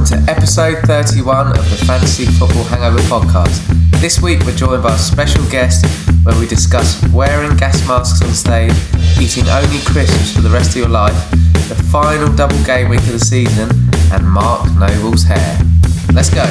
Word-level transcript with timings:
welcome 0.00 0.24
to 0.24 0.30
episode 0.30 0.78
31 0.86 1.48
of 1.48 1.70
the 1.70 1.84
Fantasy 1.84 2.24
Football 2.24 2.64
Hangover 2.64 3.00
podcast. 3.00 3.60
This 4.00 4.22
week 4.22 4.40
we're 4.46 4.56
joined 4.56 4.82
by 4.82 4.94
a 4.94 4.98
special 4.98 5.44
guest 5.50 5.84
where 6.24 6.38
we 6.40 6.46
discuss 6.46 7.02
wearing 7.12 7.54
gas 7.58 7.86
masks 7.86 8.22
on 8.22 8.32
stage, 8.32 8.72
eating 9.20 9.46
only 9.48 9.80
crisps 9.80 10.34
for 10.34 10.40
the 10.40 10.48
rest 10.48 10.70
of 10.70 10.76
your 10.76 10.88
life, 10.88 11.30
the 11.68 11.74
final 11.90 12.34
double 12.34 12.62
game 12.64 12.88
week 12.88 13.00
of 13.00 13.12
the 13.12 13.18
season, 13.18 13.68
and 14.12 14.26
Mark 14.26 14.70
Noble's 14.76 15.24
hair. 15.24 15.58
Let's 16.14 16.30
go. 16.30 16.46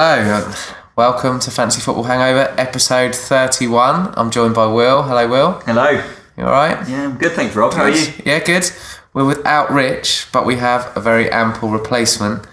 Hello, 0.00 0.32
uh, 0.32 0.54
welcome 0.94 1.40
to 1.40 1.50
Fantasy 1.50 1.80
Football 1.80 2.04
Hangover, 2.04 2.54
episode 2.56 3.16
31. 3.16 4.14
I'm 4.16 4.30
joined 4.30 4.54
by 4.54 4.68
Will. 4.68 5.02
Hello, 5.02 5.26
Will. 5.26 5.52
Hello. 5.66 5.90
You 6.36 6.44
alright? 6.44 6.88
Yeah, 6.88 7.06
I'm 7.06 7.18
good, 7.18 7.32
thanks, 7.32 7.56
Rob. 7.56 7.74
How 7.74 7.82
are 7.82 7.90
you? 7.90 8.06
Yeah, 8.24 8.38
good. 8.38 8.70
We're 9.12 9.24
without 9.24 9.72
Rich, 9.72 10.28
but 10.32 10.46
we 10.46 10.54
have 10.58 10.96
a 10.96 11.00
very 11.00 11.28
ample 11.32 11.70
replacement 11.70 12.46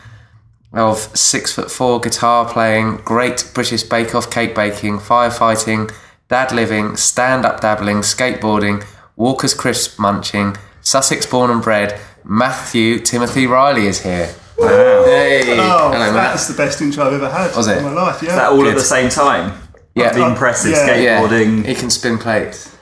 of 0.74 0.98
six 1.16 1.54
foot 1.54 1.70
four 1.70 2.00
guitar 2.00 2.52
playing, 2.52 3.02
great 3.06 3.52
British 3.54 3.84
Bake 3.84 4.16
Off 4.16 4.32
cake 4.32 4.56
baking, 4.56 4.98
firefighting, 4.98 5.94
dad 6.30 6.52
living, 6.52 6.96
stand 6.96 7.46
up 7.46 7.62
dabbling, 7.62 7.98
skateboarding, 7.98 8.84
Walker's 9.16 9.54
crisp 9.54 10.00
munching, 10.00 10.58
Sussex 10.82 11.28
born 11.28 11.52
and 11.52 11.62
bred, 11.62 12.00
Matthew 12.24 12.98
Timothy 12.98 13.46
Riley 13.46 13.86
is 13.86 14.02
here. 14.02 14.34
Wow. 14.58 14.68
Hey, 15.06 15.42
Oh, 15.60 15.92
hello, 15.92 16.12
Matt. 16.14 16.14
that's 16.34 16.48
the 16.48 16.54
best 16.56 16.82
intro 16.82 17.06
I've 17.06 17.14
ever 17.14 17.30
had 17.30 17.56
Was 17.56 17.68
it? 17.68 17.78
in 17.80 17.84
my 17.84 17.92
life. 17.92 18.22
Yeah, 18.22 18.30
Is 18.30 18.36
that 18.36 18.50
all 18.52 18.58
Good. 18.58 18.70
at 18.70 18.76
the 18.76 18.82
same 18.84 19.10
time? 19.10 19.58
Yeah. 19.96 20.14
The 20.14 20.24
uh, 20.24 20.30
impressive 20.30 20.72
Yeah. 20.72 20.96
Yeah, 20.96 21.22
skateboarding. 21.22 21.66
he 21.66 21.76
can 21.76 21.90
spin 21.90 22.18
plates. 22.18 22.76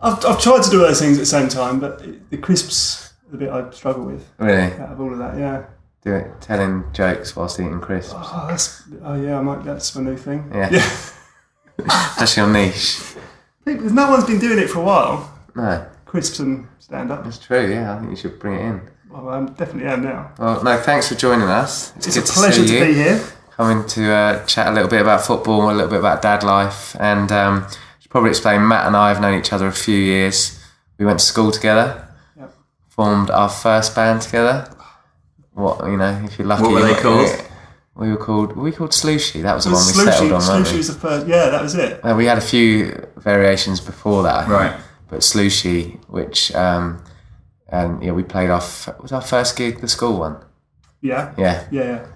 I've, 0.00 0.24
I've 0.24 0.40
tried 0.40 0.62
to 0.62 0.70
do 0.70 0.80
all 0.80 0.86
those 0.86 1.00
things 1.00 1.16
at 1.18 1.20
the 1.20 1.26
same 1.26 1.48
time, 1.48 1.80
but 1.80 2.00
it- 2.02 2.30
the 2.30 2.38
crisps 2.38 3.12
are 3.28 3.32
the 3.32 3.38
bit 3.38 3.50
I 3.50 3.68
struggle 3.70 4.04
with 4.04 4.24
Really, 4.38 4.72
out 4.74 4.92
of 4.92 5.00
all 5.00 5.12
of 5.12 5.18
that. 5.18 5.36
Yeah. 5.38 5.64
do 6.04 6.14
it, 6.14 6.40
telling 6.40 6.84
jokes 6.92 7.34
whilst 7.36 7.58
eating 7.60 7.80
crisps. 7.80 8.14
Oh, 8.16 8.46
that's 8.48 8.82
oh 9.02 9.14
yeah, 9.20 9.38
I 9.38 9.42
might. 9.42 9.64
That's 9.64 9.94
my 9.96 10.02
new 10.02 10.16
thing. 10.16 10.50
Yeah. 10.54 10.68
yeah. 10.70 10.88
That's 12.18 12.36
your 12.36 12.48
niche. 12.48 13.00
Because 13.64 13.92
no 13.92 14.10
one's 14.10 14.24
been 14.24 14.40
doing 14.40 14.58
it 14.58 14.68
for 14.68 14.80
a 14.80 14.82
while. 14.82 15.38
No, 15.54 15.86
Crisps 16.06 16.40
and 16.40 16.66
stand 16.80 17.12
up. 17.12 17.24
it's 17.26 17.38
true. 17.38 17.70
Yeah, 17.72 17.94
I 17.94 17.98
think 17.98 18.10
you 18.10 18.16
should 18.16 18.38
bring 18.40 18.54
it 18.54 18.62
in. 18.62 18.80
Well, 19.10 19.28
I 19.28 19.44
definitely 19.46 19.84
am 19.90 20.02
now. 20.02 20.32
Well, 20.38 20.62
no, 20.62 20.76
thanks 20.78 21.08
for 21.08 21.14
joining 21.14 21.48
us. 21.48 21.94
It's, 21.96 22.08
It's 22.08 22.16
good 22.16 22.28
a 22.28 22.32
pleasure 22.32 22.62
to 22.62 22.66
to, 22.66 22.68
see 22.68 22.78
you. 22.78 22.84
be 22.86 22.94
here. 22.94 23.24
Coming 23.56 23.86
to 23.88 24.12
uh, 24.12 24.46
chat 24.46 24.68
a 24.68 24.72
little 24.72 24.88
bit 24.88 25.00
about 25.00 25.22
football, 25.22 25.70
a 25.70 25.72
little 25.72 25.88
bit 25.90 25.98
about 25.98 26.22
dad 26.22 26.42
life, 26.44 26.94
and 27.00 27.30
um, 27.32 27.66
should 28.00 28.10
probably 28.10 28.30
explain. 28.30 28.66
Matt 28.68 28.86
and 28.86 28.96
I 28.96 29.08
have 29.08 29.20
known 29.20 29.38
each 29.38 29.52
other 29.52 29.66
a 29.66 29.72
few 29.72 29.96
years. 29.98 30.62
We 30.98 31.04
went 31.06 31.18
to 31.20 31.24
school 31.24 31.50
together, 31.50 32.06
Yep. 32.36 32.54
formed 32.88 33.30
our 33.30 33.48
first 33.48 33.94
band 33.96 34.22
together. 34.22 34.70
What 35.54 35.84
you 35.86 35.96
know, 35.96 36.22
if 36.24 36.38
you're 36.38 36.46
lucky. 36.46 36.62
What 36.62 36.72
were 36.72 36.82
they 36.82 36.92
might- 36.92 37.02
called? 37.02 37.44
We 37.96 38.10
were 38.10 38.16
called. 38.16 38.54
Were 38.56 38.62
we 38.62 38.70
called 38.70 38.90
Slooshy? 38.92 39.42
That 39.42 39.56
was 39.56 39.64
the 39.64 39.70
It 39.70 39.74
one 39.74 39.82
we 39.82 39.86
was 39.86 39.94
settled 39.96 40.14
Slushy, 40.14 40.24
on, 40.26 40.30
weren't 40.30 40.66
Slushy 40.66 40.76
was 40.76 40.86
the 40.86 40.94
first. 41.00 41.26
Yeah, 41.26 41.50
that 41.50 41.60
was 41.62 41.74
it. 41.74 42.00
Uh, 42.04 42.14
we 42.14 42.26
had 42.26 42.38
a 42.38 42.42
few 42.42 43.04
variations 43.16 43.80
before 43.80 44.22
that, 44.22 44.46
Right. 44.48 44.76
But 45.10 45.20
Slooshy, 45.20 45.98
which 46.06 46.54
um, 46.54 47.02
and 47.68 48.02
yeah, 48.02 48.12
we 48.12 48.22
played 48.22 48.50
off. 48.50 48.88
Was 49.00 49.12
our 49.12 49.20
first 49.22 49.56
gig 49.56 49.80
the 49.80 49.88
school 49.88 50.18
one? 50.18 50.36
Yeah. 51.00 51.34
Yeah, 51.38 51.64
Yeah, 51.70 51.82
yeah. 51.84 52.06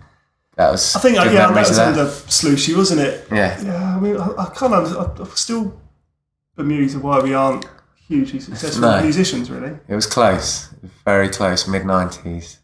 that 0.56 0.70
was. 0.72 0.96
I 0.96 1.00
think 1.00 1.18
uh, 1.18 1.24
yeah, 1.24 1.48
that 1.48 1.54
was 1.54 1.78
of 1.78 1.86
under 1.88 2.08
Slushy, 2.10 2.74
wasn't 2.74 3.00
it? 3.00 3.26
Yeah, 3.30 3.60
Yeah, 3.62 3.96
I 3.96 4.00
mean, 4.00 4.16
I, 4.16 4.28
I 4.38 4.44
kind 4.46 4.74
of, 4.74 4.96
I, 4.96 5.22
I'm 5.22 5.30
still 5.36 5.80
bemused 6.56 6.96
of 6.96 7.04
why 7.04 7.20
we 7.20 7.34
aren't 7.34 7.64
hugely 8.08 8.40
successful 8.40 8.82
No. 8.82 9.02
musicians, 9.02 9.50
really. 9.50 9.78
it 9.88 9.94
was 9.94 10.06
close, 10.06 10.68
very 11.04 11.28
close, 11.28 11.68
mid 11.68 11.86
nineties. 11.86 12.58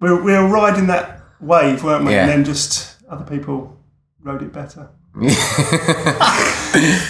We 0.00 0.10
were, 0.10 0.22
we 0.22 0.32
were 0.32 0.46
riding 0.48 0.86
that 0.86 1.20
wave, 1.40 1.82
weren't 1.82 2.04
we? 2.04 2.12
Yeah. 2.12 2.20
And 2.22 2.30
then 2.30 2.44
just 2.44 2.96
other 3.08 3.24
people 3.24 3.76
rode 4.22 4.42
it 4.42 4.52
better. 4.52 4.88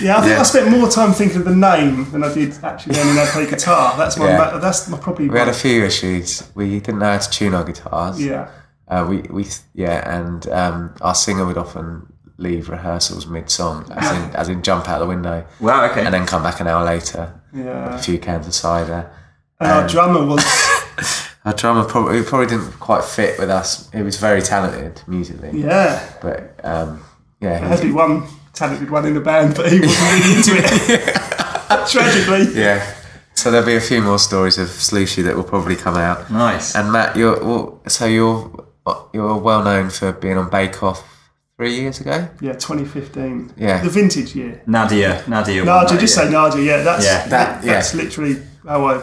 Yeah, 0.00 0.16
I 0.16 0.20
think 0.20 0.32
Yeah. 0.32 0.40
I 0.40 0.42
spent 0.44 0.70
more 0.70 0.88
time 0.88 1.12
thinking 1.12 1.38
of 1.38 1.44
the 1.44 1.54
name 1.54 2.10
than 2.10 2.24
I 2.24 2.32
did 2.32 2.54
actually 2.62 2.96
learning 2.96 3.16
how 3.16 3.24
to 3.26 3.30
play 3.32 3.50
guitar. 3.50 3.96
That's 3.96 4.16
my, 4.16 4.28
Yeah. 4.28 4.38
ma- 4.38 4.58
that's 4.58 4.88
my 4.88 4.96
probably. 4.98 5.28
we 5.28 5.38
had 5.38 5.48
a 5.48 5.52
few 5.52 5.84
issues. 5.84 6.42
We 6.54 6.78
didn't 6.80 7.00
know 7.00 7.12
how 7.12 7.18
to 7.18 7.30
tune 7.30 7.54
our 7.54 7.64
guitars. 7.64 8.22
yeah, 8.22 8.48
Uh, 8.88 9.04
we 9.08 9.22
we 9.30 9.46
yeah, 9.74 10.16
and 10.18 10.48
um, 10.48 10.94
our 11.02 11.14
singer 11.14 11.44
would 11.44 11.58
often 11.58 12.06
leave 12.38 12.68
rehearsals 12.70 13.26
mid 13.26 13.50
song, 13.50 13.84
as 13.94 14.10
in 14.16 14.22
as 14.36 14.48
in 14.48 14.62
jump 14.62 14.88
out 14.88 15.00
the 15.00 15.06
window, 15.06 15.44
Wow, 15.60 15.84
okay. 15.90 16.04
and 16.04 16.14
then 16.14 16.24
come 16.24 16.42
back 16.42 16.60
an 16.60 16.66
hour 16.68 16.84
later, 16.84 17.34
Yeah. 17.52 17.96
a 17.96 17.98
few 17.98 18.18
cans 18.18 18.46
of 18.46 18.54
cider. 18.54 19.10
And 19.60 19.70
our 19.72 19.86
drummer 19.88 20.24
was 20.32 20.44
Our 21.44 21.52
drummer 21.52 21.84
probably 21.84 22.22
probably 22.22 22.46
didn't 22.46 22.78
quite 22.80 23.04
fit 23.04 23.38
with 23.38 23.50
us. 23.50 23.90
He 23.92 24.02
was 24.02 24.16
very 24.16 24.40
talented 24.40 25.02
musically, 25.06 25.60
yeah. 25.60 26.00
but 26.22 26.58
um, 26.64 27.00
yeah, 27.40 27.58
There 27.60 27.68
had 27.68 27.78
he- 27.78 27.84
to 27.84 27.86
be 27.88 27.92
one 27.92 28.26
talented 28.52 28.90
one 28.90 29.06
in 29.06 29.14
the 29.14 29.20
band, 29.20 29.54
but 29.54 29.70
he 29.72 29.80
wasn't 29.80 30.12
really 30.12 30.36
into 30.36 30.52
it. 30.56 31.88
Tragically. 31.88 32.60
yeah. 32.60 32.94
So 33.34 33.50
there'll 33.50 33.66
be 33.66 33.76
a 33.76 33.80
few 33.80 34.02
more 34.02 34.18
stories 34.18 34.58
of 34.58 34.68
Slushy 34.68 35.22
that 35.22 35.36
will 35.36 35.44
probably 35.44 35.76
come 35.76 35.96
out. 35.96 36.30
nice. 36.30 36.74
And 36.74 36.90
Matt, 36.92 37.16
you're 37.16 37.38
well, 37.44 37.80
so 37.86 38.06
you're 38.06 38.50
you're 39.12 39.36
well 39.36 39.62
known 39.62 39.90
for 39.90 40.12
being 40.12 40.36
on 40.38 40.50
Bake 40.50 40.82
Off 40.82 41.04
three 41.56 41.74
years 41.74 42.00
ago. 42.00 42.28
Yeah, 42.40 42.54
2015. 42.54 43.52
Yeah. 43.56 43.82
The 43.82 43.90
vintage 43.90 44.34
year. 44.34 44.62
Nadia. 44.66 45.22
Nadia. 45.28 45.64
Nadia, 45.64 45.98
just 46.00 46.16
year. 46.16 46.26
say 46.26 46.30
Nadia. 46.32 46.62
Yeah, 46.62 46.82
that's 46.82 47.04
Yeah. 47.04 47.26
That- 47.28 47.64
yeah. 47.64 47.72
that's 47.74 47.94
literally 47.94 48.42
how 48.66 48.84
I 48.86 49.02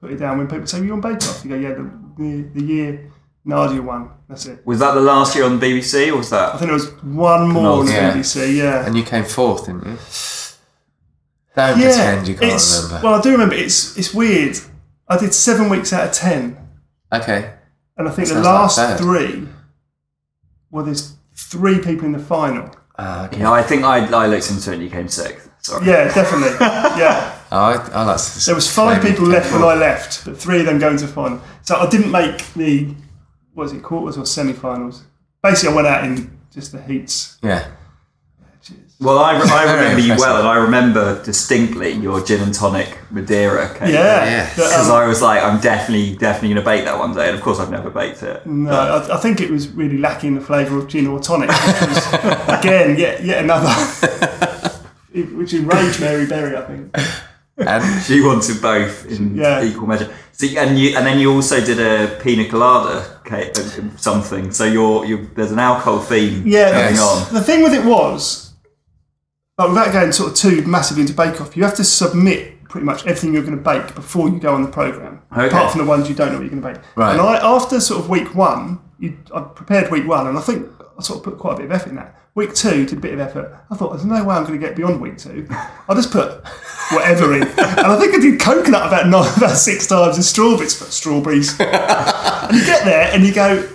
put 0.00 0.10
it 0.12 0.16
down. 0.16 0.38
When 0.38 0.48
people 0.48 0.66
say 0.66 0.82
you're 0.82 0.94
on 0.94 1.00
Bake 1.00 1.22
Off, 1.28 1.44
you 1.44 1.50
go, 1.50 1.56
yeah, 1.56 1.74
the, 1.74 1.90
the, 2.18 2.42
the 2.54 2.62
year 2.64 3.09
Nadia 3.44 3.80
won. 3.82 4.10
That's 4.28 4.46
it. 4.46 4.64
Was 4.66 4.78
that 4.80 4.94
the 4.94 5.00
last 5.00 5.34
year 5.34 5.44
on 5.44 5.58
the 5.58 5.66
BBC, 5.66 6.12
or 6.12 6.18
was 6.18 6.30
that? 6.30 6.54
I 6.54 6.58
think 6.58 6.68
there 6.68 6.72
was 6.74 6.90
one 7.02 7.48
more 7.48 7.80
on 7.80 7.86
the 7.86 7.92
Yeah. 7.92 8.12
BBC. 8.14 8.56
Yeah. 8.56 8.86
And 8.86 8.96
you 8.96 9.02
came 9.02 9.24
fourth, 9.24 9.66
didn't 9.66 9.86
you? 9.86 9.98
Don't 11.56 11.78
yeah, 11.80 11.86
pretend 11.86 12.28
you 12.28 12.34
can't 12.36 12.52
it's, 12.52 12.84
remember. 12.84 13.06
Well, 13.06 13.18
I 13.18 13.22
do 13.22 13.32
remember. 13.32 13.54
It's 13.54 13.96
it's 13.98 14.14
weird. 14.14 14.56
I 15.08 15.18
did 15.18 15.34
seven 15.34 15.68
weeks 15.68 15.92
out 15.92 16.06
of 16.08 16.12
ten, 16.12 16.56
okay. 17.12 17.54
and 17.96 18.08
I 18.08 18.12
think 18.12 18.28
the 18.28 18.34
Sounds 18.34 18.46
like 18.46 18.54
last 18.54 18.76
third. 18.78 18.98
three. 18.98 19.48
Well, 20.70 20.84
there's 20.84 21.16
three 21.34 21.80
people 21.80 22.06
in 22.06 22.12
the 22.12 22.20
final. 22.20 22.70
Ah, 22.96 23.26
okay. 23.26 23.40
Yeah, 23.40 23.50
I 23.50 23.62
think 23.62 23.82
I, 23.82 24.06
I 24.06 24.26
looked 24.28 24.48
into 24.50 24.70
it 24.70 24.74
and 24.74 24.82
you 24.84 24.90
came 24.90 25.08
sixth. 25.08 25.50
Sorry. 25.62 25.86
Yeah, 25.86 26.04
definitely. 26.14 26.56
yeah. 26.60 27.36
Oh, 27.50 27.58
I, 27.58 27.72
I 27.92 28.04
like 28.04 28.20
There 28.46 28.54
was 28.54 28.72
five 28.72 29.02
people 29.02 29.26
left 29.26 29.52
when. 29.52 29.62
I 29.62 29.74
left, 29.74 30.24
but 30.24 30.38
three 30.38 30.60
of 30.60 30.66
them 30.66 30.78
going 30.78 30.98
to 30.98 31.08
final. 31.08 31.40
So 31.62 31.74
I 31.76 31.88
didn't 31.90 32.12
make 32.12 32.46
the 32.54 32.94
was 33.54 33.72
it 33.72 33.82
quarters 33.82 34.16
or 34.18 34.26
semi-finals. 34.26 35.04
Basically, 35.42 35.72
I 35.72 35.76
went 35.76 35.88
out 35.88 36.04
in 36.04 36.38
just 36.52 36.72
the 36.72 36.80
heats. 36.82 37.38
Yeah. 37.42 37.66
Well, 39.00 39.18
I, 39.18 39.32
I 39.32 39.72
remember 39.74 40.00
you 40.02 40.14
well, 40.18 40.36
and 40.36 40.46
I 40.46 40.56
remember 40.56 41.22
distinctly 41.24 41.92
your 41.92 42.20
gin 42.22 42.42
and 42.42 42.52
tonic 42.52 42.98
Madeira 43.10 43.70
cake. 43.70 43.92
Yeah, 43.94 44.24
Yeah. 44.26 44.46
But, 44.54 44.68
Because 44.68 44.90
um, 44.90 44.96
I 44.96 45.06
was 45.06 45.22
like, 45.22 45.42
I'm 45.42 45.58
definitely, 45.60 46.16
definitely 46.16 46.50
going 46.54 46.64
to 46.64 46.70
bake 46.70 46.84
that 46.84 46.98
one 46.98 47.14
day. 47.14 47.28
And 47.28 47.34
of 47.36 47.42
course, 47.42 47.58
I've 47.58 47.70
never 47.70 47.88
baked 47.88 48.22
it. 48.22 48.44
no, 48.46 48.70
I, 48.70 49.16
I 49.16 49.16
think 49.18 49.40
it 49.40 49.50
was 49.50 49.68
really 49.68 49.96
lacking 49.96 50.34
the 50.34 50.42
flavour 50.42 50.76
of 50.76 50.86
gin 50.88 51.06
or 51.06 51.18
tonic. 51.18 51.48
Which 51.48 51.88
was, 51.88 52.06
again, 52.48 52.98
yet 52.98 53.24
yet 53.24 53.42
another, 53.42 53.70
which 55.34 55.54
enraged 55.54 55.98
Mary 56.00 56.26
Berry. 56.26 56.56
I 56.56 56.60
think. 56.62 56.96
And 57.56 58.02
She 58.04 58.20
wanted 58.20 58.60
both 58.60 59.06
in 59.06 59.34
Yeah. 59.36 59.62
equal 59.64 59.86
measure. 59.86 60.12
So, 60.40 60.46
and 60.58 60.78
you, 60.78 60.96
and 60.96 61.06
then 61.06 61.18
you 61.18 61.32
also 61.32 61.60
did 61.60 61.78
a 61.78 62.18
pina 62.22 62.48
colada 62.48 63.20
cake, 63.24 63.50
uh, 63.58 63.96
something. 63.96 64.50
So 64.52 64.64
you're, 64.64 65.04
you 65.04 65.30
there's 65.34 65.52
an 65.52 65.58
alcohol 65.58 66.00
theme 66.00 66.46
Yeah, 66.46 66.70
going 66.70 66.94
Yes. 66.94 67.26
on. 67.28 67.34
The 67.34 67.42
thing 67.42 67.62
with 67.62 67.74
it 67.74 67.84
was, 67.84 68.52
like, 69.58 69.68
without 69.68 69.92
going 69.92 70.12
sort 70.12 70.30
of 70.30 70.36
too 70.36 70.62
massively 70.66 71.02
into 71.02 71.14
Bake 71.14 71.40
Off, 71.40 71.56
you 71.56 71.62
have 71.64 71.74
to 71.76 71.84
submit 71.84 72.64
pretty 72.70 72.86
much 72.86 73.00
everything 73.02 73.34
you're 73.34 73.42
going 73.42 73.56
to 73.58 73.62
bake 73.62 73.94
before 73.94 74.28
you 74.30 74.38
go 74.38 74.54
on 74.54 74.62
the 74.62 74.70
program. 74.70 75.20
Okay. 75.32 75.48
Apart 75.48 75.72
from 75.72 75.80
the 75.82 75.86
ones 75.86 76.08
you 76.08 76.14
don't 76.14 76.28
know 76.32 76.38
what 76.38 76.42
you're 76.50 76.58
going 76.60 76.62
to 76.62 76.80
bake. 76.80 76.88
Right. 76.96 77.12
And 77.12 77.20
I, 77.20 77.36
after 77.36 77.80
sort 77.80 78.00
of 78.00 78.08
week 78.08 78.34
one, 78.34 78.80
you, 78.98 79.18
I 79.34 79.40
prepared 79.40 79.90
week 79.90 80.06
one, 80.06 80.26
and 80.26 80.38
I 80.38 80.40
think 80.40 80.66
I 81.00 81.02
sort 81.02 81.18
of 81.18 81.24
put 81.24 81.38
quite 81.38 81.54
a 81.54 81.56
bit 81.56 81.66
of 81.66 81.72
effort 81.72 81.88
in 81.88 81.96
that. 81.96 82.14
Week 82.34 82.54
two, 82.54 82.84
did 82.86 82.98
a 82.98 83.00
bit 83.00 83.14
of 83.14 83.20
effort. 83.20 83.58
I 83.70 83.74
thought, 83.76 83.90
there's 83.90 84.04
no 84.04 84.22
way 84.22 84.34
I'm 84.36 84.44
going 84.44 84.60
to 84.60 84.64
get 84.66 84.76
beyond 84.76 85.00
week 85.00 85.18
two. 85.18 85.48
I'll 85.88 85.96
just 85.96 86.12
put 86.12 86.44
whatever 86.92 87.34
in. 87.34 87.42
And 87.42 87.56
I 87.58 87.98
think 87.98 88.14
I 88.14 88.18
did 88.18 88.38
coconut 88.38 88.86
about 88.86 89.08
nine, 89.08 89.32
about 89.36 89.56
six 89.56 89.86
times 89.86 90.16
and 90.16 90.24
strawberries, 90.24 90.78
but 90.78 90.88
strawberries. 90.92 91.58
and 91.58 92.56
you 92.56 92.64
get 92.64 92.84
there 92.84 93.10
and 93.12 93.24
you 93.24 93.32
go, 93.34 93.66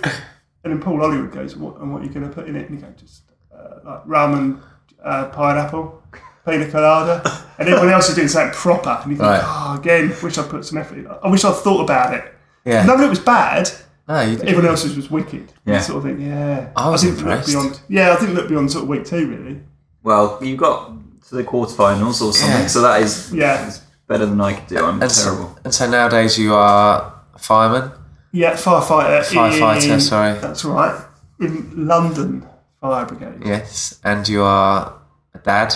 and 0.64 0.72
then 0.72 0.80
Paul 0.80 0.98
Hollywood 1.00 1.32
goes, 1.32 1.56
what, 1.56 1.78
and 1.80 1.92
what 1.92 2.02
are 2.02 2.04
you 2.04 2.10
going 2.10 2.26
to 2.28 2.32
put 2.34 2.48
in 2.48 2.56
it? 2.56 2.70
And 2.70 2.78
you 2.80 2.86
go, 2.86 2.92
just 2.96 3.22
uh, 3.54 3.80
like 3.84 4.02
rum 4.06 4.34
and 4.34 4.60
uh, 5.04 5.26
pineapple. 5.30 6.02
pina 6.46 6.70
colada, 6.70 7.22
and 7.58 7.68
everyone 7.68 7.92
else 7.92 8.08
is 8.08 8.14
doing 8.14 8.28
something 8.28 8.54
proper. 8.54 9.00
And 9.02 9.10
you 9.10 9.16
think, 9.18 9.28
Right. 9.28 9.42
oh, 9.44 9.76
again, 9.78 10.14
wish 10.22 10.38
I 10.38 10.46
put 10.46 10.64
some 10.64 10.78
effort. 10.78 10.98
in. 10.98 11.06
I 11.08 11.28
wish 11.28 11.44
I'd 11.44 11.56
thought 11.56 11.82
about 11.82 12.14
it. 12.14 12.32
Yeah. 12.64 12.84
None 12.86 12.98
of 13.00 13.04
it 13.04 13.10
was 13.10 13.18
bad. 13.20 13.68
No, 14.08 14.20
you 14.20 14.36
did. 14.36 14.46
Everyone 14.48 14.66
else's 14.70 14.96
was 14.96 15.10
wicked. 15.10 15.52
Yeah. 15.64 15.80
Sort 15.80 15.98
of 15.98 16.04
think, 16.04 16.20
yeah. 16.20 16.70
I 16.76 16.88
was 16.90 17.02
didn't 17.02 17.18
impressed. 17.18 17.48
Look 17.48 17.62
beyond, 17.64 17.80
yeah, 17.88 18.12
I 18.12 18.20
didn't 18.20 18.34
look 18.36 18.48
beyond 18.48 18.70
sort 18.70 18.84
of 18.84 18.88
week 18.88 19.04
two 19.04 19.28
really. 19.28 19.60
Well, 20.02 20.38
you 20.42 20.56
got 20.56 20.92
to 21.28 21.34
the 21.34 21.42
quarterfinals 21.44 22.22
or 22.22 22.32
something, 22.32 22.60
Yeah. 22.62 22.66
so 22.68 22.80
that 22.82 23.02
is 23.02 23.32
Yeah, 23.34 23.72
better 24.06 24.26
than 24.26 24.40
I 24.40 24.52
could 24.54 24.68
do. 24.68 24.76
I'm 24.78 25.02
And 25.02 25.10
terrible. 25.10 25.48
so, 25.54 25.58
and 25.64 25.74
so 25.74 25.90
nowadays 25.90 26.38
you 26.38 26.54
are 26.54 27.12
a 27.34 27.38
fireman, 27.38 27.90
yeah, 28.32 28.52
firefighter. 28.54 29.22
firefighter. 29.24 29.94
in- 29.94 30.00
Sorry. 30.00 30.38
That's 30.38 30.64
right. 30.64 31.00
In 31.40 31.86
London 31.88 32.46
Fire 32.80 33.04
Brigade. 33.06 33.42
Yes, 33.44 33.98
and 34.04 34.26
you 34.28 34.42
are 34.44 34.94
a 35.34 35.38
dad, 35.38 35.74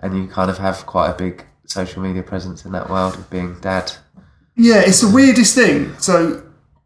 and 0.00 0.14
you 0.16 0.26
kind 0.28 0.50
of 0.50 0.58
have 0.58 0.84
quite 0.84 1.08
a 1.10 1.14
big 1.14 1.44
social 1.66 2.02
media 2.02 2.22
presence 2.22 2.66
in 2.66 2.72
that 2.72 2.90
world 2.90 3.14
of 3.14 3.30
being 3.30 3.56
dad. 3.60 3.90
Yeah, 4.54 4.80
it's 4.80 5.00
the 5.00 5.08
weirdest 5.10 5.54
thing. 5.54 5.94
So, 5.98 6.42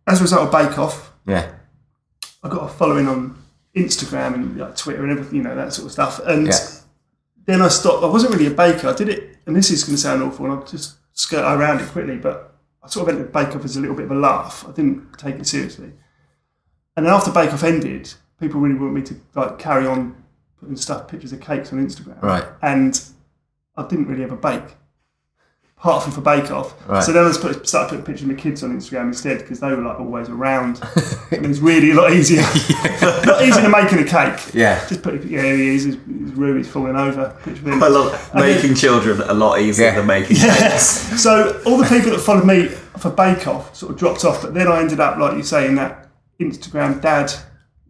as 0.09 0.21
a 0.21 0.23
result 0.25 0.43
of 0.43 0.53
Bake 0.53 0.79
Off, 0.79 1.13
Yeah, 1.27 1.51
I 2.43 2.49
got 2.49 2.65
a 2.65 2.69
following 2.69 3.07
on 3.09 3.37
Instagram 3.77 4.35
and 4.35 4.57
like, 4.59 4.77
Twitter 4.77 5.03
and 5.03 5.13
everything, 5.13 5.37
you 5.37 5.43
know, 5.43 5.55
that 5.55 5.73
sort 5.73 5.87
of 5.87 5.93
stuff. 5.93 6.21
And 6.25 6.47
Yeah. 6.47 6.55
then 7.47 7.63
I 7.63 7.69
stopped. 7.69 8.03
I 8.03 8.07
wasn't 8.09 8.33
really 8.35 8.47
a 8.47 8.51
baker. 8.55 8.89
I 8.89 8.93
did 8.95 9.09
it, 9.09 9.37
and 9.47 9.55
this 9.55 9.71
is 9.71 9.85
going 9.85 9.95
to 9.97 10.01
sound 10.03 10.23
awful, 10.23 10.47
and 10.47 10.55
I'll 10.55 10.65
just 10.65 10.97
skirt 11.13 11.45
around 11.45 11.81
it 11.81 11.89
quickly, 11.89 12.17
but 12.17 12.55
I 12.83 12.89
sort 12.89 13.09
of 13.09 13.15
entered 13.17 13.33
Bake 13.33 13.55
Off 13.57 13.65
as 13.65 13.77
a 13.77 13.81
little 13.81 13.97
bit 13.97 14.07
of 14.07 14.13
a 14.13 14.15
laugh. 14.15 14.65
I 14.69 14.73
didn't 14.73 15.19
take 15.19 15.37
it 15.37 15.47
seriously. 15.47 15.93
And 16.97 17.07
then 17.07 17.13
after 17.13 17.31
Bake 17.31 17.53
Off 17.53 17.63
ended, 17.65 18.13
people 18.41 18.61
really 18.61 18.75
wanted 18.79 18.93
me 18.95 19.03
to 19.03 19.17
like 19.35 19.59
carry 19.59 19.87
on 19.87 20.15
putting 20.61 20.77
stuff, 20.77 21.07
pictures 21.09 21.33
of 21.33 21.41
cakes 21.41 21.73
on 21.73 21.85
Instagram. 21.85 22.21
Right. 22.23 22.45
And 22.63 23.01
I 23.77 23.87
didn't 23.87 24.07
really 24.09 24.25
ever 24.25 24.37
bake, 24.37 24.77
apart 25.81 26.03
from 26.03 26.13
for 26.13 26.21
Bake 26.21 26.51
Off. 26.51 26.75
Right. 26.89 27.03
So 27.03 27.13
then 27.13 27.25
I 27.25 27.33
put, 27.41 27.69
started 27.69 27.89
putting 27.91 28.05
pictures 28.05 28.23
of 28.23 28.29
my 28.29 28.35
kids 28.35 28.63
on 28.65 28.77
Instagram 28.77 29.05
instead 29.09 29.39
because 29.39 29.61
they 29.61 29.69
were 29.69 29.83
like 29.83 30.01
always 30.01 30.29
around. 30.29 30.81
and 31.31 31.45
it 31.45 31.49
was 31.49 31.61
really 31.61 31.93
a 31.93 31.95
lot 31.95 32.13
easier. 32.13 32.41
not 33.25 33.43
easier 33.43 33.63
than 33.63 33.71
making 33.71 33.99
a 34.01 34.05
cake. 34.05 34.55
yeah, 34.55 34.85
Just 34.89 35.03
put, 35.03 35.23
yeah, 35.25 35.43
he 35.43 35.69
is. 35.77 35.85
His, 35.85 35.95
his 35.95 36.33
room 36.33 36.59
is 36.61 36.69
falling 36.69 36.97
over. 36.97 37.37
Picture. 37.45 37.71
I 37.73 37.89
love 37.89 38.31
And 38.35 38.43
then- 38.43 38.57
making 38.57 38.75
children 38.75 39.21
a 39.23 39.35
lot 39.35 39.61
easier 39.61 39.87
Yeah. 39.87 39.95
than 39.97 40.07
making 40.07 40.37
Yes. 40.37 41.23
So 41.23 41.61
all 41.67 41.77
the 41.79 41.87
people 41.89 42.11
that 42.11 42.21
followed 42.21 42.45
me 42.47 42.67
for 42.99 43.11
Bake 43.11 43.47
Off 43.47 43.75
sort 43.77 43.93
of 43.93 43.99
dropped 43.99 44.25
off, 44.25 44.43
but 44.43 44.55
then 44.55 44.67
I 44.67 44.81
ended 44.81 44.99
up, 45.01 45.17
like 45.19 45.37
you 45.37 45.43
say, 45.45 45.67
in 45.69 45.77
that 45.77 46.09
Instagram 46.41 47.01
dad 47.01 47.33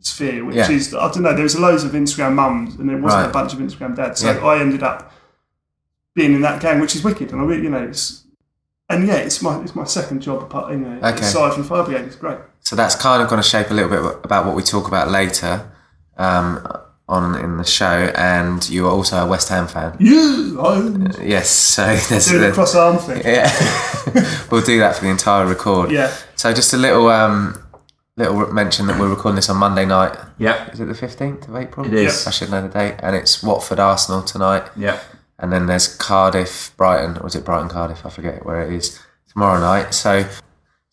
sphere, 0.00 0.44
which 0.44 0.56
Yeah. 0.56 0.70
is 0.70 0.94
I 0.94 1.10
don't 1.10 1.22
know. 1.22 1.32
There 1.34 1.42
was 1.42 1.58
loads 1.58 1.84
of 1.84 1.92
Instagram 1.92 2.34
mums, 2.34 2.74
and 2.76 2.88
there 2.88 2.98
wasn't 2.98 3.22
Right. 3.22 3.30
a 3.30 3.32
bunch 3.32 3.52
of 3.54 3.58
Instagram 3.60 3.96
dads. 3.96 4.20
So 4.20 4.30
Yeah. 4.32 4.46
I 4.46 4.60
ended 4.60 4.82
up 4.82 5.12
being 6.18 6.32
in 6.34 6.40
that 6.42 6.60
gang, 6.60 6.80
which 6.80 6.94
is 6.96 7.02
wicked, 7.04 7.30
and 7.32 7.40
I 7.40 7.44
really, 7.44 7.62
you 7.62 7.70
know, 7.70 7.82
it's 7.90 8.24
and 8.90 9.06
yeah, 9.06 9.16
it's 9.26 9.40
my 9.42 9.60
it's 9.62 9.74
my 9.74 9.84
second 9.84 10.20
job 10.20 10.42
apart, 10.42 10.72
you 10.72 10.78
know, 10.78 10.96
Okay. 11.08 11.20
aside 11.20 11.54
from 11.54 11.62
Fire 11.64 11.84
Brigade. 11.84 12.06
It's 12.06 12.16
great. 12.16 12.38
so 12.60 12.74
that's 12.76 12.96
kind 12.96 13.22
of 13.22 13.28
going 13.30 13.40
to 13.42 13.48
shape 13.48 13.70
a 13.70 13.74
little 13.74 13.90
bit 13.90 14.02
about 14.24 14.44
what 14.46 14.54
we 14.56 14.62
talk 14.62 14.88
about 14.88 15.08
later 15.10 15.70
um, 16.16 16.66
on 17.08 17.34
in 17.44 17.56
the 17.56 17.64
show. 17.64 17.98
And 18.16 18.68
you 18.68 18.86
are 18.86 18.90
also 18.90 19.16
a 19.24 19.26
West 19.26 19.48
Ham 19.50 19.66
fan. 19.68 19.96
You, 20.00 20.60
I'm 20.60 21.06
Yes, 21.22 21.48
so 21.50 21.84
there's, 21.86 22.26
doing 22.26 22.40
the 22.40 22.46
there's 22.46 22.54
cross 22.54 22.74
arm 22.74 22.98
thing. 22.98 23.22
yeah, 23.36 23.48
we'll 24.50 24.62
do 24.72 24.78
that 24.80 24.96
for 24.96 25.04
the 25.04 25.10
entire 25.10 25.46
record. 25.46 25.90
Yeah. 25.90 26.10
So 26.36 26.52
just 26.52 26.72
a 26.72 26.78
little 26.78 27.08
um, 27.08 27.62
little 28.16 28.52
mention 28.52 28.86
that 28.88 28.98
we're 28.98 29.08
recording 29.10 29.36
this 29.36 29.48
on 29.50 29.56
Monday 29.58 29.84
night. 29.84 30.16
Yeah. 30.38 30.70
Is 30.72 30.80
it 30.80 30.86
the 30.86 30.94
fifteenth 30.94 31.46
of 31.48 31.54
April? 31.56 31.86
It 31.86 31.92
is. 31.94 32.26
I 32.26 32.30
should 32.30 32.50
know 32.50 32.62
the 32.62 32.68
date. 32.80 32.94
And 33.02 33.14
it's 33.14 33.42
Watford 33.42 33.78
Arsenal 33.80 34.22
tonight. 34.22 34.64
Yep. 34.76 35.02
And 35.38 35.52
then 35.52 35.66
there's 35.66 35.94
Cardiff 35.94 36.72
Brighton, 36.76 37.18
or 37.18 37.26
is 37.26 37.34
it 37.34 37.44
Brighton 37.44 37.68
Cardiff? 37.68 38.04
I 38.04 38.10
forget 38.10 38.44
where 38.44 38.62
it 38.62 38.72
is 38.72 39.00
tomorrow 39.32 39.60
night. 39.60 39.94
So 39.94 40.28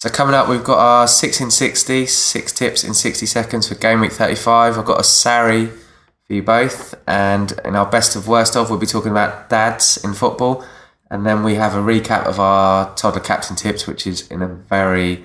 so 0.06 0.10
coming 0.10 0.36
up, 0.36 0.48
we've 0.48 0.64
got 0.64 0.78
our 0.78 1.08
six 1.08 1.42
in 1.42 1.50
sixty, 1.50 2.06
six 2.06 2.52
tips 2.52 2.84
in 2.84 2.94
sixty 2.94 3.26
seconds 3.26 3.68
for 3.68 3.76
game 3.76 4.02
week 4.02 4.12
thirty 4.12 4.36
five. 4.36 4.78
I've 4.78 4.86
got 4.86 5.00
a 5.00 5.04
Sari 5.04 5.66
for 5.66 6.34
you 6.34 6.44
both, 6.44 6.94
and 7.08 7.54
in 7.64 7.76
our 7.76 7.88
best 7.88 8.16
of 8.16 8.28
worst 8.28 8.56
of, 8.56 8.70
we'll 8.70 8.78
be 8.78 8.86
talking 8.86 9.12
about 9.12 9.50
dads 9.50 9.98
in 10.04 10.14
football, 10.14 10.64
and 11.10 11.26
then 11.26 11.44
we 11.44 11.56
have 11.56 11.74
a 11.74 11.80
recap 11.80 12.26
of 12.26 12.40
our 12.40 12.94
toddler 12.96 13.22
captain 13.22 13.56
tips, 13.56 13.88
which 13.88 14.06
is 14.06 14.28
in 14.28 14.44
a 14.44 14.48
very 14.48 15.24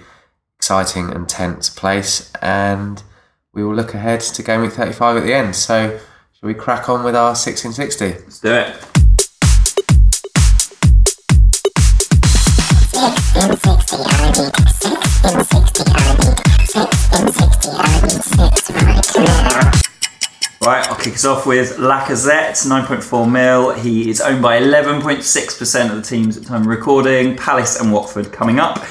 exciting 0.57 1.11
and 1.11 1.29
tense 1.29 1.69
place, 1.69 2.33
and 2.41 3.03
we 3.53 3.63
will 3.63 3.75
look 3.75 3.93
ahead 3.93 4.21
to 4.21 4.43
game 4.43 4.63
week 4.63 4.73
thirty 4.73 4.93
five 4.93 5.17
at 5.17 5.25
the 5.25 5.35
end. 5.35 5.57
So. 5.57 6.01
Shall 6.33 6.47
we 6.47 6.55
crack 6.55 6.89
on 6.89 7.05
with 7.05 7.15
our 7.15 7.37
6 7.37 7.67
in 7.67 7.73
60? 7.75 8.05
Let's 8.07 8.41
do 8.41 8.55
it. 8.55 8.90
Right, 20.61 20.87
I'll 20.89 20.97
kick 20.97 21.15
us 21.15 21.25
off 21.25 21.47
with 21.47 21.79
Lacazette, 21.79 22.67
9.4 22.67 23.33
mil. 23.33 23.73
He 23.73 24.11
is 24.11 24.21
owned 24.21 24.43
by 24.43 24.61
11.6% 24.61 25.91
of 25.91 25.97
the 25.97 26.03
teams 26.03 26.37
at 26.37 26.43
the 26.43 26.49
time 26.51 26.61
of 26.61 26.67
recording. 26.67 27.35
Palace 27.35 27.81
and 27.81 27.91
Watford 27.91 28.31
coming 28.31 28.61
up. 28.61 28.85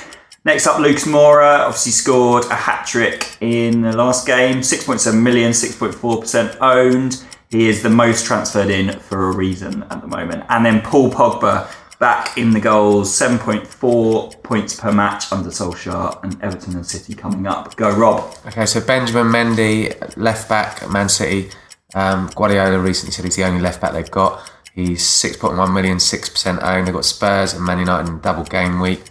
Next 0.46 0.66
up, 0.66 0.80
Lucas 0.80 1.06
Moura 1.06 1.60
obviously 1.60 1.92
scored 1.92 2.46
a 2.46 2.56
hat 2.56 2.88
trick 2.88 3.38
in 3.42 3.82
the 3.82 3.96
last 3.96 4.26
game. 4.26 4.62
6.7 4.62 5.22
million, 5.22 5.52
6.4% 5.52 6.58
owned. 6.60 7.24
He 7.50 7.70
is 7.70 7.84
the 7.84 7.90
most 7.92 8.26
transferred 8.26 8.72
in 8.72 8.98
for 9.00 9.30
a 9.30 9.32
reason 9.32 9.84
at 9.92 10.02
the 10.02 10.08
moment. 10.08 10.44
And 10.50 10.66
then 10.66 10.82
Paul 10.82 11.12
Pogba 11.12 11.72
back 12.00 12.38
in 12.38 12.52
the 12.52 12.60
goals, 12.60 13.12
7.4 13.12 14.42
points 14.42 14.80
per 14.80 14.92
match 14.92 15.32
under 15.32 15.50
Solskjaer 15.50 16.24
and 16.24 16.42
Everton 16.42 16.76
and 16.76 16.86
City 16.86 17.14
coming 17.14 17.46
up. 17.46 17.76
Go, 17.76 17.92
Rob. 17.96 18.34
Okay, 18.48 18.66
so 18.66 18.80
Benjamin 18.80 19.28
Mendy, 19.28 20.18
left 20.18 20.48
back 20.48 20.82
at 20.82 20.90
Man 20.90 21.10
City. 21.10 21.50
Um, 21.94 22.30
Guardiola 22.36 22.80
recently 22.80 23.12
said 23.12 23.26
he's 23.26 23.36
the 23.36 23.44
only 23.44 23.62
left 23.62 23.82
back 23.82 23.94
they've 23.94 24.10
got. 24.10 24.50
He's 24.74 25.02
6.1 25.02 25.74
million, 25.74 25.98
6% 25.98 26.64
owned. 26.64 26.88
They've 26.88 26.94
got 26.94 27.06
Spurs 27.06 27.54
and 27.54 27.66
Man 27.66 27.80
United 27.80 28.10
in 28.10 28.20
double 28.22 28.46
game 28.46 28.80
week. 28.80 29.04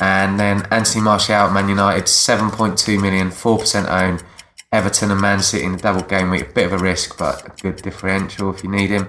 And 0.00 0.40
then 0.40 0.66
Anthony 0.70 1.02
Martial, 1.02 1.50
Man 1.50 1.68
United, 1.68 2.04
7.2 2.04 3.00
million, 3.00 3.28
4% 3.28 3.88
owned. 3.88 4.24
Everton 4.72 5.10
and 5.10 5.20
Man 5.20 5.40
City 5.40 5.64
in 5.64 5.72
the 5.72 5.78
double 5.78 6.02
game 6.02 6.30
week. 6.30 6.48
A 6.48 6.52
bit 6.52 6.66
of 6.66 6.72
a 6.72 6.78
risk, 6.78 7.18
but 7.18 7.46
a 7.46 7.62
good 7.62 7.76
differential 7.82 8.54
if 8.54 8.64
you 8.64 8.70
need 8.70 8.88
him. 8.88 9.08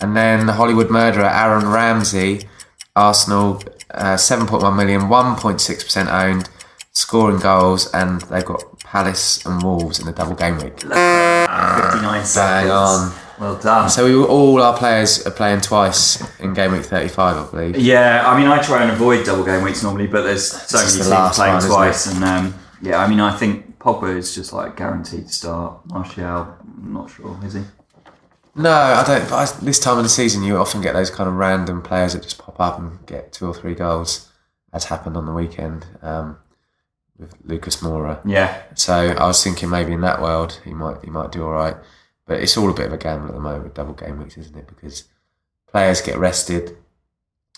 And 0.00 0.16
then 0.16 0.46
the 0.46 0.54
Hollywood 0.54 0.90
murderer, 0.90 1.26
Aaron 1.26 1.68
Ramsey, 1.68 2.48
Arsenal, 2.96 3.60
uh, 3.90 4.14
7.1 4.14 4.76
million, 4.76 5.02
1.6% 5.02 6.06
owned, 6.12 6.48
scoring 6.92 7.38
goals, 7.40 7.92
and 7.92 8.20
they've 8.22 8.44
got 8.44 8.78
Palace 8.80 9.44
and 9.44 9.62
Wolves 9.62 9.98
in 9.98 10.06
the 10.06 10.12
double 10.12 10.34
game 10.34 10.58
week. 10.58 10.80
59 10.80 12.24
seconds. 12.24 12.34
Bang 12.34 12.70
on. 12.70 13.12
Well 13.40 13.56
done. 13.58 13.90
So 13.90 14.04
we 14.04 14.14
were 14.14 14.26
all 14.26 14.62
our 14.62 14.76
players 14.76 15.26
are 15.26 15.32
playing 15.32 15.60
twice 15.60 16.22
in 16.38 16.54
game 16.54 16.70
week 16.70 16.84
35, 16.84 17.36
I 17.36 17.50
believe. 17.50 17.76
Yeah, 17.76 18.22
I 18.30 18.38
mean, 18.38 18.46
I 18.46 18.62
try 18.62 18.82
and 18.82 18.92
avoid 18.92 19.26
double 19.26 19.44
game 19.44 19.64
weeks 19.64 19.82
normally, 19.82 20.06
but 20.06 20.22
there's 20.22 20.52
so 20.52 20.78
It's 20.78 20.96
many 20.96 21.10
the 21.10 21.16
teams 21.16 21.36
playing 21.36 21.54
one, 21.54 21.66
twice, 21.66 22.06
and 22.06 22.22
um, 22.24 22.54
yeah, 22.80 22.98
I 22.98 23.08
mean, 23.08 23.18
I 23.18 23.36
think 23.36 23.80
Pogba 23.80 24.16
is 24.16 24.34
just 24.36 24.52
like 24.52 24.76
guaranteed 24.76 25.26
to 25.26 25.32
start. 25.32 25.84
Martial, 25.86 26.24
I'm 26.24 26.92
not 26.92 27.10
sure, 27.10 27.36
is 27.44 27.54
he? 27.54 27.62
No, 28.56 28.70
I 28.70 29.04
don't. 29.04 29.28
But 29.28 29.34
I, 29.34 29.64
this 29.64 29.80
time 29.80 29.98
of 29.98 30.04
the 30.04 30.08
season, 30.10 30.42
you 30.42 30.56
often 30.56 30.80
get 30.80 30.92
those 30.92 31.10
kind 31.10 31.28
of 31.28 31.34
random 31.34 31.82
players 31.82 32.12
that 32.12 32.22
just 32.22 32.38
pop 32.38 32.60
up 32.60 32.78
and 32.78 33.04
get 33.06 33.32
two 33.32 33.46
or 33.46 33.54
three 33.54 33.74
goals, 33.74 34.30
as 34.72 34.84
happened 34.84 35.16
on 35.16 35.26
the 35.26 35.32
weekend 35.32 35.86
um, 36.02 36.38
with 37.18 37.34
Lucas 37.44 37.78
Moura. 37.78 38.20
Yeah, 38.24 38.62
So 38.74 38.94
I 38.94 39.26
was 39.26 39.42
thinking 39.42 39.70
maybe 39.70 39.92
in 39.92 40.02
that 40.02 40.22
world 40.22 40.60
he 40.64 40.72
might 40.72 41.02
he 41.04 41.10
might 41.10 41.32
do 41.32 41.44
all 41.44 41.52
right, 41.52 41.76
but 42.26 42.40
it's 42.40 42.56
all 42.56 42.70
a 42.70 42.74
bit 42.74 42.86
of 42.86 42.92
a 42.92 42.98
gamble 42.98 43.28
at 43.28 43.34
the 43.34 43.40
moment 43.40 43.64
with 43.64 43.74
double 43.74 43.94
game 43.94 44.18
weeks, 44.18 44.38
isn't 44.38 44.56
it? 44.56 44.68
Because 44.68 45.04
players 45.66 46.00
get 46.00 46.18
rested, 46.18 46.76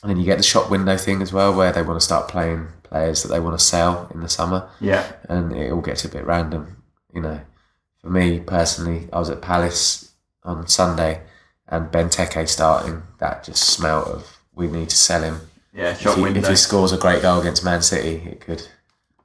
and 0.02 0.10
then 0.10 0.16
you 0.18 0.24
get 0.24 0.38
the 0.38 0.42
shop 0.44 0.70
window 0.70 0.96
thing 0.96 1.20
as 1.20 1.32
well, 1.32 1.54
where 1.54 1.72
they 1.72 1.82
want 1.82 2.00
to 2.00 2.04
start 2.04 2.28
playing 2.28 2.68
players 2.82 3.22
that 3.22 3.28
they 3.28 3.40
want 3.40 3.58
to 3.58 3.64
sell 3.64 4.10
in 4.14 4.20
the 4.20 4.28
summer, 4.28 4.68
yeah, 4.80 5.12
and 5.28 5.52
it 5.52 5.70
all 5.72 5.82
gets 5.82 6.06
a 6.06 6.08
bit 6.08 6.24
random. 6.24 6.82
You 7.12 7.20
know, 7.20 7.40
for 8.00 8.08
me 8.10 8.40
personally, 8.40 9.08
I 9.12 9.18
was 9.18 9.28
at 9.30 9.42
Palace 9.42 10.05
on 10.46 10.66
Sunday, 10.68 11.20
and 11.68 11.90
Benteke 11.90 12.48
starting. 12.48 13.02
That 13.18 13.44
just 13.44 13.62
smelt 13.64 14.06
of 14.08 14.38
we 14.54 14.68
need 14.68 14.88
to 14.88 14.96
sell 14.96 15.22
him. 15.22 15.40
yeah. 15.74 15.90
If 15.90 16.14
he, 16.14 16.22
if 16.24 16.48
he 16.48 16.56
scores 16.56 16.92
a 16.92 16.96
great 16.98 17.20
goal 17.22 17.40
against 17.40 17.64
Man 17.64 17.82
City, 17.82 18.26
it 18.30 18.40
could 18.40 18.66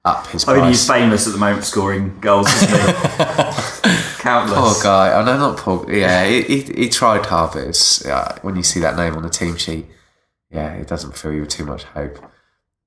up 0.03 0.27
his 0.27 0.43
I 0.43 0.53
price. 0.53 0.57
mean, 0.61 0.67
he's 0.69 0.87
famous 0.87 1.27
at 1.27 1.33
the 1.33 1.39
moment 1.39 1.59
for 1.59 1.65
scoring 1.65 2.19
goals? 2.19 2.47
Countless. 4.19 4.59
Poor 4.59 4.83
guy. 4.83 5.13
I 5.19 5.23
know, 5.23 5.37
not 5.37 5.57
poor. 5.57 5.91
Yeah, 5.91 6.25
he, 6.25 6.41
he, 6.41 6.61
he 6.73 6.89
tried 6.89 7.25
hard, 7.25 7.53
but 7.53 7.63
it's, 7.67 8.03
yeah, 8.05 8.37
when 8.41 8.55
you 8.55 8.63
see 8.63 8.79
that 8.81 8.95
name 8.95 9.15
on 9.15 9.23
the 9.23 9.29
team 9.29 9.57
sheet, 9.57 9.85
yeah, 10.51 10.73
it 10.73 10.87
doesn't 10.87 11.15
fill 11.17 11.33
you 11.33 11.41
with 11.41 11.49
too 11.49 11.65
much 11.65 11.83
hope. 11.83 12.17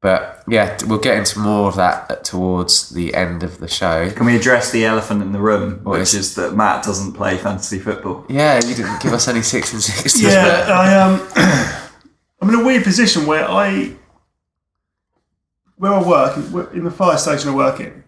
But 0.04 0.42
yeah, 0.46 0.76
we'll 0.87 0.99
get 0.99 1.16
into 1.16 1.38
more 1.38 1.66
of 1.66 1.76
that 1.76 2.25
towards 2.25 2.90
the 2.90 3.14
end 3.14 3.42
of 3.42 3.56
the 3.56 3.66
show. 3.66 4.11
Can 4.11 4.26
we 4.26 4.37
address 4.37 4.70
the 4.70 4.84
elephant 4.84 5.23
in 5.23 5.32
the 5.32 5.38
room, 5.40 5.80
which 5.82 6.02
is- 6.02 6.14
is 6.14 6.34
that 6.34 6.54
Matt 6.54 6.84
doesn't 6.84 7.14
play 7.14 7.38
fantasy 7.38 7.78
football? 7.78 8.26
Yeah, 8.28 8.56
you 8.62 8.75
didn't 8.75 9.00
give 9.00 9.14
us 9.14 9.28
any 9.28 9.40
six 9.40 9.73
and 9.73 9.82
sixties. 9.82 10.25
Yeah, 10.25 10.66
I 10.68 10.94
um, 11.00 11.26
I'm 12.42 12.50
in 12.50 12.54
a 12.61 12.62
weird 12.62 12.84
position 12.84 13.25
where 13.25 13.49
I, 13.49 13.94
where 15.76 15.94
I 15.94 16.02
work 16.06 16.37
in 16.75 16.84
the 16.84 16.90
fire 16.90 17.16
station 17.16 17.49
I 17.49 17.54
work 17.54 17.80
in, 17.80 18.04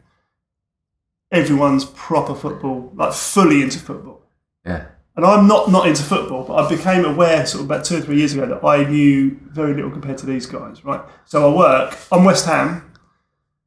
everyone's 1.32 1.86
proper 1.86 2.34
football, 2.34 2.92
like 2.94 3.14
fully 3.14 3.62
into 3.62 3.78
football, 3.78 4.20
yeah, 4.66 4.84
and 5.16 5.24
I'm 5.24 5.46
not 5.46 5.70
not 5.70 5.86
into 5.88 6.02
football, 6.02 6.44
but 6.44 6.54
I 6.54 6.68
became 6.68 7.04
aware 7.04 7.46
sort 7.46 7.64
of 7.64 7.70
about 7.70 7.84
two 7.84 7.96
or 7.96 8.00
three 8.00 8.18
years 8.18 8.34
ago 8.34 8.46
that 8.46 8.64
I 8.66 8.84
knew 8.84 9.38
very 9.46 9.74
little 9.74 9.90
compared 9.90 10.18
to 10.18 10.26
these 10.26 10.46
guys, 10.46 10.84
right? 10.84 11.00
So 11.24 11.50
I 11.50 11.56
work. 11.56 11.96
I'm 12.12 12.24
West 12.24 12.44
Ham. 12.46 12.92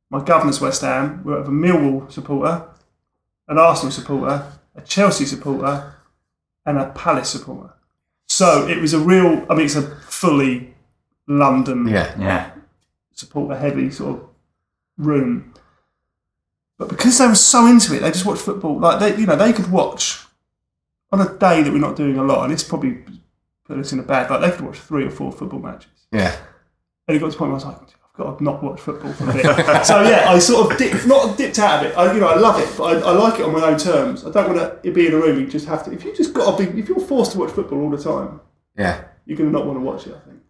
My 0.10 0.24
governor's 0.24 0.62
West 0.62 0.82
Ham. 0.82 1.22
We're 1.24 1.40
a 1.42 1.46
Millwall 1.48 2.12
supporter, 2.12 2.66
an 3.48 3.58
Arsenal 3.58 3.92
supporter, 3.92 4.52
a 4.76 4.82
Chelsea 4.82 5.26
supporter, 5.26 5.96
and 6.66 6.78
a 6.78 6.90
Palace 6.92 7.30
supporter. 7.30 7.74
So 8.28 8.68
it 8.68 8.80
was 8.80 8.94
a 8.94 9.00
real. 9.00 9.46
I 9.50 9.56
mean, 9.56 9.66
it's 9.66 9.76
a 9.76 9.82
fully 10.02 10.76
London 11.28 11.88
yeah, 11.88 12.16
Yeah. 12.20 12.52
supporter 13.14 13.58
heavy 13.58 13.90
sort 13.92 14.18
of 14.20 14.28
room. 14.98 15.54
But 16.78 16.90
because 16.90 17.18
they 17.18 17.28
were 17.28 17.36
so 17.36 17.66
into 17.66 17.94
it, 17.96 18.00
they 18.00 18.12
just 18.12 18.26
watched 18.26 18.42
football. 18.42 18.80
Like 18.80 19.00
they, 19.00 19.20
you 19.20 19.26
know, 19.26 19.36
they 19.36 19.52
could 19.52 19.72
watch 19.72 20.26
on 21.12 21.22
a 21.22 21.38
day 21.38 21.64
that 21.64 21.72
we're 21.72 21.80
not 21.80 21.96
doing 21.96 22.18
a 22.18 22.24
lot, 22.24 22.44
and 22.44 22.54
it's 22.54 22.64
probably 22.64 23.00
put 23.66 23.78
us 23.78 23.94
in 23.94 24.00
a 24.00 24.04
bad. 24.04 24.30
Like 24.30 24.42
they 24.42 24.52
could 24.52 24.66
watch 24.66 24.80
three 24.80 25.06
or 25.06 25.12
four 25.12 25.32
football 25.32 25.60
matches. 25.60 26.08
yeah. 26.12 26.36
And 27.08 27.16
it 27.16 27.20
got 27.20 27.28
to 27.28 27.32
the 27.32 27.38
point 27.38 27.52
where 27.52 27.60
I 27.60 27.64
was 27.64 27.66
like, 27.66 27.78
I've 27.82 28.14
got 28.16 28.38
to 28.38 28.44
not 28.44 28.64
watch 28.64 28.80
football 28.80 29.12
for 29.14 29.30
a 29.32 29.34
bit. 29.34 29.44
so 29.86 30.04
yeah, 30.04 30.30
I 30.30 30.38
sort 30.38 30.72
of 30.72 30.78
dip, 30.78 31.08
not 31.08 31.38
dipped 31.38 31.58
out 31.58 31.84
of 31.84 31.92
it. 31.92 31.98
I, 31.98 32.14
you 32.14 32.20
know, 32.20 32.28
I 32.28 32.36
love 32.36 32.60
it, 32.60 32.70
but 32.78 32.84
I, 32.84 33.10
I 33.10 33.12
like 33.14 33.40
it 33.40 33.46
on 33.46 33.54
my 33.54 33.64
own 33.64 33.80
terms. 33.80 34.26
I 34.26 34.30
don't 34.30 34.56
want 34.56 34.84
to 34.84 34.92
be 34.92 35.08
in 35.08 35.14
a 35.14 35.18
room. 35.18 35.40
You 35.40 35.48
just 35.48 35.68
have 35.68 35.84
to. 35.86 35.92
If 35.92 36.04
you 36.04 36.16
just 36.16 36.34
got 36.34 36.58
to 36.58 36.72
be, 36.72 36.80
if 36.80 36.88
you're 36.88 37.00
forced 37.00 37.32
to 37.32 37.40
watch 37.40 37.52
football 37.52 37.82
all 37.82 37.90
the 37.90 37.98
time, 37.98 38.42
yeah. 38.78 39.06
you're 39.26 39.38
going 39.38 39.52
to 39.52 39.58
not 39.58 39.66
want 39.66 39.80
to 39.80 39.84
watch 39.84 40.06
it. 40.06 40.16
I 40.16 40.20
think. 40.20 40.42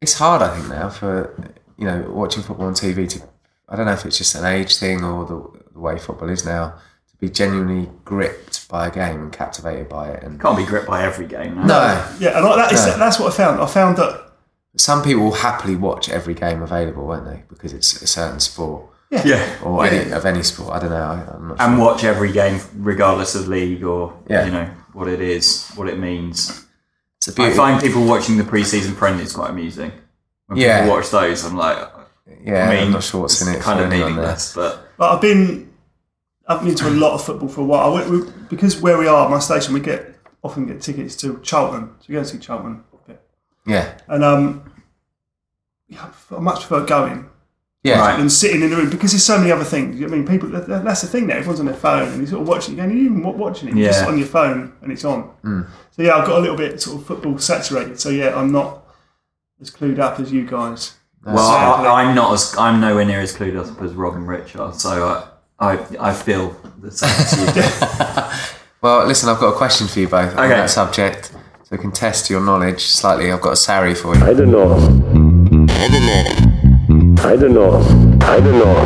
It's 0.00 0.14
hard, 0.14 0.42
I 0.42 0.56
think, 0.56 0.68
now 0.68 0.88
for 0.88 1.52
you 1.78 1.84
know 1.84 2.10
watching 2.10 2.42
football 2.42 2.66
on 2.66 2.74
TV. 2.74 3.08
To 3.08 3.22
I 3.68 3.76
don't 3.76 3.86
know 3.86 3.92
if 3.92 4.04
it's 4.04 4.18
just 4.18 4.34
an 4.34 4.44
age 4.44 4.78
thing 4.78 5.04
or 5.04 5.24
the, 5.24 5.60
the 5.72 5.78
way 5.78 5.96
football 5.98 6.28
is 6.28 6.44
now 6.44 6.80
be 7.20 7.28
genuinely 7.28 7.88
gripped 8.04 8.68
by 8.68 8.86
a 8.86 8.90
game 8.90 9.20
and 9.20 9.32
captivated 9.32 9.88
by 9.88 10.08
it. 10.08 10.22
And 10.22 10.40
Can't 10.40 10.56
be 10.56 10.64
gripped 10.64 10.86
by 10.86 11.04
every 11.04 11.26
game. 11.26 11.54
No. 11.54 11.64
no, 11.66 12.06
Yeah, 12.18 12.36
and 12.38 12.46
I, 12.46 12.56
that 12.56 12.72
is, 12.72 12.86
No. 12.86 12.96
that's 12.98 13.18
what 13.20 13.32
I 13.32 13.36
found. 13.36 13.60
I 13.60 13.66
found 13.66 13.96
that. 13.98 14.32
some 14.76 15.02
people 15.02 15.24
will 15.24 15.32
happily 15.32 15.76
watch 15.76 16.08
every 16.08 16.32
game 16.34 16.62
available, 16.62 17.06
won't 17.06 17.26
they? 17.26 17.42
Because 17.48 17.72
it's 17.72 18.00
a 18.02 18.06
certain 18.06 18.40
sport 18.40 18.84
Yeah. 19.10 19.44
or 19.62 19.84
any 19.84 20.10
of 20.12 20.24
any 20.24 20.42
sport. 20.42 20.72
I 20.72 20.78
don't 20.78 20.90
know. 20.90 20.96
I, 20.96 21.34
I'm 21.36 21.48
not 21.48 21.58
sure. 21.58 21.68
And 21.68 21.78
watch 21.78 22.04
every 22.04 22.32
game 22.32 22.60
regardless 22.76 23.34
of 23.34 23.48
league 23.48 23.82
or 23.84 24.14
Yeah. 24.28 24.46
you 24.46 24.52
know 24.52 24.70
what 24.92 25.08
it 25.08 25.20
is, 25.20 25.68
what 25.74 25.88
it 25.88 25.98
means. 25.98 26.66
It's 27.18 27.36
a 27.38 27.42
I 27.42 27.50
find 27.50 27.80
people 27.80 28.04
watching 28.06 28.38
the 28.38 28.44
pre-season 28.44 28.94
friendlies 28.94 29.32
quite 29.34 29.50
amusing. 29.50 29.92
When 30.46 30.58
Yeah. 30.58 30.80
people 30.82 30.96
watch 30.96 31.10
those, 31.10 31.44
I'm 31.44 31.56
like, 31.56 31.76
yeah, 32.44 32.68
I 32.68 32.74
mean, 32.74 32.84
I'm 32.84 32.92
not 32.92 33.02
sure 33.02 33.20
what's 33.22 33.42
in 33.42 33.54
it 33.54 33.60
kind 33.60 33.80
of 33.80 33.86
anyone 33.92 34.12
there. 34.12 34.20
meaningless, 34.22 34.54
but 34.54 34.88
Like 34.98 35.12
I've 35.12 35.20
been, 35.20 35.69
I've 36.50 36.64
been 36.64 36.74
to 36.76 36.88
a 36.88 36.90
lot 36.90 37.12
of 37.14 37.24
football 37.24 37.48
for 37.48 37.60
a 37.60 37.64
while. 37.64 37.90
I 37.90 37.94
went, 37.94 38.10
we, 38.10 38.32
because 38.48 38.80
where 38.80 38.98
we 38.98 39.06
are, 39.06 39.28
my 39.28 39.38
station, 39.38 39.72
we 39.72 39.80
get 39.80 40.16
often 40.42 40.66
get 40.66 40.80
tickets 40.80 41.14
to 41.16 41.38
Charlton, 41.42 41.90
so 42.00 42.06
we 42.08 42.12
go 42.14 42.18
and 42.20 42.28
see 42.28 42.38
Charlton 42.38 42.82
a 42.92 43.08
bit. 43.08 43.22
Yeah, 43.66 43.98
And 44.08 44.24
um, 44.24 44.72
yeah, 45.88 46.10
I 46.30 46.38
much 46.40 46.60
prefer 46.66 46.84
going 46.86 47.28
yeah, 47.82 47.98
Right. 48.00 48.16
than 48.18 48.28
sitting 48.30 48.62
in 48.62 48.70
the 48.70 48.76
room 48.76 48.90
because 48.90 49.12
there's 49.12 49.24
so 49.24 49.38
many 49.38 49.50
other 49.52 49.64
things. 49.64 50.02
I 50.02 50.06
mean, 50.06 50.26
people. 50.26 50.48
that- 50.50 50.66
that- 50.68 50.84
That's 50.84 51.00
the 51.02 51.06
thing. 51.08 51.26
There, 51.26 51.36
everyone's 51.38 51.60
on 51.60 51.66
their 51.66 51.74
phone 51.74 52.08
and 52.08 52.20
you 52.20 52.26
sort 52.26 52.42
of 52.42 52.48
watching. 52.48 52.76
You're 52.76 52.86
going, 52.86 52.96
you 52.98 53.04
even 53.04 53.22
watching 53.38 53.68
it, 53.68 53.76
you're 53.76 53.88
just 53.88 54.02
Yeah. 54.02 54.08
on 54.08 54.18
your 54.18 54.26
phone 54.26 54.72
and 54.82 54.90
it's 54.92 55.04
on. 55.04 55.30
So 55.92 56.02
yeah, 56.02 56.16
I've 56.16 56.26
got 56.26 56.38
a 56.38 56.40
little 56.40 56.56
bit 56.56 56.80
sort 56.82 57.00
of 57.00 57.06
football 57.06 57.38
saturated. 57.38 58.00
So 58.00 58.08
yeah, 58.10 58.38
I'm 58.38 58.50
not 58.52 58.84
as 59.60 59.70
clued 59.70 59.98
up 59.98 60.18
as 60.20 60.32
you 60.32 60.46
guys. 60.46 60.94
well, 61.24 61.38
I, 61.38 62.02
I'm 62.02 62.14
not 62.14 62.32
as 62.34 62.56
I'm 62.58 62.80
nowhere 62.80 63.04
near 63.04 63.20
as 63.20 63.34
clued 63.36 63.56
up 63.58 63.80
as 63.82 63.92
Rob 63.94 64.14
and 64.14 64.26
Rich 64.28 64.56
are, 64.56 64.72
so 64.72 65.06
I 65.08 65.24
I, 65.60 65.78
I 66.00 66.12
feel 66.14 66.56
the 66.80 66.90
same 66.90 67.10
as 67.10 67.56
you. 67.56 67.62
do. 67.62 68.56
Well, 68.82 69.06
listen, 69.06 69.28
I've 69.28 69.38
got 69.38 69.52
a 69.52 69.56
question 69.58 69.86
for 69.88 70.00
you 70.00 70.08
both 70.08 70.34
on 70.38 70.48
that 70.48 70.70
subject, 70.70 71.26
so 71.26 71.68
we 71.70 71.76
can 71.76 71.92
test 71.92 72.30
your 72.30 72.40
knowledge 72.40 72.80
slightly. 72.84 73.30
I've 73.30 73.42
got 73.42 73.52
a 73.52 73.56
Sari 73.56 73.94
for 73.94 74.16
you. 74.16 74.24
I 74.24 74.32
don't 74.32 74.50
know. 74.50 74.72
I 75.68 75.88
don't 75.88 76.06
know. 76.06 77.22
I 77.22 77.36
don't 77.36 77.52
know. 77.52 77.76
I 78.22 78.40
don't 78.40 78.58
know. 78.58 78.76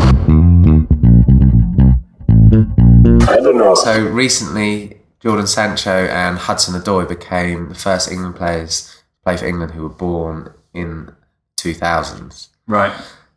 I 3.28 3.36
don't 3.36 3.56
know. 3.56 3.74
So 3.76 4.02
recently, 4.04 4.98
Jadon 5.22 5.46
Sancho 5.46 6.06
and 6.06 6.38
Hudson 6.38 6.74
Odoi 6.74 7.08
became 7.08 7.68
the 7.68 7.76
first 7.76 8.10
England 8.10 8.34
players 8.34 8.88
to 8.88 9.22
play 9.22 9.36
for 9.36 9.46
England 9.46 9.74
who 9.74 9.84
were 9.84 9.88
born 9.88 10.52
in 10.72 11.14
2000s. 11.56 12.48
right. 12.66 12.92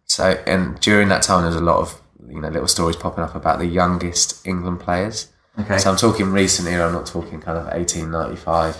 So, 0.05 0.41
and 0.47 0.79
during 0.79 1.09
that 1.09 1.21
time, 1.21 1.43
there's 1.43 1.55
a 1.55 1.59
lot 1.61 1.77
of 1.77 2.01
you 2.29 2.41
know 2.41 2.49
little 2.49 2.67
stories 2.67 2.95
popping 2.95 3.23
up 3.23 3.35
about 3.35 3.59
the 3.59 3.65
youngest 3.65 4.45
England 4.45 4.79
players. 4.79 5.31
Okay. 5.59 5.77
So 5.77 5.89
I'm 5.89 5.97
talking 5.97 6.31
recent 6.31 6.67
era. 6.67 6.87
I'm 6.87 6.93
not 6.93 7.07
talking 7.07 7.41
kind 7.41 7.57
of 7.57 7.65
1895, 7.65 8.77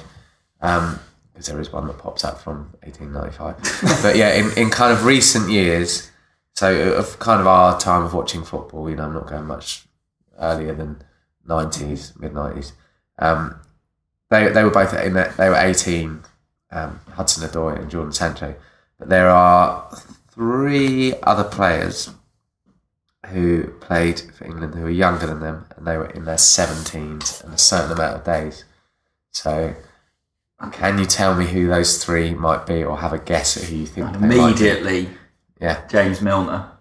um, 0.62 1.00
because 1.32 1.48
there 1.48 1.60
is 1.60 1.72
one 1.72 1.88
that 1.88 1.98
pops 1.98 2.24
up 2.24 2.40
from 2.40 2.74
1895. 2.84 4.02
but 4.04 4.16
yeah, 4.16 4.34
in, 4.34 4.56
in 4.58 4.70
kind 4.70 4.94
of 4.94 5.06
recent 5.06 5.50
years, 5.50 6.12
so 6.54 6.94
of 6.94 7.18
kind 7.20 7.42
of 7.42 7.48
our 7.48 7.80
time 7.80 8.04
of 8.04 8.14
watching 8.14 8.44
football, 8.44 8.90
you 8.90 8.96
know, 8.96 9.04
I'm 9.04 9.14
not 9.14 9.28
going 9.28 9.46
much 9.46 9.88
earlier 10.40 10.74
than 10.74 11.02
90s, 11.48 12.20
mid 12.20 12.34
90s. 12.34 12.74
Um, 13.20 13.60
they 14.30 14.50
they 14.50 14.64
were 14.64 14.70
both 14.70 14.94
in 14.94 15.14
that 15.14 15.38
they 15.38 15.50
were 15.50 15.56
18, 15.56 16.22
um, 16.72 17.00
Hudson 17.12 17.48
Odoi 17.48 17.80
and 17.80 17.90
Jadon 17.90 18.14
Sancho. 18.14 18.56
But 19.00 19.10
there 19.10 19.30
are 19.30 19.90
three 20.32 21.14
other 21.24 21.44
players 21.44 22.10
who 23.30 23.68
played 23.82 24.20
for 24.20 24.46
England 24.46 24.76
who 24.76 24.82
were 24.84 24.90
younger 24.90 25.28
than 25.28 25.40
them, 25.42 25.66
and 25.76 25.86
they 25.86 25.98
were 25.98 26.10
in 26.10 26.26
their 26.26 26.36
17s 26.38 27.44
and 27.44 27.54
a 27.54 27.58
certain 27.58 27.92
amount 27.92 28.18
of 28.18 28.24
days. 28.24 28.64
So, 29.32 29.76
can 30.72 30.98
you 30.98 31.06
tell 31.06 31.36
me 31.36 31.46
who 31.46 31.68
those 31.68 32.04
three 32.04 32.34
might 32.34 32.66
be, 32.66 32.84
or 32.84 32.98
have 32.98 33.14
a 33.14 33.20
guess 33.20 33.58
at 33.58 33.64
who 33.64 33.76
you 33.76 33.86
think 33.86 34.12
they 34.14 34.20
might 34.20 34.30
be? 34.30 34.36
Immediately, 34.40 35.10
Yeah, 35.60 35.86
James 35.88 36.22
Milner. 36.22 36.72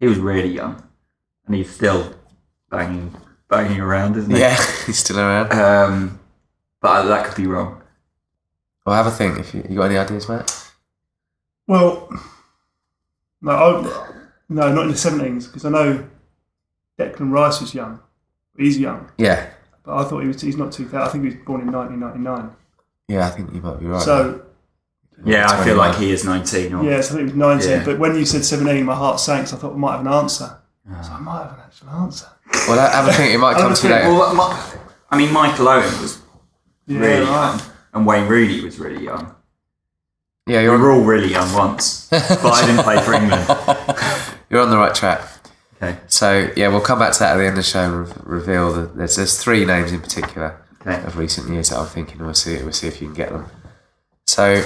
He 0.00 0.06
was 0.06 0.18
really 0.18 0.48
young, 0.50 0.82
and 1.46 1.54
he's 1.54 1.70
still 1.74 2.14
banging 2.70 3.14
banging 3.48 3.80
around, 3.80 4.16
isn't 4.16 4.30
he? 4.30 4.40
yeah, 4.40 4.56
he's 4.86 4.98
still 4.98 5.18
around. 5.20 5.52
Um, 5.52 6.18
but 6.80 7.04
that 7.04 7.26
could 7.26 7.36
be 7.36 7.46
wrong. 7.46 7.82
Well, 8.86 8.96
have 8.96 9.06
a 9.06 9.10
think. 9.16 9.38
If 9.38 9.54
you, 9.54 9.64
you 9.68 9.76
got 9.76 9.84
any 9.84 9.98
ideas, 9.98 10.28
Matt? 10.28 10.70
Well, 11.66 12.08
no, 13.40 13.50
I, 13.52 14.11
no, 14.52 14.72
not 14.72 14.82
in 14.84 14.88
the 14.88 14.94
seventeens 14.94 15.46
because 15.46 15.64
I 15.64 15.70
know 15.70 16.06
Declan 16.98 17.30
Rice 17.32 17.60
was 17.60 17.74
young. 17.74 18.00
He's 18.56 18.78
young, 18.78 19.10
Yeah, 19.18 19.48
but 19.84 19.96
I 19.96 20.04
thought 20.04 20.20
he 20.20 20.28
was. 20.28 20.40
He's 20.40 20.56
not 20.56 20.72
two 20.72 20.84
thousand. 20.84 21.08
I 21.08 21.08
think 21.10 21.24
he 21.24 21.30
was 21.36 21.44
born 21.46 21.60
in 21.62 21.70
nineteen 21.70 22.00
ninety 22.00 22.18
nine. 22.18 22.50
yeah, 23.08 23.26
I 23.26 23.30
think 23.30 23.52
you 23.54 23.60
might 23.60 23.80
be 23.80 23.86
right. 23.86 24.02
So 24.02 24.42
Yeah, 25.24 25.46
I 25.48 25.64
feel 25.64 25.76
like 25.76 25.96
he 25.96 26.10
is 26.10 26.24
19. 26.24 26.74
Or, 26.74 26.84
yeah, 26.84 27.00
so 27.00 27.14
I 27.14 27.16
think 27.18 27.20
he 27.20 27.24
was 27.24 27.34
nineteen. 27.34 27.70
Yeah. 27.70 27.84
But 27.84 27.98
when 27.98 28.14
you 28.16 28.24
said 28.26 28.44
seventeen, 28.44 28.84
my 28.84 28.94
heart 28.94 29.20
sank. 29.20 29.46
So 29.48 29.56
I 29.56 29.60
thought 29.60 29.72
I 29.74 29.76
might 29.76 29.92
have 29.96 30.06
an 30.06 30.12
answer. 30.12 30.58
So 31.02 31.12
I 31.12 31.20
might 31.20 31.42
have 31.44 31.52
an 31.54 31.60
actual 31.64 31.88
answer. 31.90 32.26
well, 32.68 32.90
have 32.90 33.08
a 33.08 33.12
think. 33.12 33.32
It 33.34 33.38
might 33.38 33.56
come 33.62 33.72
a 33.72 33.74
to 33.74 33.86
you 33.88 33.92
later. 33.94 34.08
Well, 34.08 34.34
my, 34.34 34.72
I 35.10 35.16
mean, 35.16 35.32
Michael 35.32 35.68
Owen 35.68 36.00
was 36.02 36.20
Yeah, 36.86 36.98
really 36.98 37.20
right. 37.20 37.28
young, 37.30 37.60
and 37.94 38.06
Wayne 38.06 38.26
Rooney 38.28 38.60
was 38.62 38.78
really 38.78 39.04
young. 39.04 39.34
Yeah, 40.46 40.58
We 40.58 40.64
you're 40.64 40.78
were 40.78 40.90
all 40.90 41.04
really 41.04 41.30
young 41.30 41.52
once, 41.54 42.08
but 42.10 42.44
I 42.44 42.66
didn't 42.66 42.82
play 42.82 43.00
for 43.00 43.14
England. 43.14 43.46
you're 44.52 44.60
on 44.60 44.70
the 44.70 44.76
right 44.78 44.94
track. 44.94 45.20
Okay, 45.82 45.98
So 46.06 46.48
yeah, 46.56 46.68
we'll 46.68 46.80
come 46.80 47.00
back 47.00 47.12
to 47.14 47.18
that 47.20 47.32
at 47.34 47.38
the 47.38 47.42
end 47.46 47.58
of 47.58 47.64
the 47.64 47.68
show 47.68 47.80
and 47.80 48.06
re- 48.08 48.14
reveal 48.38 48.72
that 48.74 48.96
there's 48.96 49.16
there's 49.16 49.42
three 49.42 49.64
names 49.64 49.90
in 49.90 50.00
particular 50.00 50.60
Okay. 50.82 51.02
of 51.04 51.16
recent 51.16 51.48
years 51.50 51.70
that 51.70 51.78
I'm 51.78 51.86
thinking. 51.86 52.18
We'll 52.24 52.34
see 52.34 52.62
we'll 52.62 52.72
see 52.72 52.86
if 52.86 53.00
you 53.00 53.08
can 53.08 53.16
get 53.16 53.30
them. 53.30 53.46
So 54.26 54.62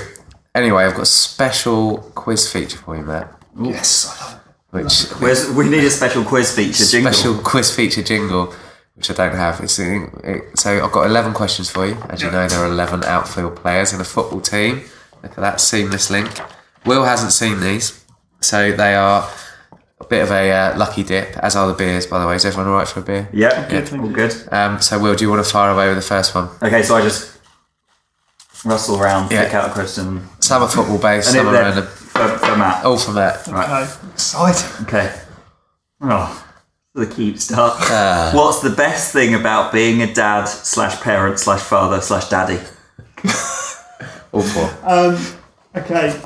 anyway, 0.54 0.84
I've 0.84 0.92
got 0.94 1.02
a 1.02 1.06
special 1.06 1.98
quiz 2.14 2.50
feature 2.52 2.76
for 2.78 2.96
you, 2.96 3.02
Matt. 3.02 3.32
Yes, 3.58 4.06
I 4.20 4.24
love 4.24 4.34
it. 4.34 4.40
Which 4.84 5.02
Where's, 5.20 5.50
we 5.52 5.68
need 5.70 5.84
a 5.84 5.90
special 5.90 6.22
quiz 6.24 6.54
feature 6.54 6.84
jingle. 6.84 7.12
special 7.12 7.38
quiz 7.42 7.74
feature 7.74 8.02
jingle, 8.02 8.52
which 8.94 9.10
I 9.10 9.14
don't 9.14 9.34
have. 9.34 9.60
It's 9.60 9.78
it, 9.78 10.58
so 10.58 10.84
I've 10.84 10.92
got 10.92 11.06
eleven 11.06 11.32
questions 11.32 11.70
for 11.70 11.86
you. 11.86 11.96
As 12.10 12.20
you 12.22 12.30
know, 12.30 12.46
there 12.46 12.60
are 12.60 12.66
eleven 12.66 13.04
outfield 13.04 13.56
players 13.56 13.92
in 13.94 14.00
a 14.00 14.04
football 14.04 14.40
team. 14.40 14.82
Look 15.22 15.32
at 15.32 15.36
that 15.38 15.60
seamless 15.60 16.10
link. 16.10 16.28
Will 16.84 17.04
hasn't 17.04 17.32
seen 17.32 17.60
these, 17.60 18.04
so 18.40 18.72
they 18.72 18.94
are 18.94 19.28
a 20.00 20.04
bit 20.04 20.22
of 20.22 20.30
a 20.30 20.50
uh, 20.50 20.76
lucky 20.78 21.02
dip. 21.02 21.36
As 21.38 21.56
are 21.56 21.66
the 21.68 21.74
beers, 21.74 22.06
by 22.06 22.18
the 22.20 22.26
way. 22.26 22.36
Is 22.36 22.44
everyone 22.44 22.68
all 22.70 22.78
right 22.78 22.86
for 22.88 23.00
a 23.00 23.02
beer? 23.02 23.28
Yeah, 23.32 23.68
Good, 23.68 23.88
thank 23.88 24.02
all 24.02 24.08
you. 24.08 24.14
good. 24.14 24.34
Um, 24.52 24.80
so, 24.80 24.98
Will, 24.98 25.14
do 25.14 25.24
you 25.24 25.30
want 25.30 25.44
to 25.44 25.50
fire 25.50 25.70
away 25.70 25.88
with 25.88 25.96
the 25.96 26.02
first 26.02 26.34
one? 26.34 26.48
Okay, 26.62 26.82
so 26.82 26.96
I 26.96 27.02
just 27.02 27.38
rustle 28.64 29.00
around, 29.00 29.30
Yeah. 29.32 29.44
pick 29.44 29.54
out 29.54 29.70
a 29.70 29.72
question. 29.72 30.28
Some 30.40 30.62
are 30.62 30.68
football 30.68 30.98
based, 30.98 31.28
And 31.28 31.36
some 31.36 31.46
if 31.46 31.46
are 31.46 31.52
they're 31.52 31.62
random. 31.64 31.86
for, 31.86 32.28
for 32.38 32.56
Matt. 32.56 32.84
All 32.84 32.98
for 32.98 33.12
Matt. 33.12 33.48
Okay, 33.48 34.10
exciting. 34.12 34.86
Okay. 34.86 35.20
Oh, 36.02 36.44
the 36.94 37.06
keep 37.06 37.38
start. 37.38 37.74
Ah. 37.80 38.32
What's 38.34 38.60
the 38.60 38.70
best 38.70 39.12
thing 39.12 39.34
about 39.34 39.72
being 39.72 40.02
a 40.02 40.12
dad 40.12 40.44
slash 40.44 41.00
parent 41.00 41.38
slash 41.38 41.60
father 41.60 42.00
slash 42.00 42.28
daddy? 42.28 42.58
All 44.32 44.42
four. 44.42 44.70
Um, 44.82 45.16
Okay. 45.74 46.18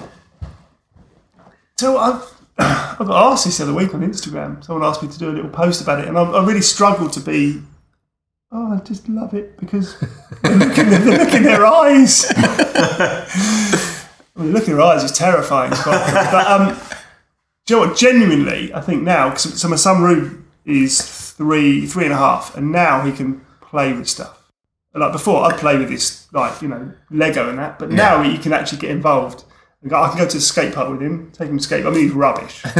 So 1.78 1.98
I've, 1.98 2.22
I 3.00 3.04
got 3.04 3.32
asked 3.32 3.46
this 3.46 3.56
the 3.56 3.64
other 3.64 3.74
week 3.74 3.94
on 3.94 4.02
Instagram. 4.02 4.62
Someone 4.62 4.86
asked 4.86 5.02
me 5.02 5.08
to 5.08 5.18
do 5.18 5.30
a 5.30 5.32
little 5.32 5.50
post 5.50 5.80
about 5.80 6.00
it, 6.00 6.08
and 6.08 6.18
I, 6.18 6.22
I 6.22 6.44
really 6.44 6.60
struggled 6.60 7.12
to 7.14 7.20
be. 7.20 7.62
Oh, 8.52 8.74
I 8.74 8.80
just 8.80 9.08
love 9.08 9.32
it 9.32 9.56
because 9.58 9.98
the 10.42 10.50
look 10.50 10.76
in 10.76 10.90
their, 10.90 10.98
the 10.98 11.10
look 11.12 11.34
in 11.34 11.42
their 11.42 11.64
eyes. 11.64 12.26
I 12.36 14.12
mean, 14.36 14.48
the 14.48 14.58
look 14.58 14.68
in 14.68 14.74
their 14.74 14.82
eyes 14.82 15.02
is 15.02 15.12
terrifying. 15.12 15.70
But 15.70 16.46
um, 16.46 16.78
do 17.64 17.74
you 17.74 17.80
know 17.80 17.88
what? 17.88 17.96
Genuinely, 17.96 18.74
I 18.74 18.82
think 18.82 19.02
now, 19.02 19.30
because 19.30 19.58
so 19.58 19.68
my 19.68 19.76
son 19.76 20.02
Rube 20.02 20.44
is 20.66 21.00
three, 21.32 21.86
three 21.86 22.04
and 22.04 22.12
a 22.12 22.18
half, 22.18 22.54
and 22.56 22.70
now 22.70 23.06
he 23.06 23.12
can 23.12 23.40
play 23.62 23.94
with 23.94 24.06
stuff. 24.08 24.52
Like 24.92 25.12
before, 25.12 25.44
I'd 25.44 25.58
play 25.58 25.78
with 25.78 25.88
this, 25.88 26.30
like 26.34 26.60
you 26.60 26.68
know, 26.68 26.92
Lego 27.10 27.48
and 27.48 27.58
that, 27.58 27.78
but 27.78 27.90
now 27.90 28.22
he 28.22 28.36
can 28.36 28.52
actually 28.52 28.78
get 28.78 28.90
involved. 28.90 29.44
And 29.82 29.90
go- 29.90 30.02
I 30.02 30.08
can 30.10 30.18
go 30.18 30.26
to 30.28 30.36
the 30.36 30.40
skate 30.42 30.74
park 30.74 30.90
with 30.90 31.00
him, 31.02 31.30
take 31.32 31.48
him 31.48 31.56
to 31.58 31.62
skate. 31.64 31.86
I 31.86 31.90
mean, 31.90 32.02
he's 32.02 32.12
rubbish. 32.12 32.62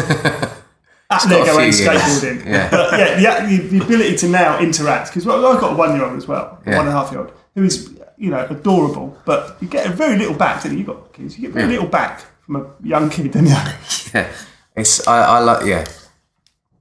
At 1.13 1.23
got 1.29 1.33
a 1.33 1.39
Lego 1.41 1.59
and 1.59 1.73
skateboarding. 1.75 2.47
Yeah. 2.47 2.71
But 2.71 2.93
yeah, 3.21 3.45
the, 3.47 3.57
the, 3.57 3.79
the 3.79 3.85
ability 3.85 4.17
to 4.19 4.29
now 4.29 4.61
interact 4.61 5.09
because 5.09 5.27
well, 5.27 5.45
I've 5.47 5.61
got 5.61 5.73
a 5.73 5.77
one-year-old 5.77 6.17
as 6.17 6.29
well, 6.29 6.61
Yeah. 6.67 6.77
one 6.77 6.87
and 6.87 6.95
a 6.95 6.99
half-year-old 6.99 7.33
who 7.57 7.65
is 7.65 7.93
you 8.17 8.31
know 8.31 8.47
adorable, 8.49 9.17
but 9.25 9.57
you 9.61 9.67
get 9.67 9.87
a 9.87 9.91
very 9.91 10.17
little 10.17 10.35
back. 10.35 10.63
Don't 10.63 10.73
you? 10.73 10.79
You 10.79 10.85
got 10.85 11.13
kids, 11.13 11.37
you 11.37 11.43
get 11.43 11.51
very 11.53 11.65
Yeah. 11.67 11.73
little 11.81 11.89
back 11.89 12.21
from 12.47 12.57
a 12.57 12.67
young 12.83 13.11
kid, 13.11 13.33
don't 13.33 13.47
you? 13.47 13.57
Yeah, 14.15 14.31
it's 14.77 15.07
I, 15.09 15.23
I 15.23 15.39
like 15.41 15.67
yeah. 15.67 15.85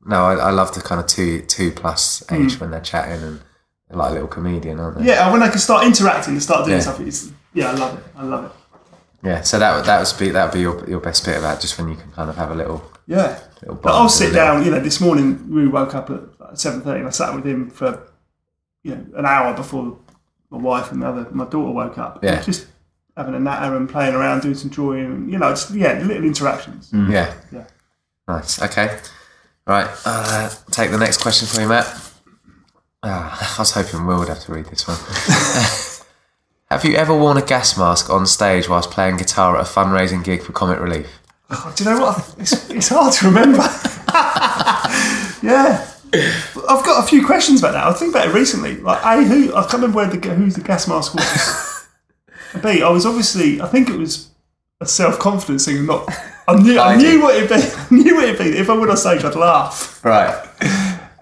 No, 0.05 0.23
I, 0.25 0.35
I 0.35 0.51
love 0.51 0.73
the 0.75 0.81
kind 0.81 1.01
of 1.01 1.07
two 1.07 1.41
two 1.41 1.71
plus 1.71 2.23
age 2.31 2.59
when 2.59 2.69
they're 2.69 2.81
chatting 2.81 3.23
and 3.23 3.41
they're 3.87 3.97
like 3.97 4.11
a 4.11 4.13
little 4.13 4.27
comedian, 4.27 4.79
aren't 4.79 4.97
they? 4.97 5.01
Hmm. 5.03 5.07
Yeah, 5.09 5.31
when 5.31 5.41
I 5.41 5.49
can 5.49 5.57
start 5.59 5.85
interacting 5.87 6.33
and 6.33 6.43
start 6.43 6.65
doing 6.65 6.77
Yeah. 6.77 6.83
stuff, 6.83 6.99
it's 6.99 7.31
yeah, 7.55 7.71
I 7.71 7.73
love 7.73 7.97
it. 7.97 8.03
I 8.15 8.23
love 8.23 8.45
it. 8.45 8.51
Yeah, 9.23 9.41
So 9.41 9.59
that 9.59 9.75
would 9.75 9.85
that 9.85 9.99
would 9.99 10.19
be 10.19 10.29
that 10.31 10.45
would 10.45 10.53
be 10.53 10.61
your, 10.61 10.89
your 10.89 10.99
best 11.01 11.25
bit 11.25 11.37
about 11.37 11.59
just 11.61 11.77
when 11.77 11.89
you 11.89 11.95
can 11.95 12.11
kind 12.11 12.29
of 12.29 12.37
have 12.37 12.51
a 12.51 12.55
little. 12.55 12.81
Yeah. 13.05 13.39
little 13.61 13.75
But 13.75 13.93
I'll 13.93 14.07
sit 14.09 14.31
little- 14.31 14.35
down. 14.55 14.65
You 14.65 14.71
know, 14.71 14.79
this 14.79 15.01
morning 15.01 15.49
we 15.51 15.67
woke 15.67 15.93
up 15.95 16.09
at 16.09 16.57
seven 16.57 16.81
thirty, 16.81 16.99
and 16.99 17.07
I 17.07 17.11
sat 17.11 17.33
with 17.35 17.45
him 17.45 17.69
for 17.69 18.01
you 18.83 18.95
know 18.95 19.05
an 19.17 19.25
hour 19.25 19.53
before 19.53 19.97
my 20.49 20.57
wife 20.57 20.91
and 20.91 21.01
the 21.01 21.07
other 21.07 21.27
my 21.31 21.43
daughter 21.45 21.71
woke 21.71 21.97
up. 21.97 22.23
Yeah. 22.23 22.41
Just 22.41 22.67
having 23.17 23.35
a 23.35 23.39
natter 23.39 23.75
and 23.75 23.89
playing 23.89 24.15
around, 24.15 24.41
doing 24.41 24.55
some 24.55 24.69
drawing. 24.69 25.05
And, 25.05 25.31
you 25.31 25.37
know, 25.37 25.49
just 25.49 25.71
yeah, 25.71 25.99
little 25.99 26.23
interactions. 26.23 26.89
Yeah. 26.93 27.33
Yeah. 27.51 27.65
Nice. 28.27 28.61
Okay. 28.61 28.97
Right. 29.67 29.89
Uh, 30.05 30.49
take 30.71 30.91
the 30.91 30.97
next 30.97 31.17
question 31.21 31.45
for 31.47 31.59
you, 31.61 31.67
Matt. 31.67 31.85
Ah, 33.03 33.55
I 33.57 33.61
was 33.61 33.71
hoping 33.71 34.05
Will 34.05 34.19
would 34.19 34.29
have 34.29 34.39
to 34.45 34.53
read 34.53 34.65
this 34.65 34.87
one. 34.87 34.97
have 36.71 36.85
you 36.85 36.95
ever 36.95 37.15
worn 37.15 37.37
a 37.37 37.41
gas 37.41 37.77
mask 37.77 38.09
on 38.09 38.27
stage 38.27 38.69
whilst 38.69 38.91
playing 38.91 39.17
guitar 39.17 39.57
at 39.57 39.61
a 39.61 39.69
fundraising 39.69 40.23
gig 40.23 40.43
for 40.43 40.51
Comic 40.51 40.79
Relief? 40.79 41.19
Oh, 41.49 41.73
do 41.75 41.83
you 41.83 41.89
know 41.89 41.99
what? 41.99 42.35
It's, 42.37 42.69
it's 42.69 42.89
hard 42.89 43.11
to 43.13 43.25
remember. 43.25 43.57
yeah. 45.41 45.89
I've 46.69 46.85
got 46.85 47.03
a 47.03 47.07
few 47.07 47.25
questions 47.25 47.59
about 47.59 47.71
that. 47.71 47.87
I 47.87 47.93
think 47.93 48.13
about 48.13 48.27
it 48.27 48.33
recently. 48.33 48.77
Like, 48.77 49.03
A, 49.03 49.23
who 49.23 49.55
I 49.55 49.61
can't 49.61 49.73
remember 49.73 49.97
where 49.97 50.07
the 50.07 50.29
who's 50.35 50.55
the 50.55 50.61
gas 50.61 50.87
mask 50.87 51.15
was. 51.15 51.87
B, 52.63 52.83
I 52.83 52.89
was 52.89 53.05
obviously 53.05 53.61
I 53.61 53.67
think 53.67 53.89
it 53.89 53.97
was 53.97 54.29
a 54.79 54.85
self 54.85 55.17
confidence 55.19 55.65
thing. 55.65 55.77
and 55.77 55.87
Not 55.87 56.07
I 56.47 56.55
knew 56.55 56.79
I, 56.79 56.93
I 56.93 56.97
knew 56.97 57.21
what 57.21 57.35
it'd 57.35 57.49
be. 57.49 57.55
I 57.77 57.87
knew 57.89 58.15
what 58.15 58.25
it'd 58.25 58.39
be. 58.39 58.57
If 58.57 58.69
I 58.69 58.73
went 58.73 58.91
on 58.91 58.97
stage, 58.97 59.23
I'd 59.23 59.35
laugh. 59.35 60.03
Right. 60.03 60.47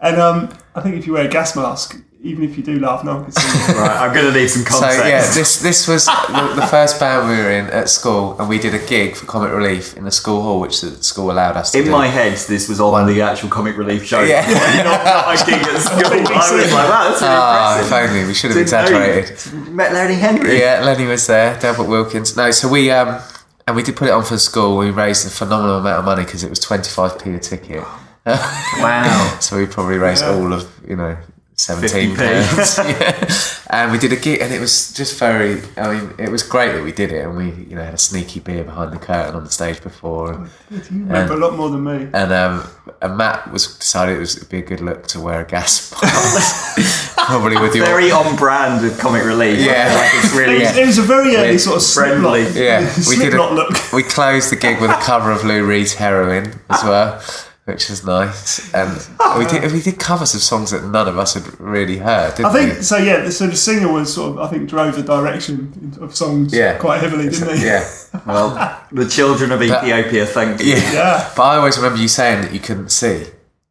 And 0.01 0.17
um, 0.21 0.57
I 0.75 0.81
think 0.81 0.95
if 0.95 1.07
you 1.07 1.13
wear 1.13 1.25
a 1.25 1.29
gas 1.29 1.55
mask, 1.55 2.01
even 2.21 2.43
if 2.43 2.57
you 2.57 2.63
do 2.63 2.79
laugh, 2.79 3.03
no 3.03 3.15
one 3.15 3.23
can 3.25 3.31
see. 3.33 3.73
Right, 3.73 3.97
I'm 4.01 4.13
going 4.13 4.31
to 4.33 4.37
need 4.39 4.47
some 4.49 4.63
context. 4.65 4.97
So 4.99 5.05
yeah, 5.07 5.21
this 5.33 5.61
this 5.61 5.87
was 5.87 6.05
the, 6.05 6.53
the 6.55 6.65
first 6.67 6.99
band 6.99 7.29
we 7.29 7.37
were 7.37 7.51
in 7.51 7.65
at 7.67 7.89
school, 7.89 8.35
and 8.39 8.49
we 8.49 8.57
did 8.59 8.73
a 8.73 8.79
gig 8.85 9.15
for 9.15 9.25
Comic 9.27 9.51
Relief 9.51 9.95
in 9.95 10.03
the 10.03 10.11
school 10.11 10.41
hall, 10.41 10.59
which 10.59 10.81
the 10.81 10.91
school 11.03 11.31
allowed 11.31 11.57
us 11.57 11.71
to 11.71 11.79
in 11.79 11.85
do. 11.85 11.91
my 11.91 12.07
head, 12.07 12.33
this 12.33 12.67
was 12.67 12.79
on 12.81 13.05
the 13.07 13.21
actual 13.21 13.49
comic 13.49 13.77
relief 13.77 14.03
show. 14.05 14.21
Yeah. 14.23 14.41
not, 14.83 15.03
not 15.05 15.41
a 15.41 15.45
gig 15.45 15.61
at 15.61 15.81
school. 15.87 15.99
I 16.03 16.19
was 16.19 16.73
like, 16.73 16.89
wow, 16.89 17.09
that's 17.09 17.21
really 17.21 17.33
Ah, 17.33 17.77
if 17.77 17.83
impressive. 17.83 18.09
only 18.11 18.25
we 18.27 18.33
should 18.33 18.51
have 18.51 18.57
Didn't 18.65 18.89
exaggerated. 18.89 19.69
Met 19.73 19.93
Lenny 19.93 20.15
Henry. 20.15 20.59
Yeah, 20.59 20.81
Lenny 20.83 21.05
was 21.05 21.27
there, 21.27 21.59
Delbert 21.59 21.87
Wilkins. 21.87 22.35
No, 22.35 22.49
so 22.51 22.67
we 22.67 22.89
um 22.91 23.21
and 23.67 23.75
we 23.75 23.83
did 23.83 23.95
put 23.95 24.07
it 24.07 24.11
on 24.11 24.23
for 24.23 24.33
the 24.35 24.39
school. 24.39 24.77
We 24.77 24.89
raised 24.91 25.27
a 25.27 25.29
phenomenal 25.29 25.77
amount 25.77 25.99
of 25.99 26.05
money 26.05 26.23
because 26.25 26.43
it 26.43 26.49
was 26.49 26.59
twenty 26.59 26.89
five 26.89 27.19
p 27.19 27.31
a 27.33 27.39
ticket. 27.39 27.83
Wow. 28.25 29.37
So 29.41 29.57
we 29.57 29.65
probably 29.67 29.97
raised 29.97 30.23
all 30.23 30.51
of 30.53 30.67
you 30.87 30.95
know 30.95 31.15
seventeen 31.57 32.15
50p. 32.15 32.17
pounds. 32.17 32.77
yeah. 33.69 33.77
And 33.79 33.91
we 33.91 33.97
did 33.97 34.13
a 34.13 34.15
gig, 34.15 34.41
and 34.41 34.53
it 34.53 34.59
was 34.61 34.93
just 34.93 35.17
very. 35.19 35.61
I 35.75 35.93
mean, 35.93 36.13
it 36.17 36.29
was 36.29 36.43
great 36.43 36.71
that 36.73 36.83
we 36.83 36.91
did 36.91 37.11
it, 37.11 37.23
and 37.25 37.35
we 37.35 37.45
you 37.65 37.75
know 37.75 37.83
had 37.83 37.93
a 37.93 37.97
sneaky 37.97 38.39
beer 38.39 38.63
behind 38.63 38.93
the 38.93 38.97
curtain 38.99 39.35
on 39.35 39.43
the 39.43 39.49
stage 39.51 39.81
before, 39.81 40.31
and, 40.33 40.49
You 40.91 41.03
remember 41.05 41.33
a 41.33 41.37
lot 41.37 41.55
more 41.55 41.69
than 41.69 41.83
me. 41.83 42.07
and 42.13 42.31
um 42.31 42.63
and 43.01 43.17
Matt 43.17 43.51
was 43.51 43.75
decided 43.77 44.15
it 44.15 44.19
was 44.19 44.37
it'd 44.37 44.49
be 44.49 44.59
a 44.59 44.61
good 44.61 44.81
look 44.81 45.07
to 45.07 45.19
wear 45.19 45.41
a 45.41 45.45
gas 45.45 45.91
mask, 46.01 47.15
probably 47.17 47.57
with 47.59 47.75
your 47.75 47.85
Very 47.85 48.11
on 48.11 48.35
brand 48.37 48.81
with 48.83 48.99
comic 48.99 49.23
relief. 49.25 49.59
Yeah. 49.59 49.93
Like 49.93 50.11
it's 50.23 50.33
It 50.33 50.37
really. 50.37 50.59
was, 50.59 50.77
it 50.77 50.85
was 50.85 50.97
a 50.97 51.01
very 51.01 51.35
early 51.35 51.51
Yeah. 51.51 51.57
sort 51.57 51.77
of 51.77 51.85
Friendly. 51.85 52.43
Slipknot, 52.45 52.63
Yeah, 52.63 52.79
we 53.09 53.15
did 53.17 53.31
Slipknot 53.31 53.51
a, 53.51 53.55
look. 53.55 53.91
We 53.93 54.03
closed 54.03 54.51
the 54.51 54.55
gig 54.55 54.79
with 54.81 54.89
a 54.91 54.95
cover 55.01 55.31
of 55.31 55.43
Lou 55.43 55.65
Reed's 55.65 55.95
Heroin 55.95 56.53
as 56.69 56.83
well, 56.83 57.21
which 57.67 57.89
was 57.89 58.05
nice. 58.05 58.73
And 58.73 58.89
we 59.37 59.45
did 59.45 59.69
we 59.73 59.81
did 59.81 59.99
covers 59.99 60.33
of 60.33 60.41
songs 60.41 60.71
that 60.71 60.85
none 60.85 61.07
of 61.07 61.17
us 61.17 61.33
had 61.33 61.59
really 61.59 61.97
heard. 61.97 62.35
Didn't 62.35 62.45
I 62.45 62.53
think 62.53 62.77
we? 62.77 62.81
so. 62.81 62.97
Yeah. 62.97 63.29
So 63.29 63.47
the 63.47 63.57
singer 63.57 63.91
was 63.91 64.13
sort 64.13 64.31
of, 64.31 64.39
I 64.39 64.47
think, 64.47 64.69
drove 64.69 64.95
the 64.95 65.03
direction 65.03 65.93
of 65.99 66.15
songs 66.15 66.53
Yeah. 66.53 66.77
quite 66.77 67.01
heavily, 67.01 67.29
didn't 67.29 67.57
he? 67.57 67.65
Yeah, 67.65 67.85
Well, 68.25 68.49
the 68.91 69.05
children 69.07 69.51
of 69.51 69.61
Ethiopia, 69.61 70.25
thank 70.25 70.61
you. 70.61 70.75
yeah, 70.75 70.91
Yeah. 70.93 71.29
But 71.35 71.43
I 71.43 71.57
always 71.57 71.75
remember 71.77 71.99
you 71.99 72.07
saying 72.07 72.41
that 72.43 72.53
you 72.53 72.59
couldn't 72.61 72.89
see 72.89 73.25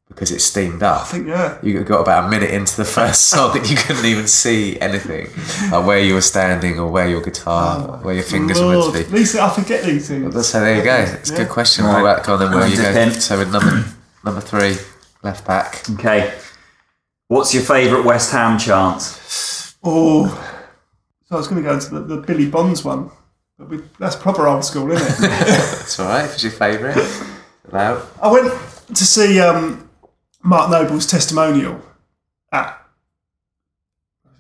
because 0.09 0.31
it 0.31 0.41
steamed 0.41 0.83
up. 0.83 1.03
I 1.03 1.05
think 1.05 1.27
yeah. 1.27 1.59
You 1.63 1.83
got 1.85 2.01
about 2.01 2.25
a 2.27 2.29
minute 2.29 2.51
into 2.51 2.77
the 2.77 2.85
first 2.85 3.27
song 3.31 3.57
and 3.57 3.69
you 3.69 3.77
couldn't 3.77 4.05
even 4.05 4.27
see 4.27 4.79
anything, 4.81 5.27
like 5.71 5.87
where 5.87 6.01
you 6.01 6.15
were 6.15 6.21
standing 6.21 6.79
or 6.79 6.89
where 6.91 7.09
your 7.09 7.21
guitar, 7.21 7.99
where 7.99 8.15
your 8.15 8.25
fingers 8.25 8.61
were 8.61 8.77
Lord, 8.77 8.95
meant 8.95 9.07
to 9.07 9.13
be. 9.13 9.19
these, 9.19 9.37
I 9.37 9.51
forget 9.51 9.85
these 9.85 10.09
things. 10.09 10.47
So 10.49 10.61
there 10.61 10.77
you 10.77 10.83
go. 10.85 10.97
It's 10.97 11.31
a 11.31 11.37
good 11.37 11.49
question. 11.49 11.85
Right. 11.85 12.03
Right. 12.03 12.23
Go 12.25 12.35
on 12.35 12.39
then. 12.41 12.51
Where 12.51 12.61
Right, 12.61 12.71
you 12.71 12.77
go? 12.77 12.83
depend. 12.85 13.15
So 13.23 13.39
with 13.39 13.51
number 13.53 13.85
number 14.25 14.41
three, 14.41 14.77
left 15.23 15.47
back. 15.47 15.83
Okay. 15.91 16.33
What's 17.29 17.53
your 17.53 17.65
favourite 17.65 18.05
West 18.05 18.31
Ham 18.33 18.59
chant? 18.59 19.21
Oh, 19.83 20.29
so 21.29 21.35
I 21.35 21.39
was 21.39 21.49
going 21.49 21.61
to 21.63 21.69
go 21.69 21.75
into 21.75 21.91
the, 21.91 22.01
the 22.01 22.17
Billy 22.23 22.49
Bonds 22.49 22.85
one, 22.85 23.11
but 23.59 23.69
we, 23.69 23.81
that's 23.99 24.15
proper 24.15 24.47
old 24.47 24.65
school, 24.65 24.91
isn't 24.93 25.25
it? 25.25 25.29
That's 25.29 25.99
all 25.99 26.07
right. 26.09 26.25
If 26.25 26.35
it's 26.35 26.43
your 26.45 26.53
favourite, 26.53 26.97
loud. 27.73 28.07
I 28.23 28.31
went 28.31 28.53
to 28.95 29.05
see 29.05 29.41
um, 29.41 29.86
Mark 30.47 30.71
Noble's 30.71 31.07
testimonial 31.07 31.81
at 32.53 32.81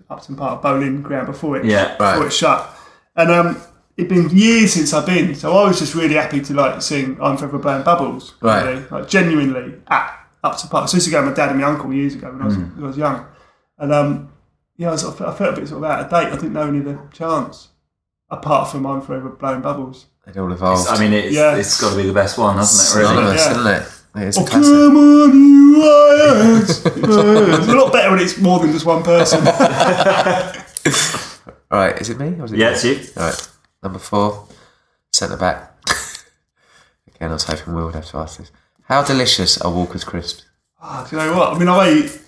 Upton 0.08 0.36
Park 0.36 0.62
Boleyn 0.62 1.02
Ground 1.02 1.26
before 1.26 1.56
it 1.56 1.64
Yeah. 1.64 1.96
Right. 1.98 2.12
before 2.14 2.26
it 2.28 2.32
shut, 2.32 2.70
and 3.16 3.30
um, 3.30 3.60
it'd 3.96 4.08
been 4.08 4.28
years 4.30 4.72
since 4.72 4.92
I've 4.92 5.06
been, 5.06 5.34
so 5.34 5.56
I 5.56 5.66
was 5.66 5.78
just 5.80 5.94
really 5.94 6.14
happy 6.14 6.40
to 6.40 6.54
like 6.54 6.80
sing 6.80 7.18
"I'm 7.20 7.36
Forever 7.36 7.58
Blowing 7.58 7.82
Bubbles," 7.82 8.34
Right. 8.40 8.64
really, 8.64 8.84
like 8.90 9.08
genuinely 9.08 9.74
at 9.88 10.16
Upton 10.44 10.68
Park. 10.70 10.88
So 10.88 10.94
I 10.94 10.96
used 10.98 11.06
to 11.06 11.10
go 11.12 11.22
with 11.22 11.30
my 11.30 11.34
dad 11.36 11.50
and 11.50 11.60
my 11.60 11.66
uncle 11.66 11.92
years 11.92 12.14
ago 12.14 12.30
when 12.30 12.42
I 12.42 12.44
was, 12.46 12.56
when 12.56 12.84
I 12.84 12.86
was 12.86 12.96
young, 12.96 13.26
and 13.78 13.92
um, 13.92 14.32
yeah, 14.76 14.88
I, 14.88 14.92
was, 14.92 15.04
I 15.04 15.10
felt 15.12 15.30
I 15.30 15.34
felt 15.36 15.58
a 15.58 15.60
bit 15.60 15.68
sort 15.68 15.82
of 15.84 15.90
out 15.90 16.00
of 16.04 16.10
date. 16.10 16.28
I 16.32 16.36
didn't 16.36 16.52
know 16.52 16.68
any 16.68 16.78
of 16.78 16.84
the 16.84 16.98
chants 17.12 17.68
apart 18.30 18.70
from 18.70 18.86
"I'm 18.86 19.00
Forever 19.02 19.30
Blowing 19.30 19.60
Bubbles." 19.62 20.06
It 20.28 20.36
all 20.36 20.52
evolved. 20.52 20.88
I 20.88 20.98
mean, 21.00 21.12
it's, 21.12 21.34
Yeah. 21.34 21.54
it's 21.56 21.80
got 21.80 21.90
to 21.90 21.96
be 21.96 22.02
the 22.06 22.12
best 22.12 22.36
one, 22.36 22.56
hasn't 22.56 22.96
it, 22.96 22.98
really? 23.00 23.08
synonymous, 23.14 23.44
Yeah. 23.44 23.50
isn't 23.52 23.66
it? 23.66 23.95
It 24.16 24.28
is 24.28 24.38
a 24.38 24.40
Oh, 24.40 24.44
classic. 24.44 24.72
come 24.72 24.96
on, 24.96 25.34
you 25.34 25.82
lions. 25.82 26.70
it's 26.86 27.68
a 27.68 27.74
lot 27.74 27.92
better 27.92 28.10
when 28.10 28.20
it's 28.20 28.38
more 28.38 28.58
than 28.60 28.72
just 28.72 28.86
one 28.86 29.02
person. 29.02 29.46
All 31.70 31.78
right, 31.80 32.00
is 32.00 32.10
it 32.10 32.18
me? 32.18 32.28
Or 32.40 32.44
is 32.44 32.52
it 32.52 32.58
Yeah, 32.58 32.68
you? 32.68 32.74
it's 32.74 32.84
you. 32.84 33.00
All 33.16 33.24
right, 33.28 33.48
number 33.82 33.98
four, 33.98 34.46
centre 35.12 35.36
back. 35.36 35.72
Again, 37.14 37.30
I 37.30 37.34
was 37.34 37.44
hoping 37.44 37.74
Will 37.74 37.86
would 37.86 37.94
have 37.94 38.06
to 38.10 38.18
ask 38.18 38.38
this. 38.38 38.50
How 38.84 39.02
delicious 39.02 39.60
are 39.60 39.72
Walker's 39.72 40.04
crisps? 40.04 40.44
Ah, 40.80 41.06
do 41.08 41.16
you 41.16 41.22
know 41.22 41.36
what? 41.36 41.54
I 41.54 41.58
mean, 41.58 41.68
I 41.68 41.90
eat, 41.92 42.20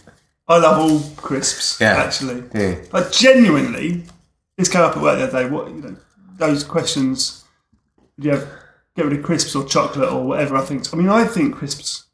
I 0.48 0.58
love 0.58 0.78
all 0.78 1.00
crisps, 1.16 1.78
Yeah. 1.80 1.96
actually. 1.96 2.42
Yeah. 2.54 2.76
But 2.90 3.12
genuinely, 3.12 4.04
this 4.56 4.68
came 4.68 4.82
up 4.82 4.96
at 4.96 5.02
work 5.02 5.18
the 5.18 5.24
other 5.28 5.44
day. 5.44 5.48
What 5.48 5.68
you 5.68 5.74
know, 5.74 5.96
those 6.36 6.64
questions? 6.64 7.44
Do 8.18 8.28
you 8.28 8.34
have 8.34 8.48
get 8.98 9.06
rid 9.06 9.18
of 9.18 9.24
crisps 9.24 9.54
or 9.54 9.64
chocolate 9.64 10.10
or 10.12 10.24
whatever? 10.26 10.56
I 10.56 10.60
think. 10.62 10.84
I 10.92 10.96
mean, 10.96 11.08
I 11.08 11.24
think 11.24 11.54
crisps 11.56 12.04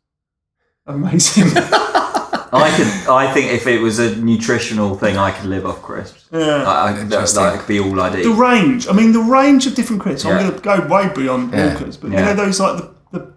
are 0.86 0.94
amazing. 0.94 1.44
I 1.56 2.60
I 2.70 2.70
could. 2.76 2.86
I 3.10 3.32
think 3.34 3.50
if 3.52 3.66
it 3.66 3.80
was 3.80 3.98
a 3.98 4.14
nutritional 4.16 4.96
thing, 4.96 5.16
I 5.18 5.32
could 5.32 5.46
live 5.46 5.66
off 5.66 5.82
crisps. 5.82 6.26
Yeah. 6.30 6.62
I, 6.62 6.90
I, 6.90 6.92
that, 7.04 7.28
that 7.28 7.58
could 7.58 7.66
be 7.66 7.80
all 7.80 8.00
I 8.00 8.10
The 8.10 8.30
range, 8.30 8.86
I 8.86 8.92
mean, 8.92 9.10
the 9.12 9.18
range 9.38 9.66
of 9.66 9.74
different 9.74 10.00
crisps. 10.02 10.24
Yeah. 10.24 10.38
I'm 10.38 10.38
going 10.46 10.54
to 10.54 10.60
go 10.60 10.86
way 10.86 11.08
beyond 11.12 11.52
Yeah. 11.52 11.72
Walkers, 11.72 11.96
but 11.96 12.12
Yeah. 12.12 12.20
you 12.20 12.24
know 12.26 12.34
those 12.44 12.60
like 12.60 12.76
the, 12.76 12.94
the 13.10 13.32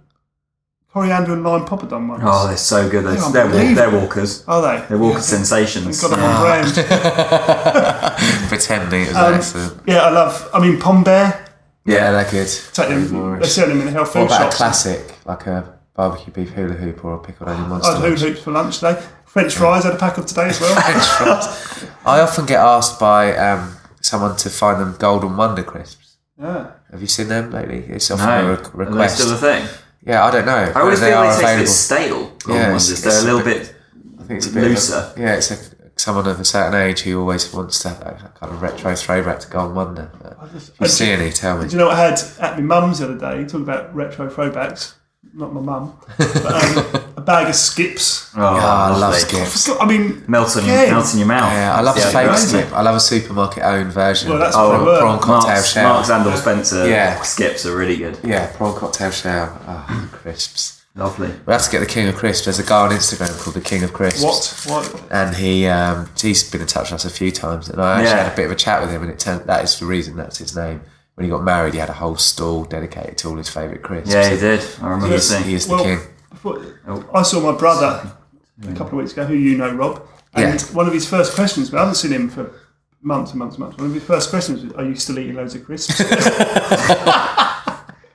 coriander 0.93 1.33
and 1.33 1.43
lime 1.43 1.65
poppadom 1.65 2.10
ones. 2.10 2.21
Oh, 2.23 2.47
they're 2.47 2.57
so 2.57 2.88
good. 2.88 3.05
They're, 3.05 3.15
They're 3.31 3.47
they're, 3.47 3.75
they're 3.75 3.99
walkers. 3.99 4.43
Are 4.47 4.62
they? 4.62 4.86
They're 4.88 4.99
walker 4.99 5.21
sensations. 5.21 5.99
Got 5.99 6.12
them 6.12 6.19
on 6.23 6.41
brand. 6.43 6.73
Pretending 8.49 9.01
it 9.01 9.07
was 9.07 9.17
Um, 9.17 9.33
excellent. 9.33 9.81
Yeah, 9.88 10.01
I 10.03 10.10
love. 10.12 10.47
I 10.53 10.60
mean, 10.60 10.79
Pom 10.79 11.03
Bear. 11.03 11.43
Yeah, 11.88 12.12
they're 12.12 12.30
good. 12.30 12.47
Take 12.73 12.89
Very 12.89 13.04
them. 13.06 13.39
They 13.39 13.47
sell 13.47 13.67
them 13.67 13.80
in 13.80 13.86
the 13.86 13.91
health 13.91 14.13
What 14.15 14.30
food 14.30 14.36
about 14.36 14.39
a 14.41 14.43
shops. 14.43 14.58
classic, 14.58 15.15
like 15.26 15.47
a 15.47 15.80
barbecue 15.95 16.34
beef 16.34 16.50
hula 16.50 16.73
hoop 16.73 17.04
or 17.06 17.15
a 17.15 17.19
pickled 17.19 17.50
onion 17.50 17.65
I 17.65 17.69
monster? 17.69 17.93
had 17.93 18.02
hula 18.02 18.17
hoops 18.19 18.41
for 18.43 18.52
lunch 18.52 18.80
today. 18.80 19.02
French 19.26 19.56
fries. 19.56 19.84
I 19.86 19.88
had 19.88 19.95
a 19.95 20.00
pack 20.00 20.17
of 20.17 20.26
today 20.26 20.47
as 20.50 20.60
well. 20.60 20.76
I 22.06 22.19
often 22.21 22.45
get 22.45 22.60
asked 22.60 23.00
by 23.00 23.36
um, 23.38 23.76
someone 24.02 24.36
to 24.38 24.50
find 24.50 24.80
them 24.82 24.95
Golden 25.00 25.38
Wonder 25.38 25.63
crisps. 25.63 26.17
yeah. 26.39 26.71
Have 26.91 27.02
you 27.02 27.08
seen 27.08 27.28
them 27.28 27.52
lately? 27.52 27.80
It's 27.89 28.10
often 28.12 28.26
No, 28.28 28.34
a 28.34 28.47
re- 28.47 28.54
are 28.54 28.58
they 28.58 28.80
request. 28.86 29.17
still 29.19 29.34
a 29.34 29.38
thing? 29.38 29.67
yeah, 30.06 30.23
I 30.26 30.32
don't 30.32 30.45
know. 30.45 30.71
I 30.76 30.80
always 30.82 31.00
feel 31.02 31.13
are 31.17 31.36
they 31.36 31.41
taste 31.41 31.54
a 31.54 31.58
bit 31.58 31.67
stale. 31.67 32.15
Golden 32.39 32.56
Yeah, 32.56 32.63
Wonders. 32.69 32.89
it's- 32.91 33.02
They're 33.04 33.12
it's 33.13 33.21
a 33.21 33.26
little 33.26 33.41
a 33.41 33.43
bit. 33.43 33.76
I 34.19 34.23
think 34.23 34.38
it's 34.38 34.47
a 34.47 34.54
bit 34.54 34.63
of 34.63 34.69
a- 34.69 34.73
looser. 34.73 35.13
yeah, 35.17 35.36
it's 35.36 35.52
a, 35.52 35.58
someone 35.97 36.27
of 36.27 36.39
a 36.39 36.45
certain 36.45 36.79
age 36.79 37.01
who 37.01 37.19
always 37.19 37.51
wants 37.53 37.79
to 37.81 37.89
have 37.89 37.99
that 38.01 38.36
kind 38.36 38.53
of 38.53 38.62
retro 38.62 38.95
throwback 38.95 39.39
to 39.41 39.49
Golden 39.49 39.75
Wonder. 39.75 40.12
But 40.21 40.38
if 40.55 40.71
you 40.79 40.88
see 40.88 41.12
any, 41.12 41.31
tell 41.31 41.57
me. 41.57 41.65
Do 41.67 41.71
you 41.73 41.77
know 41.79 41.88
what 41.88 41.97
I 41.97 42.10
had 42.10 42.19
at 42.39 42.55
my 42.60 42.62
mum's 42.62 42.99
the 42.99 43.05
other 43.05 43.17
day? 43.17 43.43
Talking 43.45 43.63
about 43.63 43.93
retro 43.95 44.29
throwbacks. 44.29 44.93
Not 45.33 45.53
my 45.53 45.60
mum, 45.62 45.99
but 46.17 46.45
um, 46.45 47.12
a 47.17 47.21
bag 47.21 47.49
of 47.49 47.55
skips. 47.55 48.31
Oh, 48.36 48.55
Yeah, 48.55 48.65
I 48.65 48.97
love 48.97 49.13
skips. 49.15 49.69
I 49.69 49.86
mean, 49.86 50.23
Melts 50.27 50.55
on, 50.57 50.65
your, 50.65 50.73
Again. 50.73 50.91
melts 50.93 51.13
in 51.13 51.19
your 51.19 51.27
mouth. 51.27 51.51
Yeah, 51.51 51.75
I 51.75 51.81
love 51.81 51.97
Yeah, 51.97 52.07
a 52.10 52.12
fake 52.12 52.27
great. 52.27 52.39
skip. 52.39 52.71
I 52.73 52.81
love 52.81 52.95
a 52.95 52.99
supermarket 52.99 53.62
owned 53.63 53.91
version. 53.91 54.29
Well, 54.29 54.39
that's 54.39 54.55
of 54.55 54.69
what 54.69 54.77
they 54.79 54.83
prawn, 54.83 54.86
were. 54.86 54.99
prawn 54.99 55.19
cocktail 55.19 55.53
Marks, 55.53 55.71
shell. 55.73 55.93
Marks 55.93 56.10
and 56.10 56.38
Spencer 56.39 56.88
Yeah. 56.88 57.21
skips 57.21 57.65
are 57.65 57.75
really 57.75 57.97
good. 57.97 58.17
Yeah, 58.23 58.47
prawn 58.55 58.73
cocktail 58.79 59.12
shell. 59.12 59.62
Oh, 59.67 60.10
crisps. 60.13 60.77
Lovely. 60.97 61.29
We 61.45 61.53
have 61.53 61.62
to 61.63 61.71
get 61.71 61.79
the 61.79 61.86
King 61.86 62.07
of 62.07 62.15
Crisps. 62.15 62.45
There's 62.45 62.60
a 62.60 62.63
guy 62.63 62.86
on 62.88 62.91
Instagram 62.91 63.39
called 63.39 63.55
the 63.55 63.62
King 63.62 63.83
of 63.83 63.93
Crisps. 63.93 64.65
what? 64.65 64.91
What? 64.91 65.12
And 65.12 65.36
he 65.36 65.67
um, 65.67 66.10
he's 66.19 66.49
been 66.49 66.62
in 66.62 66.67
touch 66.67 66.91
with 66.91 66.95
us 66.95 67.05
a 67.05 67.10
few 67.10 67.31
times, 67.31 67.69
and 67.69 67.79
I 67.81 67.99
actually 67.99 68.05
Yeah. 68.17 68.23
had 68.23 68.33
a 68.33 68.36
bit 68.36 68.45
of 68.47 68.51
a 68.51 68.55
chat 68.55 68.81
with 68.81 68.89
him, 68.91 69.03
and 69.03 69.12
it 69.12 69.19
turned 69.19 69.45
that 69.45 69.63
is 69.63 69.79
the 69.79 69.86
reason 69.86 70.15
that's 70.17 70.39
his 70.39 70.55
name. 70.55 70.81
When 71.15 71.23
he 71.25 71.29
got 71.29 71.43
married, 71.43 71.73
he 71.75 71.79
had 71.79 71.89
a 71.89 71.93
whole 71.93 72.15
stall 72.17 72.63
dedicated 72.65 73.17
to 73.19 73.29
all 73.29 73.38
his 73.38 73.47
favourite 73.49 73.83
crisps. 73.83 74.13
Yeah, 74.13 74.29
he 74.29 74.39
did. 74.39 74.62
I 74.81 74.88
remember 74.89 75.15
Yes. 75.15 75.27
seeing. 75.27 75.43
He 75.43 75.53
is 75.53 75.67
the 75.67 75.75
Well, 75.75 75.83
king. 75.83 75.99
before- 76.31 76.62
Oh. 76.88 77.03
I 77.13 77.21
saw 77.23 77.39
my 77.41 77.57
brother 77.57 78.12
a 78.63 78.67
couple 78.73 78.88
of 78.88 78.93
weeks 79.03 79.13
ago, 79.13 79.25
who 79.25 79.33
you 79.36 79.55
know, 79.57 79.71
Rob. 79.71 80.01
And 80.33 80.60
Yeah. 80.60 80.67
one 80.75 80.88
of 80.88 80.93
his 80.93 81.07
first 81.07 81.33
questions, 81.36 81.69
but 81.69 81.77
I 81.77 81.81
haven't 81.81 81.95
seen 81.95 82.12
him 82.12 82.29
for 82.29 82.51
months 83.01 83.31
and 83.31 83.39
months 83.39 83.55
and 83.55 83.63
months. 83.65 83.77
One 83.77 83.88
of 83.88 83.93
his 83.93 84.03
first 84.03 84.29
questions 84.29 84.63
was, 84.63 84.73
Are 84.73 84.83
you 84.83 84.95
still 84.95 85.17
eating 85.19 85.36
loads 85.36 85.53
of 85.55 85.63
crisps? 85.65 85.99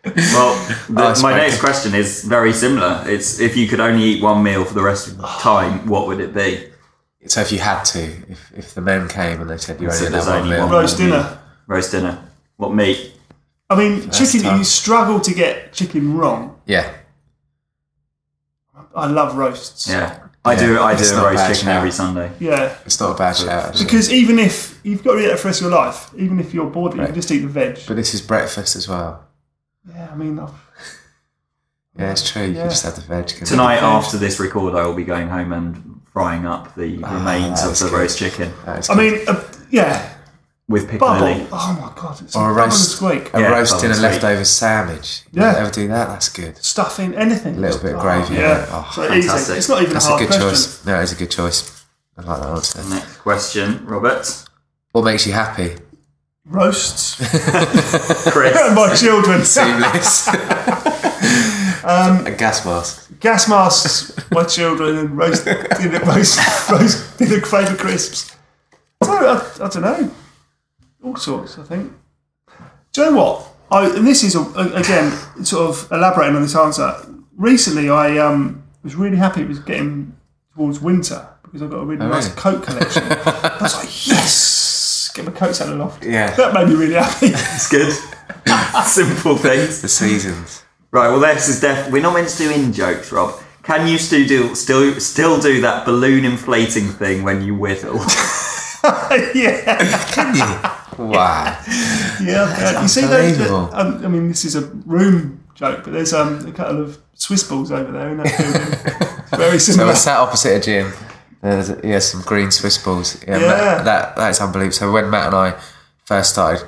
Well, 0.04 0.54
the, 0.88 1.14
Oh, 1.16 1.22
my 1.22 1.36
next 1.36 1.60
question 1.60 1.94
is 1.94 2.24
very 2.24 2.52
similar. 2.52 3.04
It's 3.06 3.38
if 3.40 3.56
you 3.56 3.68
could 3.68 3.80
only 3.80 4.02
eat 4.04 4.22
one 4.22 4.42
meal 4.42 4.64
for 4.64 4.74
the 4.74 4.82
rest 4.82 5.08
of 5.08 5.16
the 5.18 5.26
time, 5.26 5.86
what 5.86 6.06
would 6.08 6.20
it 6.20 6.34
be? 6.34 6.68
So 7.26 7.40
if 7.40 7.52
you 7.52 7.58
had 7.60 7.84
to, 7.84 8.02
if, 8.28 8.52
if 8.56 8.74
the 8.74 8.80
men 8.80 9.08
came 9.08 9.40
and 9.40 9.48
they 9.48 9.56
said 9.58 9.80
you 9.80 9.88
So 9.92 10.06
only 10.06 10.10
there's 10.10 10.24
had 10.26 10.30
one 10.32 10.42
only 10.42 10.50
meal, 10.56 10.60
one. 10.66 10.70
Roast 10.72 10.96
dinner. 10.98 11.38
Roast 11.68 11.90
dinner. 11.92 12.28
What 12.56 12.74
meat? 12.74 13.12
I 13.70 13.76
mean, 13.76 14.10
chicken, 14.10 14.42
tough. 14.42 14.58
you 14.58 14.64
struggle 14.64 15.20
to 15.20 15.32
get 15.32 15.72
chicken 15.72 16.16
wrong. 16.16 16.60
yeah, 16.66 16.92
I 18.94 19.06
love 19.06 19.36
roasts. 19.36 19.88
Yeah, 19.88 20.18
I 20.44 20.52
Yeah, 20.54 20.58
do. 20.66 20.78
I 20.80 20.92
it's 20.92 21.08
do 21.10 21.16
not 21.16 21.22
a 21.24 21.28
roast 21.28 21.36
bad 21.38 21.48
chicken 21.54 21.66
shout. 21.66 21.76
every 21.76 21.90
Sunday. 21.92 22.30
Yeah. 22.40 22.76
it's 22.84 22.98
not 23.00 23.12
a 23.14 23.18
bad 23.18 23.36
shout. 23.36 23.48
Actually. 23.68 23.84
Because 23.84 24.12
even 24.12 24.38
if 24.38 24.78
you've 24.82 25.02
got 25.02 25.14
to 25.14 25.20
eat 25.20 25.28
that 25.28 25.38
for 25.38 25.44
the 25.44 25.48
rest 25.48 25.60
of 25.62 25.70
your 25.70 25.78
life, 25.78 26.10
even 26.18 26.40
if 26.40 26.52
you're 26.52 26.68
bored, 26.68 26.94
you 26.94 27.04
can 27.06 27.14
just 27.14 27.30
eat 27.30 27.38
the 27.38 27.48
veg. 27.48 27.78
But 27.86 27.94
this 27.96 28.12
is 28.14 28.20
breakfast 28.20 28.76
as 28.76 28.88
well. 28.88 29.24
Yeah, 29.88 30.08
I 30.12 30.14
mean, 30.16 30.38
I've, 30.38 30.50
Yeah, 31.98 32.10
it's 32.12 32.30
true. 32.30 32.42
You 32.44 32.52
Yeah. 32.52 32.60
can 32.62 32.70
just 32.70 32.84
have 32.84 32.94
the 32.96 33.02
veg. 33.02 33.26
can 33.28 33.40
you? 33.40 33.46
Tonight, 33.46 33.82
after 33.82 34.16
this 34.16 34.40
record, 34.40 34.74
I 34.74 34.86
will 34.86 34.94
be 34.94 35.04
going 35.04 35.28
home 35.28 35.52
and 35.52 36.00
frying 36.12 36.46
up 36.46 36.74
the 36.74 36.98
remains 36.98 37.62
of 37.64 37.78
the 37.78 37.86
good. 37.88 37.92
roast 37.98 38.18
chicken 38.18 38.52
I 38.66 38.94
mean, 38.94 39.20
uh, 39.28 39.42
yeah, 39.70 40.14
with 40.68 40.86
bubble. 40.98 41.26
piccalilli. 41.26 41.48
Oh 41.52 41.78
my 41.94 42.00
god, 42.00 42.20
it's 42.22 42.34
or 42.36 42.48
a 42.48 42.52
a 42.52 42.56
roast, 42.56 42.92
squeak. 42.96 43.34
a 43.34 43.40
Yeah, 43.40 43.48
roast 43.48 43.82
in 43.84 43.90
a 43.90 43.94
sweet. 43.94 44.02
leftover 44.02 44.44
sandwich. 44.44 45.22
You 45.32 45.42
Yeah. 45.42 45.54
ever 45.58 45.70
do 45.70 45.88
that? 45.88 46.08
That's 46.08 46.28
good. 46.30 46.56
Stuffing, 46.64 47.14
anything. 47.14 47.56
A 47.56 47.60
little 47.60 47.80
bit 47.80 47.92
of 47.94 47.98
Oh, 47.98 48.02
gravy. 48.02 48.34
Yeah, 48.36 48.40
Yeah. 48.40 48.66
Oh, 48.70 48.90
so 48.94 49.02
easy. 49.12 49.28
fantastic. 49.28 49.56
It's 49.58 49.68
not 49.68 49.82
even 49.82 49.92
That's 49.94 50.06
a 50.08 50.14
a 50.14 50.18
good 50.18 50.28
question. 50.28 50.48
choice. 50.48 50.84
No, 50.86 51.00
it's 51.00 51.12
a 51.12 51.16
good 51.16 51.30
choice. 51.30 51.84
I 52.16 52.22
like 52.22 52.40
that 52.40 52.48
answer. 52.48 52.82
Next 52.88 53.16
question, 53.18 53.84
Robert. 53.86 54.44
What 54.92 55.04
makes 55.04 55.26
you 55.26 55.32
happy? 55.34 55.76
Roasts. 56.44 57.16
Chris. 58.32 58.54
my 58.74 58.94
children. 58.94 59.44
Seamless. 59.44 60.28
Um, 61.84 62.26
a 62.26 62.30
gas 62.36 62.64
mask. 62.64 63.18
Gas 63.20 63.48
masks, 63.48 64.16
my 64.30 64.44
children, 64.44 64.98
and 64.98 65.16
roast 65.16 65.44
dinner, 65.44 66.00
roast, 66.04 66.70
roast 66.70 67.18
dinner 67.18 67.40
favourite 67.40 67.78
crisps. 67.78 68.36
So, 69.02 69.12
I, 69.12 69.64
I 69.64 69.68
don't 69.68 69.82
know. 69.82 70.10
All 71.04 71.16
sorts, 71.16 71.58
I 71.58 71.64
think. 71.64 71.92
Do 72.92 73.02
you 73.02 73.10
know 73.10 73.16
what? 73.16 73.48
I, 73.70 73.86
and 73.96 74.06
this 74.06 74.22
is, 74.22 74.34
a, 74.34 74.40
a- 74.40 74.74
again, 74.74 75.10
sort 75.44 75.70
of 75.70 75.90
elaborating 75.92 76.36
on 76.36 76.42
this 76.42 76.56
answer. 76.56 76.94
Recently, 77.36 77.88
I 77.90 78.18
um, 78.18 78.62
was 78.82 78.94
really 78.96 79.16
happy 79.16 79.42
it 79.42 79.48
was 79.48 79.58
getting 79.60 80.16
towards 80.54 80.80
winter 80.80 81.26
because 81.42 81.62
I 81.62 81.66
got 81.66 81.78
a 81.78 81.84
really 81.84 82.04
nice 82.06 82.28
really? 82.28 82.36
coat 82.40 82.62
collection. 82.64 83.02
I 83.04 83.58
was 83.60 83.74
like, 83.76 84.06
yes! 84.06 84.61
Get 85.14 85.24
my 85.26 85.32
coats 85.32 85.60
out 85.60 85.68
of 85.68 85.74
the 85.78 85.84
loft. 85.84 86.04
Yeah. 86.04 86.34
That 86.36 86.54
made 86.54 86.68
me 86.68 86.74
really 86.74 86.94
happy. 86.94 87.26
It's 87.28 87.68
good. 87.68 87.92
Simple 88.86 89.36
things. 89.36 89.82
The 89.82 89.88
seasons. 89.88 90.62
Right. 90.90 91.08
Well, 91.08 91.20
this 91.20 91.48
is 91.48 91.60
def. 91.60 91.90
We're 91.90 92.02
not 92.02 92.14
meant 92.14 92.28
to 92.30 92.38
do 92.38 92.50
in 92.50 92.72
jokes, 92.72 93.12
Rob. 93.12 93.38
Can 93.62 93.86
you 93.86 93.98
still 93.98 94.26
do 94.26 94.54
still 94.54 94.98
still 95.00 95.40
do 95.40 95.60
that 95.60 95.84
balloon 95.86 96.24
inflating 96.24 96.88
thing 96.88 97.22
when 97.22 97.42
you 97.42 97.54
whittle? 97.54 97.96
yeah. 99.34 100.04
Can 100.12 100.34
you? 100.34 101.04
Wow. 101.04 101.56
Yeah, 101.66 102.20
yeah. 102.20 102.82
you 102.82 102.88
see 102.88 103.02
those? 103.02 103.32
unbelievable. 103.38 103.70
Um, 103.72 104.04
I 104.04 104.08
mean, 104.08 104.28
this 104.28 104.44
is 104.44 104.56
a 104.56 104.62
room 104.84 105.44
joke, 105.54 105.84
but 105.84 105.92
there's 105.92 106.12
um, 106.12 106.46
a 106.46 106.52
couple 106.52 106.80
of 106.82 106.98
Swiss 107.14 107.44
balls 107.44 107.70
over 107.70 107.90
there 107.92 108.10
in 108.10 108.16
that 108.18 108.36
building. 108.38 109.18
It's 109.22 109.30
very 109.36 109.58
So 109.58 109.72
similar. 109.72 109.92
we're 109.92 109.96
sat 109.96 110.18
opposite 110.18 110.56
a 110.56 110.60
gym. 110.60 110.92
There's 111.42 111.70
yeah, 111.84 111.98
some 111.98 112.22
green 112.22 112.50
Swiss 112.50 112.78
balls. 112.78 113.22
Yeah, 113.26 113.38
Yeah. 113.38 113.46
Matt, 113.48 113.84
that 113.84 114.16
that's 114.16 114.40
unbelievable. 114.40 114.72
So 114.74 114.92
when 114.92 115.10
Matt 115.10 115.26
and 115.26 115.34
I 115.36 115.54
first 116.04 116.30
started 116.30 116.64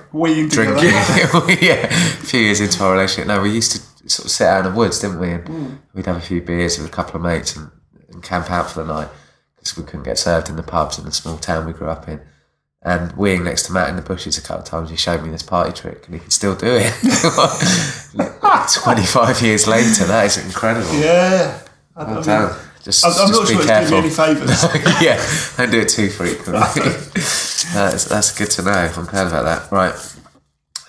together. 0.51 0.75
drinking, 0.75 1.59
yeah, 1.69 1.87
a 1.87 1.91
few 2.27 2.41
years 2.41 2.61
into 2.61 2.83
our 2.85 2.93
relationship, 2.93 3.29
no, 3.29 3.41
we 3.41 3.51
used 3.51 3.73
to 3.73 4.09
sort 4.11 4.27
of 4.27 4.31
sit 4.33 4.47
out 4.47 4.67
in 4.67 4.73
the 4.73 4.77
woods, 4.79 4.99
didn't 4.99 5.21
we? 5.21 5.31
And 5.31 5.45
Mm. 5.45 5.79
we'd 5.95 6.07
have 6.07 6.17
a 6.17 6.21
few 6.21 6.41
beers 6.43 6.77
with 6.79 6.89
a 6.89 6.91
couple 6.91 7.17
of 7.17 7.23
mates 7.23 7.55
and, 7.57 7.71
and 8.13 8.23
camp 8.23 8.51
out 8.51 8.71
for 8.71 8.83
the 8.83 8.93
night 8.93 9.09
because 9.57 9.77
we 9.77 9.85
couldn't 9.85 10.03
get 10.05 10.19
served 10.19 10.49
in 10.49 10.57
the 10.57 10.63
pubs 10.63 10.99
in 10.99 11.05
the 11.05 11.13
small 11.13 11.39
town 11.39 11.67
we 11.67 11.73
grew 11.73 11.89
up 11.89 12.09
in. 12.09 12.21
And 12.83 13.13
weeing 13.13 13.45
next 13.45 13.63
to 13.67 13.73
Matt 13.73 13.89
in 13.89 13.97
the 13.97 14.03
bushes 14.03 14.37
a 14.37 14.43
couple 14.43 14.63
of 14.63 14.69
times, 14.69 14.91
he 14.91 14.97
showed 14.97 15.23
me 15.23 15.31
this 15.31 15.43
party 15.43 15.73
trick, 15.73 16.05
and 16.05 16.15
he 16.15 16.21
can 16.21 16.31
still 16.31 16.55
do 16.55 16.67
it. 16.69 16.93
Twenty-five 18.83 19.41
years 19.41 19.67
later, 19.67 20.05
that 20.05 20.27
is 20.27 20.37
incredible. 20.45 20.93
Yeah. 20.99 21.61
I, 21.97 22.03
I 22.05 22.15
mean. 22.15 22.23
Just, 22.85 23.05
I'm, 23.05 23.13
I'm 23.13 23.33
not 23.33 23.49
be 23.49 23.55
sure 23.55 23.63
it's 23.63 23.67
careful. 23.67 23.89
doing 23.89 24.03
me 24.03 24.09
any 24.09 24.15
favours. 24.15 24.63
yeah, 25.03 25.27
don't 25.57 25.71
do 25.71 25.81
it 25.81 25.89
too 25.89 26.11
frequently. 26.11 26.53
that's, 27.73 28.05
that's 28.05 28.39
good 28.39 28.51
to 28.51 28.63
know. 28.63 28.93
I'm 28.95 29.07
glad 29.07 29.27
about 29.27 29.45
that. 29.45 29.73
Right. 29.73 29.95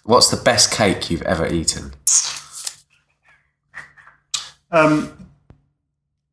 What's 0.04 0.30
the 0.30 0.38
best 0.38 0.72
cake 0.72 1.10
you've 1.10 1.22
ever 1.22 1.48
eaten? 1.48 1.94
um, 4.72 5.30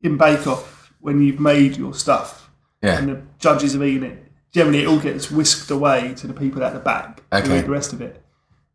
in 0.03 0.19
Bake 0.19 0.49
Off, 0.49 0.93
when 1.01 1.23
you've 1.23 1.39
made 1.39 1.77
your 1.77 1.95
stuff 1.95 2.51
yeah. 2.83 2.99
and 2.99 3.09
the 3.09 3.23
judges 3.39 3.75
have 3.75 3.85
eaten 3.85 4.03
it, 4.03 4.33
generally 4.51 4.83
it 4.83 4.89
all 4.89 4.99
gets 4.99 5.31
whisked 5.31 5.71
away 5.71 6.13
to 6.15 6.27
the 6.27 6.35
people 6.35 6.63
at 6.65 6.73
the 6.73 6.81
back 6.81 7.23
who 7.31 7.57
eat 7.57 7.63
the 7.63 7.71
rest 7.71 7.93
of 7.93 8.03
it. 8.03 8.21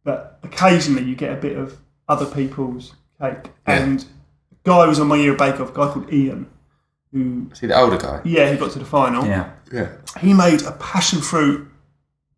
But 0.05 0.39
occasionally 0.41 1.03
you 1.03 1.15
get 1.15 1.33
a 1.33 1.41
bit 1.41 1.57
of 1.57 1.77
other 2.07 2.25
people's 2.25 2.95
cake. 3.21 3.51
Yeah. 3.67 3.83
And 3.83 4.05
a 4.51 4.55
guy 4.63 4.87
was 4.87 5.01
on 5.01 5.07
my 5.07 5.17
year 5.17 5.33
of 5.33 5.37
Bake 5.37 5.59
Off, 5.59 5.71
a 5.71 5.73
guy 5.73 5.91
called 5.91 6.11
Ian, 6.13 6.49
who, 7.11 7.49
See 7.53 7.67
the 7.67 7.77
older 7.79 7.97
guy? 7.97 8.21
yeah, 8.25 8.51
he 8.51 8.57
got 8.57 8.71
to 8.71 8.79
the 8.79 8.85
final. 8.85 9.25
Yeah. 9.25 9.51
Yeah. 9.71 9.89
he 10.19 10.33
made 10.33 10.61
a 10.63 10.71
passion 10.73 11.19
fruit 11.21 11.67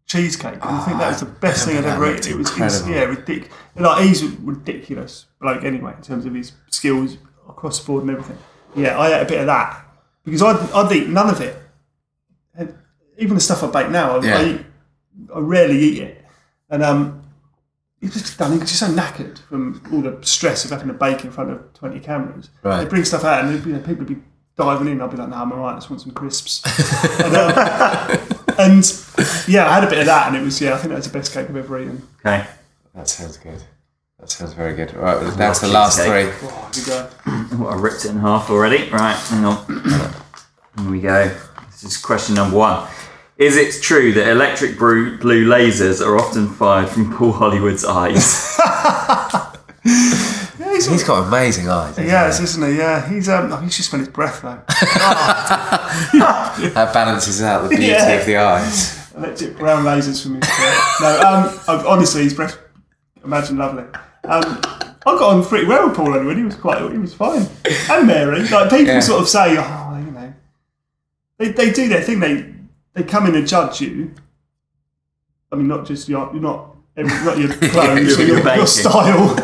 cheesecake, 0.06 0.54
and 0.56 0.64
I 0.64 0.84
think 0.86 0.98
that 0.98 1.10
was 1.10 1.20
the 1.20 1.26
best 1.28 1.66
thing 1.68 1.78
I'd 1.78 1.86
ever 1.86 2.06
looked 2.08 2.22
eaten. 2.28 2.34
It 2.34 2.38
was, 2.38 2.50
incredible. 2.52 2.90
yeah, 2.90 3.04
ridiculous. 3.04 3.54
Like 3.76 4.04
he's 4.08 4.24
a 4.24 4.28
ridiculous 4.42 5.26
bloke 5.40 5.64
anyway 5.64 5.94
in 5.96 6.02
terms 6.02 6.26
of 6.26 6.34
his 6.34 6.54
skills 6.70 7.18
across 7.48 7.80
the 7.80 7.86
board 7.88 8.04
and 8.04 8.12
everything. 8.12 8.38
Yeah, 8.76 8.98
I 8.98 9.20
ate 9.20 9.22
a 9.22 9.26
bit 9.26 9.40
of 9.42 9.46
that 9.48 9.86
because 10.24 10.42
I'd, 10.42 10.72
I'd 10.72 10.92
eat 10.92 11.08
none 11.10 11.30
of 11.30 11.40
it. 11.42 11.56
And 12.56 12.76
even 13.18 13.36
the 13.36 13.42
stuff 13.42 13.64
I 13.64 13.68
bake 13.72 13.92
now, 13.92 14.18
I, 14.18 14.24
Yeah. 14.26 14.38
I, 14.40 14.46
eat, 14.46 14.62
I 15.36 15.40
rarely 15.40 15.78
eat 15.80 16.00
it, 16.02 16.26
and 16.70 16.84
um. 16.84 17.16
It's 18.02 18.14
just 18.14 18.38
done. 18.40 18.54
It's 18.62 18.72
just 18.72 18.80
so 18.80 18.88
knackered 18.88 19.40
from 19.40 19.82
all 19.92 20.02
the 20.02 20.18
stress 20.26 20.64
of 20.64 20.72
having 20.72 20.88
to 20.88 20.94
bake 20.94 21.26
in 21.26 21.32
front 21.32 21.52
of 21.52 21.74
twenty 21.74 22.00
cameras. 22.00 22.50
Right. 22.64 22.82
They 22.86 22.90
bring 22.90 23.04
stuff 23.04 23.26
out, 23.26 23.44
and 23.44 23.66
you 23.66 23.74
know, 23.74 23.80
people 23.80 24.06
would 24.06 24.08
be 24.08 24.22
diving 24.60 24.90
in, 24.90 25.02
I'd 25.02 25.10
be 25.10 25.18
like, 25.18 25.30
"No, 25.30 25.38
I'm 25.38 25.52
alright. 25.52 25.74
I 25.74 25.78
just 25.78 25.90
want 25.90 26.02
some 26.02 26.12
crisps." 26.12 26.62
and, 27.20 27.36
um, 27.36 27.52
and 28.60 28.84
yeah, 29.48 29.68
I 29.68 29.76
had 29.76 29.84
a 29.86 29.90
bit 29.90 30.00
of 30.00 30.06
that, 30.06 30.28
and 30.28 30.36
it 30.36 30.44
was 30.44 30.62
yeah. 30.62 30.76
I 30.76 30.78
think 30.78 30.94
that's 30.94 31.08
the 31.08 31.18
best 31.18 31.34
cake 31.34 31.50
I've 31.50 31.56
ever 31.56 31.80
eaten. 31.82 32.08
Okay. 32.20 32.46
That 32.94 33.08
sounds 33.08 33.38
good. 33.38 33.64
That 34.20 34.30
sounds 34.30 34.54
very 34.54 34.76
good. 34.76 34.94
Right, 34.94 35.16
well, 35.16 35.36
down 35.36 35.56
the 35.62 35.70
last 35.70 36.00
three. 36.00 36.26
cheesecake. 36.26 36.44
Oh, 36.44 36.70
here 36.74 37.48
we 37.56 37.62
go. 37.62 37.68
I 37.70 37.76
ripped 37.76 38.06
it 38.06 38.12
in 38.12 38.20
half 38.20 38.50
already. 38.50 38.90
Right, 38.90 39.16
hang 39.16 39.46
on. 39.46 39.66
Here 40.78 40.92
we 40.92 41.00
go. 41.00 41.34
This 41.72 41.84
is 41.84 41.98
question 41.98 42.36
number 42.36 42.58
one. 42.58 42.88
Is 43.38 43.56
it 43.56 43.82
true 43.82 44.12
that 44.14 44.28
electric 44.30 44.78
blue, 44.78 45.18
blue 45.18 45.48
lasers 45.48 46.06
are 46.06 46.18
often 46.18 46.50
fired 46.50 46.90
from 46.90 47.16
Paul 47.16 47.32
Hollywood's 47.32 47.86
eyes? 47.86 48.58
He's, 50.80 50.88
He's 50.90 51.04
got 51.04 51.28
amazing 51.28 51.68
eyes. 51.68 51.98
yes, 51.98 52.38
he? 52.38 52.44
isn't 52.46 52.72
he? 52.72 52.78
Yeah, 52.78 53.08
he's 53.10 53.28
um. 53.28 53.52
I 53.52 53.58
think 53.60 53.74
he's 53.74 53.86
spent 53.86 54.02
his 54.02 54.10
breath 54.10 54.42
though. 54.42 54.62
That 56.74 56.92
balances 56.94 57.42
out 57.42 57.64
the 57.64 57.70
beauty 57.70 57.88
Yeah. 57.88 58.08
of 58.12 58.26
the 58.26 58.38
eyes. 58.38 59.12
Electric 59.16 59.58
brown 59.58 59.84
lasers 59.84 60.22
from 60.24 60.34
me. 60.34 60.40
No, 61.02 61.22
um. 61.68 61.86
Honestly, 61.88 62.24
his 62.24 62.34
breath. 62.34 62.58
Imagine 63.24 63.58
lovely. 63.58 63.84
Um. 64.24 64.62
I 65.06 65.18
got 65.18 65.34
on 65.34 65.44
pretty 65.46 65.66
well 65.66 65.88
with 65.88 65.96
Paul 65.98 66.14
anyway. 66.16 66.36
He 66.36 66.44
was 66.44 66.56
quite. 66.56 66.82
He 66.92 66.98
was 66.98 67.14
fine. 67.14 67.48
And 67.90 68.08
Mary. 68.08 68.48
Like 68.48 68.70
people 68.70 68.86
Yeah. 68.86 69.00
sort 69.00 69.22
of 69.22 69.30
say, 69.30 69.56
oh, 69.58 69.98
you 70.06 70.12
know, 70.12 70.34
they 71.38 71.50
they 71.52 71.72
do 71.72 71.88
their 71.90 72.02
thing. 72.02 72.20
They 72.20 72.54
they 72.94 73.04
come 73.04 73.26
in 73.28 73.36
and 73.36 73.48
judge 73.48 73.82
you. 73.82 74.14
I 75.52 75.56
mean, 75.56 75.68
not 75.68 75.86
just 75.86 76.08
your, 76.08 76.30
you're 76.34 76.42
not 76.42 76.76
not 76.96 77.38
your 77.38 77.50
clothes, 77.72 78.18
your, 78.20 78.28
your 78.28 78.56
your 78.56 78.68
style, 78.68 79.36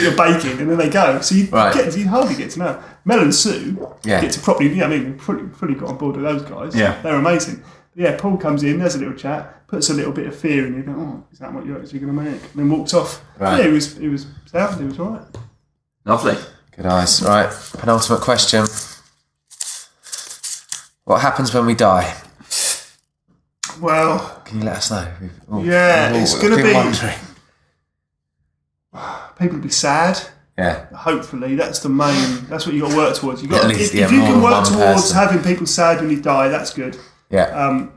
your 0.00 0.16
baking, 0.16 0.58
and 0.60 0.70
then 0.70 0.78
they 0.78 0.88
go. 0.88 1.20
So 1.20 1.34
you 1.34 1.48
Right. 1.50 1.74
get 1.74 1.96
you 1.96 2.08
hardly 2.08 2.34
get 2.34 2.50
to 2.52 2.58
know. 2.58 2.82
Mel 3.04 3.20
and 3.20 3.34
Sue 3.34 3.76
Yeah. 4.04 4.20
get 4.20 4.32
to 4.32 4.40
properly. 4.40 4.68
You 4.70 4.76
know, 4.76 4.86
I 4.86 4.88
mean, 4.88 5.18
fully, 5.18 5.44
fully 5.58 5.74
got 5.74 5.88
on 5.90 5.96
board 5.98 6.16
with 6.16 6.24
those 6.24 6.42
guys. 6.42 6.74
Yeah. 6.74 7.00
they're 7.02 7.16
amazing. 7.16 7.62
But 7.94 8.02
yeah, 8.02 8.16
Paul 8.16 8.36
comes 8.38 8.62
in, 8.62 8.78
there's 8.78 8.94
a 8.94 8.98
little 8.98 9.14
chat, 9.14 9.66
puts 9.68 9.90
a 9.90 9.94
little 9.94 10.12
bit 10.12 10.26
of 10.26 10.34
fear 10.36 10.66
in 10.66 10.74
you. 10.76 10.82
Go, 10.82 10.92
oh, 10.96 11.24
is 11.32 11.38
that 11.40 11.52
what 11.52 11.66
you're 11.66 11.78
actually 11.80 11.98
going 11.98 12.14
to 12.16 12.22
make? 12.22 12.40
And 12.42 12.54
then 12.56 12.70
walks 12.70 12.94
off. 12.94 13.22
Right. 13.38 13.58
Yeah, 13.60 13.66
it 13.66 13.72
was 13.72 13.98
it 13.98 14.08
was 14.08 14.26
sound. 14.46 14.80
It 14.80 14.84
was 14.86 14.98
all 14.98 15.10
right. 15.10 15.22
Lovely. 16.04 16.36
Good 16.76 16.86
eyes. 16.86 17.22
Right, 17.22 17.50
penultimate 17.78 18.22
question. 18.22 18.64
What 21.04 21.20
happens 21.20 21.52
when 21.52 21.66
we 21.66 21.74
die? 21.74 22.14
Well, 23.80 24.40
Can 24.44 24.58
you 24.60 24.64
let 24.64 24.76
us 24.76 24.90
know? 24.90 25.06
Oh, 25.50 25.62
Yeah, 25.62 26.12
we've 26.12 26.22
it's 26.22 26.34
gonna 26.40 26.56
be- 26.56 26.72
wondering. 26.72 27.14
People 29.42 29.58
will 29.58 29.64
be 29.64 29.70
sad. 29.70 30.18
Yeah, 30.58 30.86
Hopefully, 30.94 31.54
that's 31.56 31.78
the 31.80 31.88
main. 31.88 32.44
That's 32.48 32.66
what 32.66 32.74
you 32.74 32.82
got 32.82 32.90
to 32.90 32.96
work 32.96 33.14
towards. 33.16 33.42
You 33.42 33.48
got 33.48 33.70
if, 33.70 33.78
least, 33.78 33.94
if 33.94 34.00
yeah, 34.00 34.16
you 34.16 34.20
can 34.22 34.42
work 34.42 34.64
towards 34.66 35.02
person. 35.12 35.16
having 35.16 35.42
people 35.42 35.66
sad 35.66 36.00
when 36.00 36.10
you 36.10 36.20
die. 36.20 36.48
That's 36.48 36.72
good. 36.74 36.96
yeah. 37.30 37.44
Um, 37.44 37.92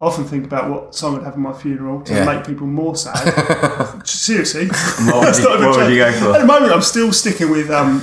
I 0.00 0.06
often 0.06 0.24
think 0.24 0.44
about 0.44 0.68
what 0.68 0.96
song 0.96 1.16
I'd 1.18 1.22
have 1.22 1.34
at 1.34 1.38
my 1.38 1.52
funeral 1.52 2.00
to 2.02 2.12
Yeah. 2.12 2.24
make 2.24 2.44
people 2.44 2.66
more 2.66 2.96
sad. 2.96 4.02
Seriously, 4.04 4.66
What 4.66 5.26
would 5.26 5.36
you, 5.38 5.44
not 5.44 5.60
what 5.60 5.76
would 5.76 5.90
you 5.92 5.98
go 5.98 6.12
for? 6.12 6.34
At 6.34 6.40
the 6.40 6.44
moment, 6.46 6.72
I'm 6.72 6.82
still 6.82 7.12
sticking 7.12 7.50
with. 7.52 7.70
Um, 7.70 8.02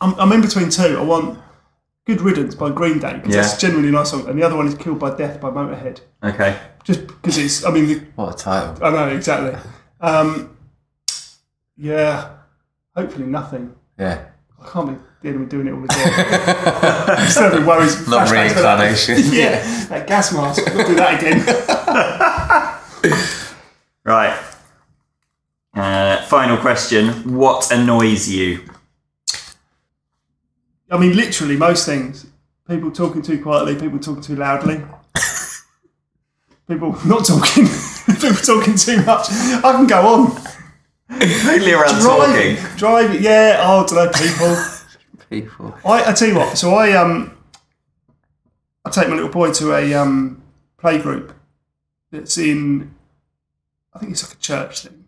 I'm, 0.00 0.14
I'm 0.20 0.30
in 0.30 0.40
between 0.40 0.70
two. 0.70 0.96
I 0.96 1.02
want 1.02 1.40
"Good 2.06 2.20
Riddance" 2.20 2.54
by 2.54 2.70
Green 2.70 3.00
Day 3.00 3.14
because 3.14 3.34
Yeah. 3.34 3.40
that's 3.42 3.56
genuinely 3.60 3.88
a 3.88 3.92
nice 3.92 4.10
song, 4.10 4.28
and 4.28 4.38
the 4.38 4.44
other 4.44 4.56
one 4.56 4.68
is 4.68 4.76
"Killed 4.76 5.00
by 5.00 5.10
Death" 5.16 5.40
by 5.40 5.50
Motorhead. 5.50 6.02
Okay. 6.22 6.56
Just 6.84 7.08
because 7.08 7.36
it's. 7.36 7.64
I 7.64 7.72
mean, 7.72 7.86
the, 7.88 8.00
What 8.14 8.34
a 8.34 8.38
title. 8.44 8.84
I 8.84 8.90
know 8.90 9.08
exactly. 9.08 9.58
Um, 10.00 10.53
yeah, 11.76 12.30
hopefully 12.94 13.26
nothing. 13.26 13.74
Yeah. 13.98 14.26
I 14.60 14.68
can't 14.70 14.88
be 14.88 14.96
dealing 15.22 15.40
with 15.40 15.50
doing 15.50 15.66
it 15.66 15.72
all 15.72 15.84
again. 15.84 17.30
Still 17.30 17.50
having 17.50 17.66
worries. 17.66 18.08
Not 18.08 18.28
flashbacks 18.28 18.52
for 18.52 18.62
that. 18.62 18.80
reincarnation. 18.80 19.16
yeah, 19.32 19.86
that 19.88 20.06
gas 20.06 20.32
mask. 20.32 20.62
We'll 20.74 20.86
do 20.86 20.94
that 20.96 21.20
again. 21.20 21.44
Right. 24.06 24.38
Uh, 25.74 26.22
final 26.26 26.58
question. 26.58 27.08
What 27.34 27.72
annoys 27.72 28.28
you? 28.28 28.60
I 30.90 30.98
mean, 30.98 31.16
literally 31.16 31.56
most 31.56 31.86
things. 31.86 32.26
People 32.68 32.90
talking 32.90 33.22
too 33.22 33.42
quietly. 33.42 33.76
People 33.76 33.98
talking 33.98 34.22
too 34.22 34.36
loudly. 34.36 34.82
People 36.68 36.96
not 37.06 37.24
talking. 37.24 37.66
people 38.06 38.36
talking 38.36 38.76
too 38.76 39.02
much. 39.04 39.26
I 39.30 39.72
can 39.72 39.86
go 39.86 40.06
on. 40.06 40.42
Mainly 41.08 41.72
around 41.72 42.00
talking. 42.02 42.56
Driving, 42.56 42.76
driving. 42.76 43.22
Yeah. 43.22 43.58
Oh, 43.62 43.84
I 43.84 43.86
don't 43.86 43.94
know. 43.94 44.10
People. 44.12 44.64
People. 45.30 45.74
I, 45.84 46.10
I 46.10 46.12
tell 46.12 46.28
you 46.28 46.34
what. 46.36 46.56
So 46.58 46.74
I 46.74 46.92
um, 46.92 47.36
I 48.84 48.90
take 48.90 49.08
my 49.08 49.14
little 49.14 49.30
boy 49.30 49.52
to 49.52 49.74
a 49.74 49.94
um 49.94 50.42
play 50.78 50.98
group 50.98 51.34
that's 52.10 52.38
in. 52.38 52.94
I 53.94 53.98
think 53.98 54.12
it's 54.12 54.22
like 54.28 54.36
a 54.36 54.40
church 54.40 54.80
thing. 54.82 55.04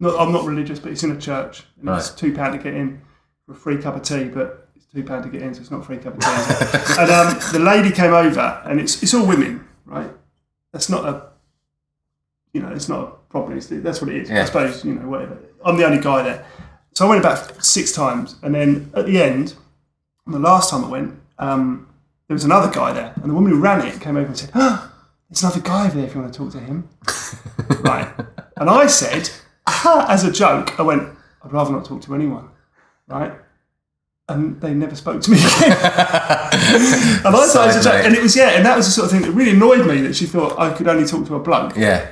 Not, 0.00 0.18
I'm 0.20 0.32
not 0.32 0.44
religious, 0.44 0.78
but 0.78 0.92
it's 0.92 1.02
in 1.04 1.10
a 1.12 1.20
church, 1.20 1.64
and 1.80 1.88
it's 1.88 2.10
Right. 2.10 2.18
two 2.18 2.34
pound 2.34 2.52
to 2.52 2.58
get 2.62 2.74
in 2.74 3.00
for 3.46 3.52
a 3.52 3.56
free 3.56 3.78
cup 3.78 3.96
of 3.96 4.02
tea. 4.02 4.24
But 4.24 4.68
it's 4.76 4.86
two 4.86 5.02
pound 5.04 5.24
to 5.24 5.30
get 5.30 5.42
in, 5.42 5.54
so 5.54 5.60
it's 5.60 5.70
not 5.70 5.80
a 5.80 5.84
free 5.84 5.98
cup 5.98 6.14
of 6.14 6.20
tea. 6.20 6.94
and 7.00 7.10
um, 7.10 7.38
the 7.52 7.60
lady 7.60 7.90
came 7.90 8.12
over, 8.12 8.62
and 8.66 8.80
it's 8.80 9.02
it's 9.02 9.14
all 9.14 9.26
women, 9.26 9.66
right? 9.86 10.10
That's 10.72 10.88
not 10.88 11.04
a, 11.08 11.28
you 12.52 12.60
know, 12.60 12.68
it's 12.70 12.88
not 12.88 13.00
a 13.00 13.12
It's, 13.34 13.66
that's 13.68 14.00
what 14.00 14.10
it 14.10 14.22
is. 14.22 14.30
I 14.30 14.44
suppose 14.44 14.84
you 14.84 14.94
know 14.94 15.08
whatever. 15.08 15.38
I'm 15.64 15.76
the 15.76 15.84
only 15.84 16.00
guy 16.00 16.22
there, 16.22 16.46
so 16.92 17.06
I 17.06 17.08
went 17.08 17.20
about 17.20 17.64
six 17.64 17.92
times, 17.92 18.36
and 18.42 18.54
then 18.54 18.90
at 18.94 19.06
the 19.06 19.20
end, 19.20 19.54
the 20.26 20.38
last 20.38 20.70
time 20.70 20.84
I 20.84 20.88
went, 20.88 21.20
um, 21.38 21.88
there 22.28 22.34
was 22.34 22.44
another 22.44 22.72
guy 22.72 22.92
there, 22.92 23.12
and 23.16 23.30
the 23.30 23.34
woman 23.34 23.52
who 23.52 23.60
ran 23.60 23.86
it 23.86 24.00
came 24.00 24.16
over 24.16 24.26
and 24.26 24.38
said, 24.38 24.50
oh, 24.54 24.92
"There's 25.28 25.42
another 25.42 25.60
guy 25.60 25.86
over 25.86 25.96
there 25.96 26.06
if 26.06 26.14
you 26.14 26.20
want 26.20 26.32
to 26.32 26.38
talk 26.38 26.52
to 26.52 26.60
him." 26.60 26.88
right, 27.80 28.08
and 28.56 28.70
I 28.70 28.86
said, 28.86 29.30
"Ah," 29.66 30.06
as 30.08 30.24
a 30.24 30.32
joke, 30.32 30.78
I 30.78 30.82
went, 30.82 31.08
"I'd 31.42 31.52
rather 31.52 31.72
not 31.72 31.84
talk 31.84 32.02
to 32.02 32.14
anyone." 32.14 32.50
Right. 33.06 33.32
And 34.26 34.58
they 34.60 34.72
never 34.72 34.96
spoke 34.96 35.20
to 35.22 35.30
me 35.30 35.36
again. 35.36 35.72
and 35.72 37.26
I 37.26 37.30
was 37.30 37.52
joke. 37.84 38.04
And 38.04 38.14
it 38.14 38.22
was, 38.22 38.34
yeah, 38.34 38.50
and 38.50 38.64
that 38.64 38.74
was 38.74 38.86
the 38.86 38.92
sort 38.92 39.04
of 39.04 39.10
thing 39.10 39.20
that 39.20 39.32
really 39.32 39.50
annoyed 39.50 39.86
me 39.86 40.00
that 40.00 40.16
she 40.16 40.24
thought 40.24 40.58
I 40.58 40.72
could 40.72 40.88
only 40.88 41.06
talk 41.06 41.26
to 41.26 41.34
a 41.34 41.40
bloke. 41.40 41.76
Yeah. 41.76 42.10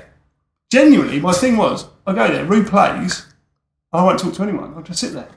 Genuinely, 0.72 1.20
my 1.20 1.32
thing 1.34 1.58
was, 1.58 1.84
I 2.06 2.14
go 2.14 2.32
there, 2.32 2.46
Rue 2.46 2.64
plays, 2.64 3.26
I 3.92 4.02
won't 4.02 4.18
talk 4.18 4.32
to 4.36 4.42
anyone. 4.42 4.72
I'll 4.74 4.82
just 4.82 5.00
sit 5.00 5.12
there. 5.12 5.28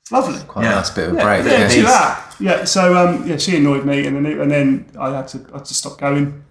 It's 0.00 0.10
lovely. 0.10 0.40
Quite 0.48 0.64
Yeah. 0.64 0.72
a 0.72 0.74
nice 0.76 0.88
bit 0.88 1.08
of 1.10 1.14
a 1.14 1.18
Yeah, 1.18 1.22
break. 1.24 1.44
yeah, 1.44 1.58
Yeah. 1.58 1.68
do 1.68 1.82
that. 1.82 2.34
Yeah, 2.40 2.64
so 2.64 2.96
um, 2.96 3.26
yeah, 3.28 3.36
she 3.36 3.58
annoyed 3.58 3.84
me, 3.84 4.06
and 4.06 4.16
then 4.16 4.24
it, 4.24 4.38
and 4.40 4.50
then 4.50 4.86
I 4.98 5.10
had 5.14 5.28
to 5.28 5.44
I 5.52 5.58
had 5.58 5.66
to 5.66 5.74
stop 5.74 5.98
going. 5.98 6.42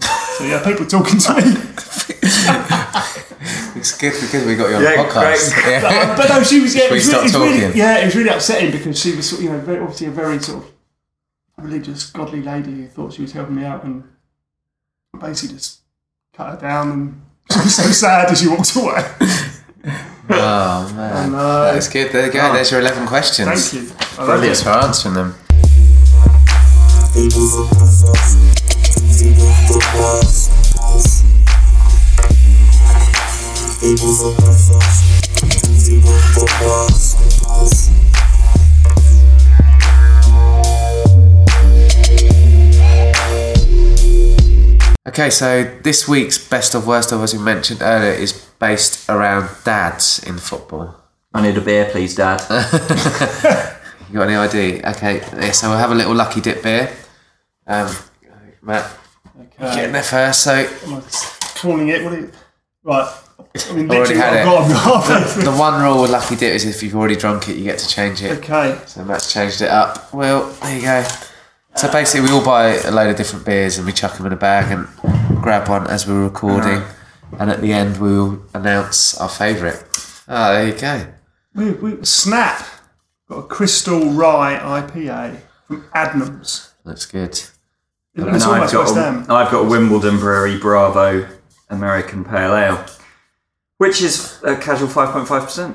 So 0.00 0.44
yeah, 0.44 0.62
people 0.64 0.86
talking 0.86 1.18
to 1.18 1.34
me. 1.34 1.42
It's 3.74 3.98
good 3.98 4.12
because 4.12 4.46
we 4.46 4.54
got 4.54 4.68
you 4.70 4.76
on 4.76 4.82
Yeah, 4.82 5.02
the 5.02 5.08
podcast. 5.08 5.52
great. 5.54 5.82
Yeah. 5.82 6.16
but 6.16 6.28
no, 6.28 6.42
she 6.44 6.60
was 6.60 6.76
yeah, 6.76 6.84
it 6.84 6.90
we 6.92 6.98
was, 6.98 7.06
really, 7.08 7.18
it 7.18 7.22
was 7.24 7.34
really- 7.34 7.60
talking? 7.62 7.76
yeah, 7.76 7.98
it 7.98 8.04
was 8.04 8.14
really 8.14 8.28
upsetting 8.30 8.70
because 8.70 8.96
she 9.00 9.16
was 9.16 9.42
you 9.42 9.50
know 9.50 9.58
very, 9.58 9.80
obviously 9.80 10.06
a 10.06 10.10
very 10.12 10.38
sort 10.40 10.62
of 10.62 10.70
religious, 11.58 12.06
godly 12.10 12.42
lady 12.42 12.70
who 12.70 12.86
thought 12.86 13.12
she 13.14 13.22
was 13.22 13.32
helping 13.32 13.56
me 13.56 13.64
out, 13.64 13.82
and 13.82 14.04
basically 15.20 15.56
just 15.56 15.80
cut 16.32 16.50
her 16.54 16.60
down, 16.60 16.92
and 16.92 17.22
she 17.50 17.58
was 17.58 17.74
so 17.76 17.82
sad 17.90 18.30
as 18.30 18.40
she 18.40 18.48
walked 18.48 18.74
away. 18.76 19.04
Oh 20.30 20.92
man, 20.96 21.32
know. 21.32 21.72
that's 21.72 21.88
good. 21.88 22.12
There 22.12 22.26
you 22.26 22.32
go. 22.32 22.48
Oh. 22.50 22.52
There's 22.52 22.70
your 22.70 22.80
eleven 22.80 23.06
questions. 23.06 23.70
Thank 23.70 23.84
you. 23.84 23.90
I 24.18 24.18
love 24.18 24.26
Brilliant 24.26 24.60
it. 24.60 24.62
for 24.62 24.70
answering 24.70 25.14
them. 25.14 25.34
Okay, 45.06 45.30
so 45.30 45.64
this 45.82 46.06
week's 46.06 46.38
best 46.38 46.74
of 46.74 46.86
worst 46.86 47.10
of, 47.12 47.22
as 47.22 47.32
we 47.34 47.40
mentioned 47.42 47.82
earlier, 47.82 48.12
is 48.12 48.32
based 48.60 49.08
around 49.10 49.48
dads 49.64 50.22
in 50.24 50.38
football. 50.38 50.94
I 51.34 51.42
need 51.42 51.56
a 51.56 51.60
beer, 51.60 51.86
please, 51.90 52.14
Dad. 52.14 52.40
You 54.12 54.18
got 54.18 54.28
any 54.28 54.36
idea? 54.36 54.90
Okay, 54.90 55.20
yeah, 55.40 55.52
so 55.52 55.70
we'll 55.70 55.78
have 55.78 55.90
a 55.90 55.94
little 55.94 56.14
lucky 56.14 56.42
dip 56.42 56.62
beer. 56.62 56.94
Um, 57.66 57.90
Matt, 58.60 58.90
Okay. 59.40 59.74
getting 59.74 59.92
there 59.92 60.02
first. 60.02 60.42
So 60.44 60.52
Am 60.52 61.02
calling 61.54 61.88
it? 61.88 62.04
What 62.04 62.12
are 62.12 62.20
you? 62.20 62.30
Right. 62.84 63.10
I 63.70 63.72
mean, 63.72 63.90
Already 63.90 64.14
literally, 64.14 64.20
had 64.20 64.34
I've 64.34 64.40
it. 64.42 64.44
got, 64.44 64.62
I've 64.64 65.08
got 65.08 65.20
halfway 65.22 65.44
the 65.44 65.52
one 65.52 65.82
rule 65.82 66.02
with 66.02 66.10
lucky 66.10 66.36
dip 66.36 66.54
is 66.54 66.66
if 66.66 66.82
you've 66.82 66.94
already 66.94 67.16
drunk 67.16 67.48
it, 67.48 67.56
you 67.56 67.64
get 67.64 67.78
to 67.78 67.88
change 67.88 68.20
it. 68.22 68.32
Okay. 68.40 68.78
So 68.84 69.02
Matt's 69.02 69.32
changed 69.32 69.62
it 69.62 69.70
up. 69.70 70.12
Well, 70.12 70.50
there 70.62 70.76
you 70.76 70.82
go. 70.82 71.04
So 71.76 71.90
basically, 71.90 72.28
we 72.28 72.34
all 72.34 72.44
buy 72.44 72.74
a 72.76 72.90
load 72.90 73.10
of 73.10 73.16
different 73.16 73.44
beers 73.44 73.76
and 73.78 73.86
we 73.86 73.92
chuck 73.92 74.16
them 74.16 74.26
in 74.26 74.32
a 74.32 74.36
bag 74.36 74.70
and 74.70 74.86
grab 75.42 75.68
one 75.68 75.86
as 75.88 76.06
we're 76.06 76.22
recording. 76.22 76.82
And 77.38 77.50
at 77.50 77.60
the 77.60 77.72
end, 77.72 77.96
we'll 77.98 78.42
announce 78.54 79.18
our 79.18 79.28
favourite. 79.28 79.82
Ah, 80.28 80.52
there 80.52 80.68
you 80.68 80.74
go. 80.78 81.06
We, 81.54 81.70
we, 81.72 82.04
Snap 82.04 82.64
got 83.28 83.38
a 83.38 83.42
Crystal 83.44 84.10
Rye 84.10 84.58
IPA 84.82 85.38
from 85.66 85.84
Adnams. 85.94 86.70
Looks 86.84 87.06
good. 87.06 87.30
It's 87.30 87.50
And 88.14 88.26
almost 88.26 88.46
I've 88.46 88.60
West 88.60 88.94
got, 88.94 88.94
Ham. 88.96 89.26
a, 89.28 89.34
I've 89.34 89.50
got 89.50 89.64
a 89.64 89.68
Wimbledon 89.68 90.18
Brewery 90.18 90.58
Bravo 90.58 91.26
American 91.70 92.24
Pale 92.24 92.54
Ale, 92.54 92.84
which 93.78 94.02
is 94.02 94.38
a 94.44 94.54
casual 94.56 94.88
5.5%. 94.88 95.74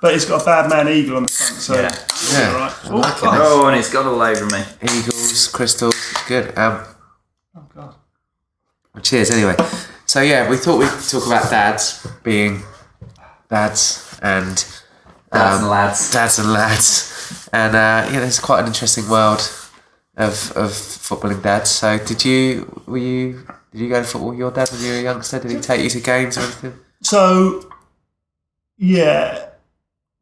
But 0.00 0.14
it's 0.14 0.24
got 0.24 0.42
a 0.42 0.44
bad 0.44 0.70
man 0.70 0.88
eagle 0.88 1.16
on 1.16 1.24
the 1.24 1.28
front, 1.32 1.56
so 1.60 1.74
Yeah. 1.74 1.86
it's 1.88 2.32
Yeah, 2.32 2.48
all 2.52 2.56
right. 2.58 2.72
I 2.84 2.88
Oh, 2.90 2.96
like. 2.96 3.20
God. 3.20 3.38
Oh, 3.40 3.66
and 3.66 3.76
it's 3.76 3.90
got 3.92 4.06
all 4.06 4.20
over 4.22 4.46
me. 4.46 4.64
Eagles, 4.82 5.48
crystals, 5.48 5.94
good. 6.28 6.56
Um, 6.56 6.84
Oh, 7.56 7.62
God. 7.74 7.94
cheers. 9.02 9.30
Anyway, 9.30 9.56
so 10.06 10.20
yeah, 10.20 10.48
we 10.48 10.56
thought 10.56 10.78
we'd 10.78 10.90
talk 11.10 11.26
about 11.26 11.50
dads 11.50 12.06
being 12.22 12.62
dads 13.50 14.18
and 14.22 14.64
Dads 15.32 15.56
um, 15.56 15.60
and 15.62 15.68
lads. 15.68 16.10
dads 16.12 16.38
and 16.38 16.52
lads, 16.52 17.48
and 17.52 17.74
uh, 17.76 18.08
yeah, 18.10 18.20
there's 18.20 18.40
quite 18.40 18.60
an 18.60 18.66
interesting 18.66 19.08
world 19.08 19.40
of 20.16 20.52
of 20.56 20.70
footballing 20.72 21.42
dads. 21.42 21.70
So, 21.70 21.98
did 21.98 22.24
you 22.24 22.82
were 22.86 22.96
you 22.98 23.46
did 23.72 23.80
you 23.82 23.88
go 23.90 24.00
to 24.00 24.06
football 24.08 24.30
with 24.30 24.38
your 24.38 24.50
dad 24.50 24.70
when 24.70 24.80
you 24.80 24.92
were 24.92 24.98
a 24.98 25.02
youngster? 25.02 25.38
Did 25.40 25.50
he 25.50 25.58
take 25.60 25.82
you 25.82 25.90
to 25.90 26.00
games 26.00 26.38
or 26.38 26.42
anything? 26.42 26.78
So, 27.02 27.68
yeah, 28.78 29.47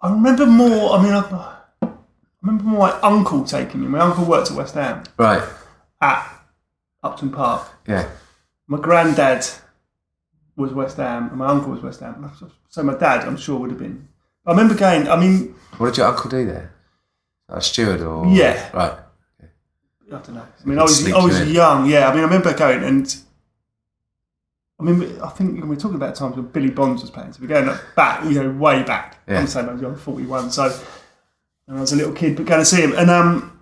I 0.01 0.11
remember 0.11 0.47
more. 0.47 0.97
I 0.99 1.03
mean, 1.03 1.13
I, 1.13 1.21
I 1.83 1.89
remember 2.43 2.65
my 2.65 2.91
uncle 3.01 3.45
taking 3.45 3.81
me. 3.81 3.87
My 3.89 4.01
uncle 4.01 4.25
worked 4.25 4.51
at 4.51 4.57
West 4.57 4.75
Ham 4.75 5.03
Right. 5.19 5.43
at 6.01 6.29
Upton 7.03 7.31
Park. 7.31 7.69
Yeah. 7.87 8.09
My 8.69 8.79
granddad 8.79 9.47
was 10.57 10.73
West 10.73 10.97
Ham, 10.99 11.29
and 11.29 11.37
my 11.37 11.47
uncle 11.47 11.71
was 11.73 11.83
West 11.83 12.01
Ham. 12.01 12.31
So 12.69 12.83
my 12.83 12.95
dad, 12.97 13.27
I'm 13.27 13.37
sure, 13.37 13.59
would 13.59 13.71
have 13.71 13.79
been. 13.79 14.09
I 14.47 14.51
remember 14.51 14.75
going. 14.75 15.09
I 15.09 15.17
mean, 15.17 15.55
What 15.79 15.87
did 15.89 15.99
your 15.99 16.07
uncle 16.09 16.31
do 16.31 16.45
there? 16.47 16.73
A 17.49 17.61
steward 17.61 18.01
or 18.01 18.27
Yeah. 18.27 18.71
Right. 18.73 18.93
I 19.43 20.11
don't 20.11 20.29
know. 20.35 20.43
I 20.65 20.69
mean, 20.69 20.79
I 20.79 20.83
was 20.83 21.01
Sneak 21.01 21.15
I 21.15 21.19
you 21.21 21.27
was 21.27 21.41
in. 21.41 21.49
young. 21.49 21.87
Yeah, 21.87 22.09
I 22.09 22.11
mean, 22.13 22.21
I 22.21 22.25
remember 22.25 22.53
going 22.55 22.83
and. 22.85 23.17
I 24.79 24.83
mean, 24.83 25.19
I 25.23 25.29
think 25.31 25.59
when 25.59 25.69
we're 25.69 25.77
talking 25.77 25.97
about 25.97 26.15
times 26.15 26.37
when 26.37 26.47
Billy 26.49 26.71
Bonds 26.71 27.01
was 27.03 27.11
playing, 27.11 27.33
so 27.33 27.39
we're 27.41 27.49
going 27.49 27.75
back, 27.95 28.25
you 28.25 28.33
know, 28.43 28.51
way 28.51 28.83
back. 28.83 29.19
Yeah. 29.27 29.41
I'm 29.41 29.47
saying 29.47 29.69
I 29.69 29.73
was 29.73 29.81
young, 29.81 29.97
41, 29.97 30.51
so 30.51 30.65
and 31.67 31.79
I 31.79 31.81
was 31.81 31.93
a 31.93 31.97
little 31.97 32.13
kid, 32.13 32.37
but 32.37 32.45
going 32.47 32.61
to 32.61 32.65
see 32.67 32.83
him, 32.83 32.93
and 32.95 33.09
um, 33.11 33.59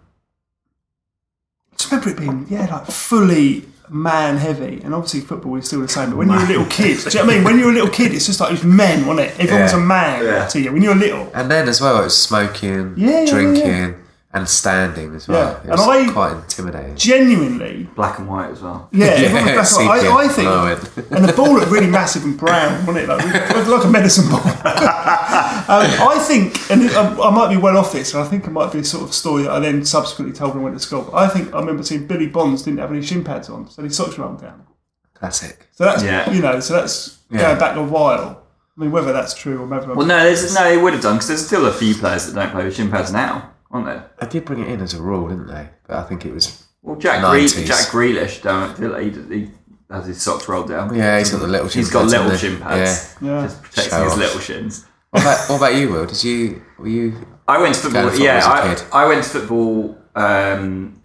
I 1.73 1.77
just 1.77 1.91
remember 1.91 2.11
it 2.11 2.19
being 2.19 2.47
yeah, 2.51 2.67
like 2.67 2.87
fully 2.87 3.65
man 3.89 4.39
heavy, 4.39 4.81
and 4.83 4.93
obviously 4.95 5.21
football 5.21 5.55
is 5.57 5.67
still 5.67 5.81
the 5.83 5.89
same. 5.89 6.11
But 6.11 6.17
when 6.17 6.29
you're 6.31 6.43
a 6.43 6.47
little 6.47 6.67
kid, 6.67 6.99
do 6.99 7.11
you 7.11 7.15
know 7.15 7.25
what 7.27 7.31
I 7.33 7.35
mean? 7.37 7.45
When 7.45 7.59
you're 7.59 7.71
a 7.71 7.75
little 7.75 7.91
kid, 7.91 8.13
it's 8.13 8.27
just 8.27 8.41
like 8.41 8.51
it 8.51 8.55
was 8.55 8.65
men, 8.65 9.07
wasn't 9.07 9.29
it? 9.29 9.39
Everyone 9.41 9.63
was 9.63 9.73
a 9.73 9.79
man 9.79 10.25
Yeah. 10.25 10.47
to 10.49 10.61
you 10.61 10.73
when 10.73 10.83
you're 10.83 10.95
little. 10.97 11.31
And 11.35 11.51
then 11.51 11.69
as 11.69 11.81
well, 11.81 12.01
it 12.01 12.05
was 12.05 12.21
smoking, 12.21 12.95
Yeah, 12.97 13.21
yeah, 13.21 13.27
drinking, 13.31 13.67
yeah. 13.67 13.93
And 14.35 14.49
standing 14.49 15.15
as 15.15 15.29
well. 15.29 15.53
Yeah. 15.53 15.59
It 15.59 15.63
And 15.63 15.71
was 15.71 15.81
I- 15.89 16.13
quite 16.13 16.33
intimidating. 16.33 16.97
Genuinely, 16.97 17.89
Black 17.95 18.19
and 18.19 18.29
white 18.29 18.51
as 18.51 18.61
well. 18.61 18.89
yeah. 18.93 19.07
everyone 19.07 19.45
was 19.45 19.51
back 19.53 19.59
on- 19.59 19.65
sepia 20.01 20.11
I, 20.11 20.17
I 20.25 20.29
think 20.29 20.49
blowing. 20.49 21.07
and 21.13 21.29
the 21.29 21.33
ball 21.33 21.55
looked 21.55 21.71
really 21.71 21.87
massive 21.87 22.25
and 22.25 22.37
brown, 22.37 22.85
wasn't 22.85 23.05
it? 23.05 23.09
Like, 23.09 23.67
like 23.69 23.85
a 23.85 23.89
medicine 23.89 24.29
ball. 24.29 24.41
um, 24.45 25.87
I 26.11 26.19
think, 26.27 26.71
and 26.71 26.91
I, 26.91 27.17
I 27.29 27.31
might 27.31 27.49
be 27.49 27.57
well 27.57 27.77
off 27.79 27.93
this, 27.93 28.13
and 28.13 28.23
I 28.23 28.27
think 28.27 28.45
it 28.47 28.51
might 28.51 28.73
be 28.73 28.81
a 28.81 28.85
sort 28.85 29.05
of 29.05 29.15
story 29.15 29.45
that 29.45 29.53
I 29.53 29.61
then 29.61 29.85
subsequently 29.85 30.37
told 30.37 30.55
when 30.55 30.61
I 30.63 30.65
went 30.65 30.77
to 30.79 30.83
school. 30.85 31.03
But 31.03 31.15
I 31.15 31.29
think 31.29 31.55
I 31.55 31.61
remember 31.61 31.83
seeing 31.85 32.07
Billy 32.07 32.27
Bonds 32.27 32.63
didn't 32.63 32.81
have 32.81 32.91
any 32.91 33.03
shin 33.03 33.23
pads 33.25 33.49
on, 33.49 33.71
so 33.71 33.83
his 33.83 33.97
socks 33.97 34.19
rolled 34.19 34.41
down. 34.41 34.67
Classic. 35.15 35.69
So 35.73 35.85
that's 35.85 36.03
Yeah. 36.03 36.31
you 36.33 36.43
know, 36.43 36.59
so 36.61 36.75
that's 36.75 37.19
Yeah. 37.31 37.43
going 37.43 37.59
back 37.61 37.77
a 37.77 37.83
while. 37.85 38.43
I 38.77 38.81
mean, 38.81 38.91
whether 38.91 39.13
that's 39.13 39.33
true 39.35 39.63
or 39.63 39.67
whether 39.67 39.95
Well, 39.95 40.05
no, 40.07 40.25
there's, 40.25 40.53
no, 40.53 40.69
it 40.69 40.83
would 40.83 40.93
have 40.95 41.03
done 41.03 41.15
because 41.15 41.29
there's 41.29 41.47
still 41.47 41.67
a 41.67 41.73
few 41.73 41.95
players 41.95 42.27
that 42.27 42.35
don't 42.35 42.51
play 42.51 42.65
with 42.65 42.75
shin 42.75 42.91
pads 42.91 43.13
now, 43.13 43.51
aren't 43.75 43.87
there? 43.87 44.11
They 44.21 44.27
did 44.29 44.45
bring 44.47 44.61
it 44.61 44.69
in 44.69 44.81
as 44.81 44.95
a 44.95 45.03
rule, 45.03 45.29
didn't 45.29 45.49
they? 45.49 45.69
But 45.87 45.99
I 45.99 46.03
think 46.05 46.25
it 46.25 46.33
was. 46.33 46.65
Well, 46.83 46.97
Jack, 46.97 47.21
Gre- 47.21 47.27
90s. 47.39 47.67
Jack 47.67 47.87
Grealish, 47.89 48.43
don't 48.43 48.77
feel 48.79 48.91
like 48.91 49.03
he, 49.15 49.35
he 49.41 49.51
has 49.91 50.07
his 50.07 50.23
socks 50.23 50.49
rolled 50.49 50.69
down. 50.69 50.95
Yeah, 50.95 51.19
he's 51.19 51.31
got 51.31 51.41
the 51.41 51.47
little. 51.47 51.67
He's 51.69 51.87
shin 51.89 51.93
got 51.93 52.01
pads, 52.03 52.13
little 52.13 52.31
hasn't 52.31 52.53
shin 52.53 52.61
pads, 52.63 53.17
Yeah. 53.21 53.43
just 53.43 53.63
protecting 53.63 53.91
Show 53.91 54.05
his 54.05 54.13
off. 54.13 54.19
little 54.19 54.41
shins. 54.41 54.87
What 55.11 55.23
about, 55.23 55.49
what 55.51 55.57
about 55.57 55.75
you, 55.77 55.89
Will? 55.93 56.07
Did 56.07 56.25
you 56.25 56.63
were 56.79 56.89
you? 56.89 57.27
I 57.47 57.61
went 57.61 57.75
to 57.75 57.81
football. 57.83 58.09
Football 58.09 58.25
yeah, 58.25 58.37
as 58.39 58.47
a 58.47 58.51
I, 58.51 58.75
kid. 58.75 58.85
I 58.93 59.07
went 59.07 59.25
to 59.25 59.31
football 59.31 59.99
um, 60.15 61.03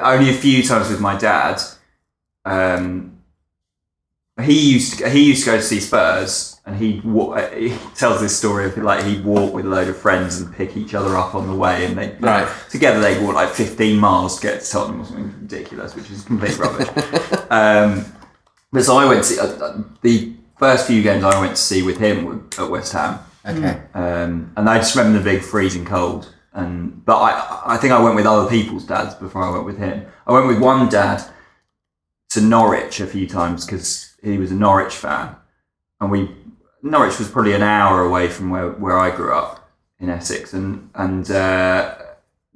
only 0.00 0.30
a 0.30 0.34
few 0.34 0.62
times 0.62 0.88
with 0.88 1.00
my 1.00 1.16
dad. 1.16 1.60
Um, 2.44 3.17
he 4.40 4.72
used 4.74 4.98
to, 4.98 5.08
he 5.08 5.24
used 5.24 5.44
to 5.44 5.50
go 5.50 5.56
to 5.56 5.62
see 5.62 5.80
Spurs, 5.80 6.60
and 6.64 6.76
he 6.76 7.00
he 7.00 7.76
tells 7.94 8.20
this 8.20 8.36
story 8.36 8.66
of 8.66 8.76
like 8.78 9.04
he'd 9.04 9.24
walk 9.24 9.52
with 9.52 9.64
a 9.66 9.68
load 9.68 9.88
of 9.88 9.96
friends 9.96 10.40
and 10.40 10.54
pick 10.54 10.76
each 10.76 10.94
other 10.94 11.16
up 11.16 11.34
on 11.34 11.48
the 11.48 11.54
way, 11.54 11.84
and 11.84 11.98
they 11.98 12.14
Right. 12.20 12.48
together 12.70 13.00
they 13.00 13.22
walk 13.22 13.34
like 13.34 13.50
15 13.50 13.98
miles 13.98 14.36
to 14.36 14.42
get 14.46 14.60
to 14.60 14.70
Tottenham 14.70 15.00
or 15.00 15.04
something 15.04 15.34
ridiculous, 15.40 15.94
which 15.96 16.10
is 16.10 16.22
complete 16.22 16.56
rubbish. 16.58 16.88
um, 17.50 18.04
but 18.72 18.84
so 18.84 18.96
I 18.96 19.06
went 19.06 19.24
to 19.24 19.40
uh, 19.40 19.46
uh, 19.64 19.82
the 20.02 20.34
first 20.58 20.86
few 20.86 21.02
games 21.02 21.24
I 21.24 21.40
went 21.40 21.56
to 21.56 21.62
see 21.62 21.82
with 21.82 21.98
him 21.98 22.48
at 22.58 22.70
West 22.70 22.92
Ham. 22.92 23.18
Okay. 23.46 23.80
Um, 23.94 24.52
and 24.56 24.68
I 24.68 24.76
just 24.78 24.94
remember 24.94 25.18
the 25.18 25.24
big 25.24 25.42
freezing 25.42 25.84
cold. 25.84 26.34
And 26.52 27.04
but 27.04 27.16
I 27.18 27.74
I 27.74 27.76
think 27.76 27.92
I 27.92 28.00
went 28.02 28.14
with 28.14 28.26
other 28.26 28.48
people's 28.48 28.84
dads 28.84 29.14
before 29.14 29.42
I 29.42 29.50
went 29.50 29.64
with 29.64 29.78
him. 29.78 30.06
I 30.26 30.32
went 30.32 30.46
with 30.46 30.58
one 30.60 30.88
dad 30.88 31.22
to 32.30 32.40
Norwich 32.40 33.00
a 33.00 33.06
few 33.06 33.26
times 33.26 33.64
because 33.64 34.07
he 34.22 34.38
was 34.38 34.50
a 34.50 34.54
Norwich 34.54 34.94
fan, 34.94 35.34
and 36.00 36.10
we 36.10 36.30
Norwich 36.82 37.18
was 37.18 37.28
probably 37.30 37.54
an 37.54 37.62
hour 37.62 38.02
away 38.04 38.28
from 38.28 38.50
where, 38.50 38.70
where 38.70 38.98
I 38.98 39.10
grew 39.14 39.32
up 39.34 39.68
in 39.98 40.08
Essex, 40.08 40.52
and 40.52 40.90
and 40.94 41.30
uh, 41.30 41.94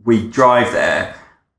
we 0.04 0.28
drive 0.28 0.72
there 0.72 1.14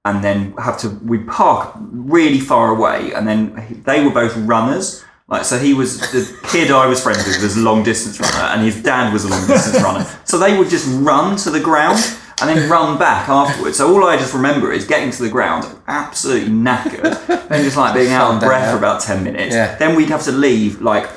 and 0.05 0.23
then 0.23 0.53
have 0.57 0.77
to 0.79 0.89
we 0.89 1.19
park 1.19 1.73
really 1.77 2.39
far 2.39 2.69
away, 2.75 3.13
and 3.13 3.27
then 3.27 3.55
he- 3.67 3.75
they 3.75 4.03
were 4.03 4.11
both 4.11 4.35
runners. 4.37 5.03
Like 5.29 5.45
so, 5.45 5.57
he 5.57 5.73
was 5.73 5.99
the 6.11 6.37
kid 6.49 6.69
I 6.69 6.85
was 6.85 7.01
friends 7.01 7.25
with 7.25 7.41
was 7.41 7.55
a 7.57 7.61
long 7.61 7.81
distance 7.83 8.19
runner, 8.19 8.45
and 8.53 8.61
his 8.61 8.81
dad 8.83 9.13
was 9.13 9.23
a 9.25 9.29
long 9.29 9.47
distance 9.47 9.81
runner. 9.81 10.05
So 10.25 10.37
they 10.37 10.57
would 10.57 10.69
just 10.69 10.87
run 11.01 11.37
to 11.37 11.49
the 11.49 11.61
ground 11.61 11.99
and 12.41 12.49
then 12.49 12.69
run 12.69 12.97
back 12.97 13.29
afterwards. 13.29 13.77
So 13.77 13.93
all 13.93 14.05
I 14.07 14.17
just 14.17 14.33
remember 14.33 14.71
is 14.71 14.85
getting 14.85 15.11
to 15.11 15.23
the 15.23 15.29
ground, 15.29 15.65
absolutely 15.87 16.49
knackered, 16.51 17.29
and 17.49 17.63
just 17.63 17.77
like 17.77 17.93
being 17.93 18.11
out 18.11 18.35
of 18.35 18.39
breath 18.41 18.71
for 18.71 18.77
about 18.77 19.01
ten 19.01 19.23
minutes. 19.23 19.53
Yeah. 19.55 19.75
Then 19.77 19.95
we'd 19.95 20.09
have 20.09 20.23
to 20.23 20.31
leave 20.31 20.81
like 20.81 21.09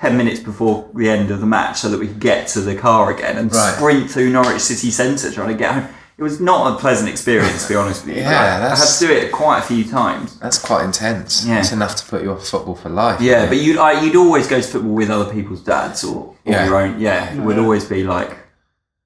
10 0.00 0.16
minutes 0.16 0.38
before 0.38 0.88
the 0.94 1.08
end 1.10 1.30
of 1.32 1.40
the 1.40 1.46
match 1.46 1.78
so 1.78 1.88
that 1.88 1.98
we 1.98 2.06
could 2.06 2.20
get 2.20 2.46
to 2.46 2.60
the 2.60 2.74
car 2.76 3.10
again 3.12 3.36
and 3.36 3.52
Right. 3.52 3.74
sprint 3.74 4.08
through 4.08 4.30
Norwich 4.30 4.60
City 4.60 4.92
Centre 4.92 5.28
trying 5.32 5.48
to 5.48 5.54
get 5.54 5.72
home. 5.74 5.88
It 6.16 6.22
was 6.22 6.40
not 6.40 6.72
a 6.74 6.78
pleasant 6.78 7.08
experience, 7.08 7.64
to 7.64 7.68
be 7.70 7.74
honest 7.74 8.06
with 8.06 8.14
you. 8.16 8.22
Yeah, 8.22 8.60
I- 8.62 8.66
I 8.72 8.76
had 8.76 8.84
to 8.86 9.06
do 9.06 9.12
it 9.12 9.32
quite 9.32 9.58
a 9.58 9.62
few 9.62 9.84
times. 9.84 10.36
That's 10.40 10.58
quite 10.58 10.84
intense. 10.84 11.44
Yeah. 11.44 11.58
It's 11.58 11.72
enough 11.72 11.96
to 11.96 12.04
put 12.06 12.22
you 12.22 12.30
off 12.32 12.46
football 12.46 12.76
for 12.76 12.88
life. 12.90 13.20
Yeah, 13.20 13.46
but 13.46 13.56
you'd, 13.58 13.76
I, 13.78 14.00
you'd 14.00 14.14
always 14.16 14.46
go 14.46 14.60
to 14.60 14.66
football 14.68 14.92
with 14.94 15.10
other 15.10 15.32
people's 15.32 15.60
dads 15.62 16.04
or, 16.04 16.16
or 16.16 16.34
Yeah. 16.44 16.64
your 16.66 16.76
own. 16.76 17.00
Yeah, 17.00 17.32
it 17.32 17.40
would 17.40 17.58
always 17.58 17.84
be 17.84 18.04
like. 18.04 18.36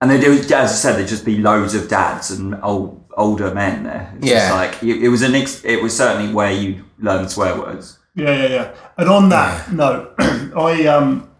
And 0.03 0.11
they 0.11 0.21
do, 0.21 0.33
as 0.33 0.51
I 0.53 0.67
said, 0.67 0.97
there'd 0.97 1.07
just 1.07 1.25
be 1.25 1.39
loads 1.39 1.75
of 1.75 1.89
dads 1.89 2.33
and 2.33 2.59
old, 2.63 3.05
older 3.17 3.55
men 3.55 3.85
there. 3.85 4.13
It's 4.19 4.27
Yeah. 4.27 4.39
Just 4.49 4.53
like, 4.53 4.83
it, 4.83 5.05
it 5.05 5.09
was 5.09 5.23
an 5.23 5.35
ex, 5.37 5.65
it 5.65 5.81
was 5.81 5.97
certainly 5.97 6.35
where 6.35 6.51
you 6.51 6.85
learn 6.99 7.29
swear 7.29 7.57
words. 7.57 7.99
Yeah, 8.17 8.33
yeah, 8.37 8.49
yeah. 8.49 8.75
And 8.99 9.09
on 9.09 9.29
that 9.29 9.73
note, 9.73 10.15
I 10.19 10.87
um, 10.87 11.31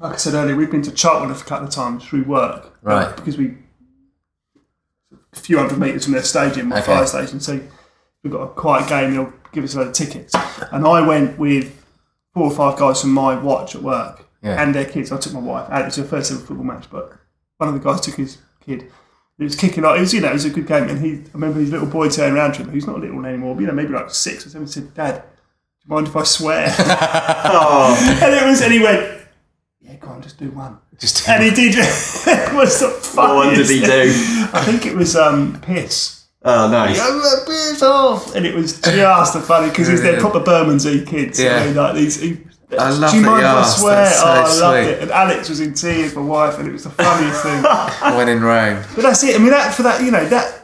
like 0.00 0.14
I 0.14 0.16
said 0.16 0.34
earlier, 0.34 0.56
we've 0.56 0.70
been 0.70 0.82
to 0.82 0.90
Charlton 0.90 1.30
a 1.30 1.34
couple 1.36 1.68
of 1.68 1.72
times 1.72 2.04
through 2.04 2.24
work, 2.24 2.76
Right. 2.82 3.14
Because 3.14 3.38
we 3.38 3.54
a 5.32 5.36
few 5.36 5.58
hundred 5.58 5.78
metres 5.78 6.04
from 6.04 6.14
their 6.14 6.22
stadium, 6.24 6.68
my 6.68 6.78
Okay. 6.78 6.86
fire 6.86 7.06
station. 7.06 7.38
So 7.40 7.60
we've 8.22 8.32
got 8.32 8.42
a 8.42 8.48
quiet 8.48 8.88
game. 8.88 9.12
They'll 9.14 9.32
give 9.52 9.64
us 9.64 9.74
a 9.74 9.78
load 9.78 9.88
of 9.88 9.94
tickets, 9.94 10.34
and 10.72 10.86
I 10.86 11.06
went 11.06 11.38
with 11.38 11.84
four 12.34 12.44
or 12.44 12.50
five 12.50 12.78
guys 12.78 13.00
from 13.00 13.12
my 13.12 13.38
watch 13.38 13.74
at 13.76 13.82
work 13.82 14.28
Yeah. 14.42 14.60
and 14.62 14.74
their 14.74 14.84
kids. 14.86 15.12
I 15.12 15.18
took 15.18 15.32
my 15.34 15.40
wife. 15.40 15.68
And 15.70 15.82
it 15.82 15.84
was 15.86 15.96
her 15.96 16.04
first 16.04 16.32
ever 16.32 16.40
football 16.40 16.64
match, 16.66 16.86
but 16.90 17.12
one 17.62 17.74
of 17.74 17.80
the 17.80 17.88
guys 17.88 18.00
took 18.00 18.16
his 18.16 18.38
kid. 18.64 18.90
It 19.38 19.44
was 19.44 19.54
kicking 19.54 19.84
off. 19.84 19.96
It 19.96 20.00
was, 20.00 20.12
you 20.12 20.20
know, 20.20 20.30
it 20.30 20.32
was 20.32 20.44
a 20.44 20.50
good 20.50 20.66
game. 20.66 20.88
And 20.88 20.98
he, 20.98 21.12
I 21.12 21.34
remember 21.34 21.60
his 21.60 21.70
little 21.70 21.86
boy 21.86 22.08
turned 22.08 22.36
around 22.36 22.54
to 22.54 22.62
him, 22.62 22.70
who's 22.70 22.86
not 22.86 22.96
a 22.96 22.98
little 22.98 23.24
anymore, 23.24 23.54
but, 23.54 23.60
you 23.60 23.66
know, 23.68 23.72
maybe 23.72 23.92
like 23.92 24.10
six 24.10 24.44
or 24.44 24.50
seven, 24.50 24.66
said, 24.66 24.92
Dad, 24.94 25.22
do 25.22 25.88
you 25.88 25.94
mind 25.94 26.08
if 26.08 26.16
I 26.16 26.24
swear? 26.24 26.66
Oh, 26.76 28.18
and 28.22 28.34
it 28.34 28.44
was, 28.44 28.60
and 28.62 28.72
he 28.72 28.80
went, 28.80 29.22
yeah, 29.80 29.94
go 29.96 30.08
on, 30.08 30.22
just 30.22 30.38
do 30.38 30.50
one. 30.50 30.78
Just 30.98 31.28
And 31.28 31.42
he 31.42 31.50
did. 31.50 31.74
it 31.78 32.54
was 32.54 32.80
the 32.80 32.88
funniest. 32.88 33.46
what 33.46 33.54
did 33.54 33.68
he 33.68 33.80
do? 33.80 34.48
I 34.52 34.64
think 34.64 34.84
it 34.86 34.96
was 34.96 35.14
um, 35.14 35.60
piss. 35.60 36.26
Oh, 36.44 36.68
nice. 36.68 36.98
Oh, 37.00 37.44
piss 37.46 37.82
off! 37.82 38.34
And 38.34 38.44
it 38.44 38.52
was 38.52 38.80
just 38.80 39.32
the 39.32 39.40
funny 39.40 39.68
because 39.68 39.86
he's 39.86 40.02
their 40.02 40.18
proper 40.18 40.40
Bermondsey 40.40 41.04
kids. 41.04 41.38
Yeah. 41.40 41.58
I 41.58 41.66
mean, 41.66 41.76
like 41.76 41.94
these. 41.94 42.20
He, 42.72 42.78
I 42.78 42.90
love 42.90 43.10
Do 43.10 43.16
you 43.18 43.22
that 43.24 43.30
mind 43.30 43.42
if 43.44 43.48
I 43.50 43.62
swear? 43.68 44.10
So 44.10 44.22
oh, 44.24 44.28
I 44.28 44.40
loved 44.40 44.52
sweet. 44.86 44.92
it. 44.94 45.02
And 45.02 45.10
Alex 45.10 45.48
was 45.48 45.60
in 45.60 45.74
tears, 45.74 46.14
my 46.16 46.22
wife, 46.22 46.58
and 46.58 46.66
it 46.68 46.72
was 46.72 46.84
the 46.84 46.90
funniest 46.90 47.42
thing. 47.42 47.62
when 48.16 48.28
in 48.28 48.42
Rome. 48.42 48.82
But 48.94 49.02
that's 49.02 49.22
it. 49.24 49.36
I 49.36 49.38
mean, 49.38 49.50
that 49.50 49.74
for 49.74 49.82
that, 49.82 50.02
you 50.02 50.10
know, 50.10 50.24
that 50.26 50.58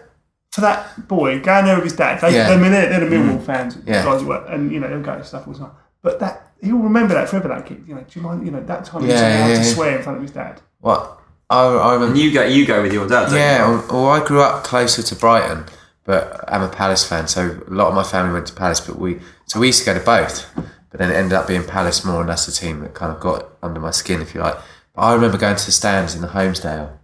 for 0.53 0.63
that 0.63 1.07
boy 1.07 1.41
going 1.41 1.67
there 1.67 1.75
with 1.77 1.85
his 1.85 1.93
dad. 1.97 2.21
They, 2.21 2.35
Yeah. 2.35 2.49
I 2.51 2.57
mean, 2.57 2.73
they're, 2.73 2.89
they're 2.89 3.01
the 3.09 3.15
mm. 3.15 3.39
Millwall 3.39 3.45
fans, 3.45 3.79
Yeah. 3.87 4.05
guys 4.05 4.23
who 4.23 4.29
work, 4.29 4.47
and 4.49 4.73
you 4.73 4.81
know, 4.81 4.89
they'll 4.89 5.03
go 5.03 5.17
to 5.17 5.25
stuff 5.25 5.47
all 5.47 5.53
the 5.53 5.59
time. 5.61 5.73
But 6.03 6.19
that 6.21 6.53
he'll 6.63 6.79
remember 6.79 7.15
that 7.15 7.29
forever. 7.29 7.49
That 7.49 7.67
kid, 7.67 7.85
you 7.87 7.95
know, 7.95 8.01
do 8.01 8.19
you 8.19 8.23
mind? 8.27 8.45
You 8.45 8.53
know, 8.53 8.61
that 8.63 8.85
time 8.85 9.03
he 9.03 9.09
was 9.09 9.21
Yeah, 9.21 9.29
allowed 9.29 9.49
yeah, 9.51 9.55
to 9.59 9.63
yeah. 9.69 9.75
swear 9.75 9.97
in 9.99 10.03
front 10.03 10.17
of 10.17 10.23
his 10.23 10.33
dad. 10.33 10.61
What? 10.81 11.21
I, 11.51 11.63
I 11.65 11.95
remember. 11.95 12.17
You 12.19 12.33
go, 12.33 12.45
you 12.45 12.67
go 12.67 12.83
with 12.83 12.93
your 12.93 13.07
dad. 13.09 13.27
don't 13.27 13.35
Yeah, 13.37 13.67
you? 13.71 13.75
well, 13.91 14.03
well, 14.05 14.11
I 14.11 14.25
grew 14.27 14.41
up 14.43 14.65
closer 14.65 15.03
to 15.03 15.15
Brighton, 15.17 15.65
but 16.05 16.45
I'm 16.49 16.63
a 16.63 16.69
Palace 16.69 17.05
fan, 17.07 17.27
so 17.29 17.61
a 17.67 17.71
lot 17.73 17.89
of 17.89 17.95
my 17.95 18.03
family 18.03 18.33
went 18.33 18.47
to 18.49 18.55
Palace. 18.55 18.81
But 18.81 18.99
we 18.99 19.21
so 19.47 19.61
we 19.61 19.69
used 19.69 19.81
to 19.81 19.87
go 19.87 19.95
to 19.99 20.05
both, 20.05 20.47
but 20.91 20.99
then 20.99 21.11
it 21.11 21.15
ended 21.15 21.35
up 21.35 21.47
being 21.47 21.65
Palace 21.65 22.05
more, 22.05 22.21
and 22.21 22.29
that's 22.29 22.47
the 22.47 22.53
team 22.53 22.81
that 22.81 22.95
kind 22.95 23.13
of 23.13 23.21
got 23.21 23.49
under 23.63 23.81
my 23.81 23.91
skin, 23.91 24.23
if 24.23 24.35
you 24.35 24.41
like. 24.41 24.57
But 24.95 25.03
I 25.03 25.15
remember 25.15 25.39
going 25.39 25.57
to 25.57 25.67
the 25.67 25.73
stands 25.73 26.15
in 26.15 26.23
the 26.23 26.29
Holmesdale, 26.29 26.99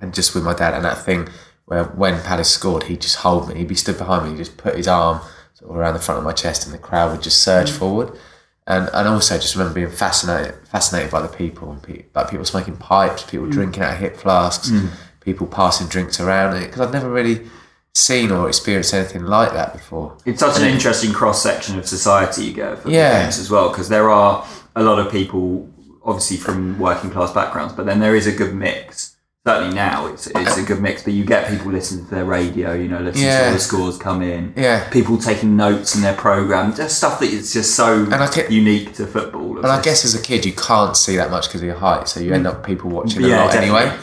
and 0.00 0.14
just 0.14 0.34
with 0.34 0.44
my 0.44 0.54
dad, 0.54 0.74
and 0.74 0.84
that 0.84 1.04
thing 1.04 1.28
where 1.66 1.84
when 1.84 2.20
Palace 2.22 2.50
scored, 2.50 2.84
he'd 2.84 3.00
just 3.00 3.16
hold 3.16 3.48
me, 3.48 3.56
he'd 3.56 3.68
be 3.68 3.74
stood 3.74 3.98
behind 3.98 4.24
me, 4.24 4.30
he'd 4.30 4.38
just 4.38 4.56
put 4.56 4.76
his 4.76 4.88
arm 4.88 5.20
sort 5.54 5.70
of 5.70 5.76
around 5.76 5.94
the 5.94 6.00
front 6.00 6.18
of 6.18 6.24
my 6.24 6.32
chest, 6.32 6.64
and 6.64 6.74
the 6.74 6.78
crowd 6.78 7.12
would 7.12 7.22
just 7.22 7.42
surge 7.42 7.70
mm. 7.70 7.78
forward. 7.78 8.18
And, 8.66 8.88
and 8.92 9.08
also 9.08 9.36
just 9.36 9.56
remember 9.56 9.74
being 9.74 9.90
fascinated 9.90 10.54
fascinated 10.68 11.10
by 11.10 11.22
the 11.22 11.28
people, 11.28 11.72
and 11.72 11.82
pe- 11.82 12.04
like 12.14 12.30
people 12.30 12.44
smoking 12.44 12.76
pipes, 12.76 13.24
people 13.24 13.46
mm. 13.46 13.52
drinking 13.52 13.82
out 13.82 13.94
of 13.94 13.98
hip 13.98 14.16
flasks, 14.16 14.70
mm. 14.70 14.90
people 15.20 15.46
passing 15.46 15.88
drinks 15.88 16.20
around 16.20 16.60
because 16.60 16.80
I'd 16.80 16.92
never 16.92 17.10
really 17.10 17.48
seen 17.94 18.30
or 18.30 18.48
experienced 18.48 18.94
anything 18.94 19.24
like 19.24 19.52
that 19.52 19.72
before. 19.72 20.16
It's 20.24 20.40
such 20.40 20.58
an 20.60 20.66
interesting 20.66 21.12
cross 21.12 21.42
section 21.42 21.78
of 21.78 21.86
society 21.86 22.44
you 22.44 22.52
get 22.52 22.78
for 22.80 22.88
Yeah. 22.90 23.22
games 23.22 23.38
as 23.38 23.50
well, 23.50 23.68
because 23.68 23.88
there 23.88 24.10
are 24.10 24.44
a 24.76 24.82
lot 24.82 24.98
of 24.98 25.10
people, 25.10 25.68
obviously 26.04 26.36
from 26.36 26.78
working 26.78 27.10
class 27.10 27.32
backgrounds, 27.32 27.72
but 27.74 27.86
then 27.86 28.00
there 28.00 28.14
is 28.14 28.26
a 28.26 28.32
good 28.32 28.54
mix. 28.54 29.16
Certainly 29.46 29.74
now, 29.74 30.06
it's 30.06 30.26
it's 30.26 30.58
a 30.58 30.62
good 30.62 30.82
mix. 30.82 31.02
But 31.02 31.14
you 31.14 31.24
get 31.24 31.48
people 31.48 31.72
listening 31.72 32.04
to 32.04 32.14
their 32.14 32.26
radio, 32.26 32.74
you 32.74 32.88
know, 32.88 32.98
listening 32.98 33.24
to 33.24 33.30
Yeah. 33.30 33.46
all 33.46 33.52
the 33.54 33.58
scores 33.58 33.96
come 33.96 34.20
in. 34.22 34.52
Yeah. 34.54 34.84
People 34.90 35.16
taking 35.16 35.56
notes 35.56 35.94
in 35.94 36.02
their 36.02 36.12
program, 36.12 36.74
just 36.74 36.98
stuff 36.98 37.18
that 37.20 37.30
is 37.30 37.50
just 37.52 37.74
so 37.74 38.06
I 38.12 38.26
get- 38.30 38.52
unique 38.52 38.94
to 38.96 39.06
football. 39.06 39.56
And 39.56 39.66
I 39.66 39.80
guess 39.80 40.04
as 40.04 40.14
a 40.14 40.18
kid, 40.20 40.44
you 40.44 40.52
can't 40.52 40.94
see 40.94 41.16
that 41.16 41.30
much 41.30 41.48
because 41.48 41.62
of 41.62 41.66
your 41.66 41.78
height, 41.78 42.06
so 42.06 42.20
you 42.20 42.34
end 42.34 42.44
mm. 42.44 42.50
up 42.50 42.66
people 42.66 42.90
watching 42.90 43.24
a 43.24 43.28
Yeah, 43.28 43.36
lot 43.44 43.52
definitely. 43.52 43.80
anyway. 43.80 43.96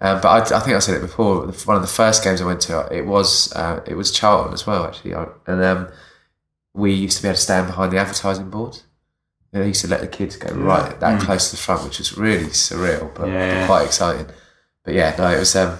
Um, 0.00 0.20
but 0.20 0.52
I, 0.52 0.56
I 0.56 0.60
think 0.60 0.76
I 0.76 0.80
said 0.80 0.96
it 0.96 1.00
before. 1.02 1.46
One 1.46 1.76
of 1.76 1.82
the 1.82 1.88
first 1.88 2.22
games 2.24 2.40
I 2.40 2.44
went 2.46 2.60
to, 2.62 2.88
it 2.90 3.06
was 3.06 3.52
uh, 3.54 3.80
it 3.86 3.94
was 3.94 4.10
Charlton 4.10 4.52
as 4.52 4.66
well, 4.66 4.84
actually, 4.84 5.12
and 5.12 5.62
um, 5.64 5.88
we 6.74 6.92
used 6.92 7.16
to 7.18 7.22
be 7.22 7.28
able 7.28 7.36
to 7.36 7.40
stand 7.42 7.66
behind 7.68 7.92
the 7.92 7.98
advertising 7.98 8.50
boards. 8.50 8.84
They 9.52 9.68
used 9.68 9.82
to 9.82 9.88
let 9.88 10.00
the 10.00 10.08
kids 10.08 10.36
go 10.36 10.52
right 10.52 10.98
that 10.98 11.20
close 11.22 11.50
to 11.50 11.56
the 11.56 11.62
front, 11.62 11.84
which 11.84 11.98
was 11.98 12.18
really 12.18 12.46
surreal, 12.46 13.14
but, 13.14 13.26
Mm. 13.26 13.32
Yeah, 13.32 13.60
but 13.60 13.66
quite 13.66 13.84
exciting. 13.86 14.26
But 14.84 14.94
yeah, 14.94 15.14
no, 15.16 15.28
it 15.30 15.38
was. 15.38 15.54
Um, 15.54 15.78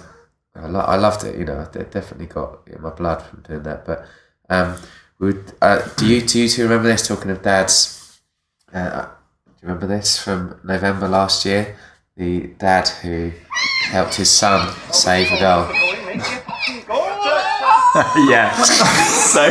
I, 0.55 0.67
lo- 0.67 0.79
I 0.79 0.95
loved 0.95 1.25
it. 1.25 1.37
You 1.37 1.43
know, 1.43 1.59
I 1.59 1.77
definitely 1.83 2.27
got 2.27 2.59
in 2.67 2.81
my 2.81 2.91
blood 2.91 3.21
from 3.21 3.41
doing 3.41 3.63
that. 3.63 3.85
But 3.85 4.05
um, 4.49 4.77
would 5.19 5.51
uh, 5.61 5.81
do 5.97 6.07
you 6.07 6.21
do 6.21 6.39
you 6.39 6.47
two 6.47 6.63
remember 6.63 6.87
this? 6.87 7.05
Talking 7.05 7.31
of 7.31 7.41
dads, 7.41 8.21
uh, 8.73 9.01
do 9.01 9.51
you 9.61 9.67
remember 9.67 9.87
this 9.87 10.17
from 10.17 10.57
November 10.63 11.09
last 11.09 11.43
year? 11.43 11.75
The 12.15 12.47
dad 12.57 12.87
who 12.87 13.33
helped 13.91 14.15
his 14.15 14.29
son 14.29 14.73
save 14.91 15.31
a 15.31 15.39
goal. 15.39 15.67
yeah. 18.27 18.51
so 18.61 19.49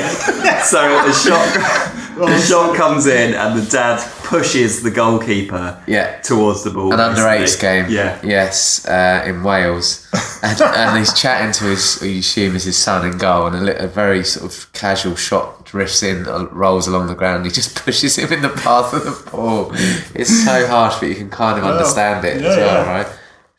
so 0.62 1.09
a 1.09 1.12
shot 1.12 2.28
a 2.28 2.41
shot 2.41 2.76
comes 2.76 3.07
in 3.07 3.35
and 3.35 3.59
the 3.59 3.70
dad 3.70 3.99
pushes 4.24 4.82
the 4.82 4.91
goalkeeper 4.91 5.82
Yeah. 5.87 6.20
towards 6.20 6.62
the 6.62 6.70
ball. 6.70 6.93
An 6.93 7.01
under 7.01 7.26
eights 7.28 7.57
game. 7.57 7.87
Yeah. 7.89 8.20
Yes, 8.22 8.87
uh, 8.87 9.24
in 9.26 9.43
Wales. 9.43 10.07
And, 10.43 10.61
and 10.61 10.99
he's 10.99 11.12
chatting 11.12 11.53
to 11.53 11.64
his, 11.64 12.01
who 12.01 12.07
you 12.07 12.20
assume 12.20 12.55
is 12.57 12.64
his 12.64 12.76
son 12.76 13.05
in 13.11 13.18
goal, 13.18 13.47
and 13.49 13.57
a, 13.57 13.61
li- 13.61 13.76
a 13.78 13.87
very 13.89 14.24
sort 14.24 14.53
of 14.53 14.72
casual 14.72 15.16
shot 15.16 15.64
drifts 15.64 16.03
in, 16.03 16.26
uh, 16.28 16.47
rolls 16.53 16.87
along 16.87 17.09
the 17.09 17.14
ground, 17.14 17.45
he 17.47 17.51
just 17.51 17.74
pushes 17.85 18.16
him 18.16 18.32
in 18.32 18.43
the 18.43 18.49
path 18.49 18.93
of 18.95 19.05
the 19.05 19.30
ball. 19.30 19.70
It's 20.14 20.45
so 20.45 20.66
harsh, 20.66 20.97
but 21.01 21.09
you 21.09 21.14
can 21.16 21.30
kind 21.30 21.59
of 21.59 21.64
understand 21.64 22.24
it 22.24 22.37
as 22.37 22.43
well, 22.57 22.85
yeah. 22.85 23.03
right? 23.03 23.07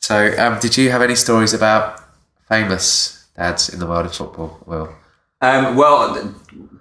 So, 0.05 0.35
um, 0.37 0.59
did 0.59 0.77
you 0.77 0.91
have 0.91 1.01
any 1.01 1.15
stories 1.15 1.55
about 1.55 1.99
famous 2.47 3.25
dads 3.35 3.69
in 3.69 3.79
the 3.79 3.87
world 3.87 4.05
of 4.05 4.13
football? 4.13 4.59
Will? 4.67 4.93
Um, 5.41 5.75
well, 5.75 6.31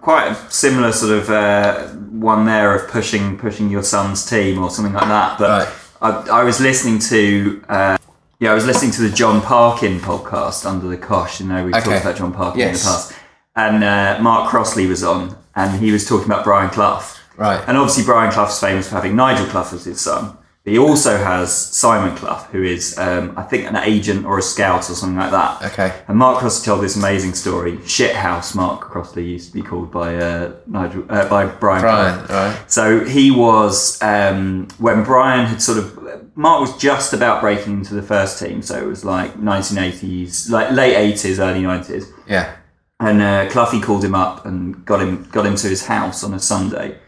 quite 0.03 0.27
a 0.33 0.35
similar 0.51 0.93
sort 0.93 1.13
of 1.21 1.31
uh, 1.31 1.87
one 2.29 2.45
there 2.45 2.75
of 2.75 2.91
pushing 2.91 3.39
pushing 3.39 3.71
your 3.71 3.83
son's 3.83 4.27
team 4.29 4.63
or 4.63 4.69
something 4.69 4.93
like 4.93 5.09
that. 5.09 5.39
But 5.39 5.69
Right. 6.03 6.27
I, 6.29 6.41
I 6.41 6.45
was 6.45 6.61
listening 6.61 6.99
to 6.99 7.65
uh, 7.71 7.97
yeah, 8.41 8.51
I 8.51 8.55
was 8.55 8.67
listening 8.67 8.91
to 8.93 9.01
the 9.09 9.09
John 9.17 9.41
Parkin 9.41 10.01
podcast 10.01 10.67
under 10.67 10.87
the 10.87 10.99
Cosh. 10.99 11.41
You 11.41 11.47
know, 11.47 11.65
we 11.65 11.71
Okay. 11.71 11.81
talked 11.81 12.03
about 12.03 12.17
John 12.17 12.31
Parkin 12.35 12.61
in 12.61 12.75
the 12.75 12.79
past, 12.79 13.15
and 13.57 13.83
uh, 13.83 14.19
Mark 14.21 14.51
Crossley 14.51 14.87
was 14.87 15.03
on, 15.03 15.35
and 15.57 15.81
he 15.83 15.93
was 15.93 16.07
talking 16.07 16.27
about 16.27 16.45
Brian 16.45 16.69
Clough. 16.69 17.03
Right. 17.39 17.65
And 17.67 17.79
obviously, 17.79 18.05
Brian 18.05 18.31
Clough's 18.31 18.61
famous 18.61 18.87
for 18.87 18.97
having 18.97 19.17
Nigel 19.17 19.47
Clough 19.47 19.73
as 19.73 19.87
his 19.87 20.03
son. 20.03 20.37
He 20.65 20.79
also 20.79 21.19
has 21.19 21.55
Simon 21.55 22.17
Clough, 22.17 22.45
who 22.51 22.63
is, 22.63 22.97
um, 22.97 23.35
I 23.37 23.43
think, 23.43 23.67
an 23.67 23.77
agent 23.77 24.25
or 24.25 24.39
a 24.39 24.43
scout 24.43 24.89
or 24.89 24.95
something 24.95 25.19
like 25.19 25.31
that. 25.31 25.73
Okay. 25.73 26.03
And 26.09 26.17
Mark 26.17 26.39
Crossley 26.39 26.65
told 26.65 26.83
this 26.83 26.97
amazing 26.97 27.35
story. 27.35 27.77
Shithouse 27.79 28.55
Mark 28.55 28.81
Crossley 28.81 29.27
used 29.27 29.53
to 29.53 29.55
be 29.55 29.61
called 29.61 29.93
by 29.93 30.17
uh, 30.17 30.55
Nigel, 30.67 31.05
uh, 31.11 31.29
by 31.29 31.45
Brian. 31.45 31.83
Brian, 31.83 32.27
right. 32.29 32.71
So 32.71 33.05
he 33.05 33.31
was 33.31 34.03
um, 34.03 34.69
when 34.79 35.05
Brian 35.05 35.45
had 35.45 35.61
sort 35.61 35.77
of 35.77 36.35
Mark 36.35 36.63
was 36.63 36.77
just 36.79 37.13
about 37.13 37.43
breaking 37.43 37.75
into 37.75 37.93
the 37.93 38.03
first 38.03 38.39
team. 38.39 38.63
So 38.63 38.83
it 38.83 38.87
was 38.87 39.05
like 39.05 39.35
1980s, 39.35 40.49
like 40.49 40.71
late 40.71 40.97
80s, 41.15 41.39
early 41.39 41.63
90s. 41.63 42.11
Yeah. 42.27 42.57
And 43.01 43.21
uh, 43.21 43.51
Cloughie 43.51 43.83
called 43.83 44.03
him 44.03 44.15
up 44.15 44.47
and 44.47 44.83
got 44.87 45.03
him 45.03 45.29
got 45.31 45.45
him 45.45 45.57
to 45.57 45.69
his 45.69 45.87
house 45.87 46.25
on 46.25 46.33
a 46.33 46.39
Sunday. 46.39 46.99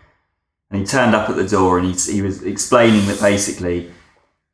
And 0.77 0.87
he 0.87 0.91
turned 0.91 1.15
up 1.15 1.31
at 1.31 1.37
the 1.37 1.49
door 1.49 1.79
and 1.79 1.95
he, 1.95 2.13
he 2.13 2.21
was 2.21 2.43
explaining 2.43 3.07
that 3.07 3.19
basically 3.19 3.91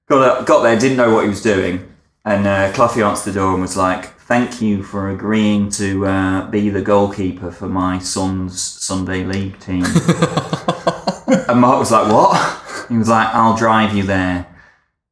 got 0.08 0.22
up, 0.22 0.46
got 0.46 0.62
there, 0.62 0.78
didn't 0.78 0.96
know 0.96 1.12
what 1.12 1.24
he 1.24 1.28
was 1.28 1.42
doing, 1.42 1.92
and 2.24 2.46
uh, 2.46 2.72
Cloughie 2.72 3.02
answered 3.02 3.32
the 3.32 3.40
door 3.40 3.54
and 3.54 3.60
was 3.60 3.76
like, 3.76 4.16
"Thank 4.20 4.62
you 4.62 4.84
for 4.84 5.10
agreeing 5.10 5.68
to 5.70 6.06
uh, 6.06 6.48
be 6.48 6.70
the 6.70 6.80
goalkeeper 6.80 7.50
for 7.50 7.68
my 7.68 7.98
son's 7.98 8.60
Sunday 8.60 9.24
league 9.24 9.58
team." 9.58 9.82
and 11.48 11.60
Mark 11.60 11.80
was 11.80 11.90
like, 11.90 12.06
"What?" 12.06 12.86
He 12.88 12.96
was 12.96 13.08
like, 13.08 13.26
"I'll 13.34 13.56
drive 13.56 13.92
you 13.96 14.04
there." 14.04 14.46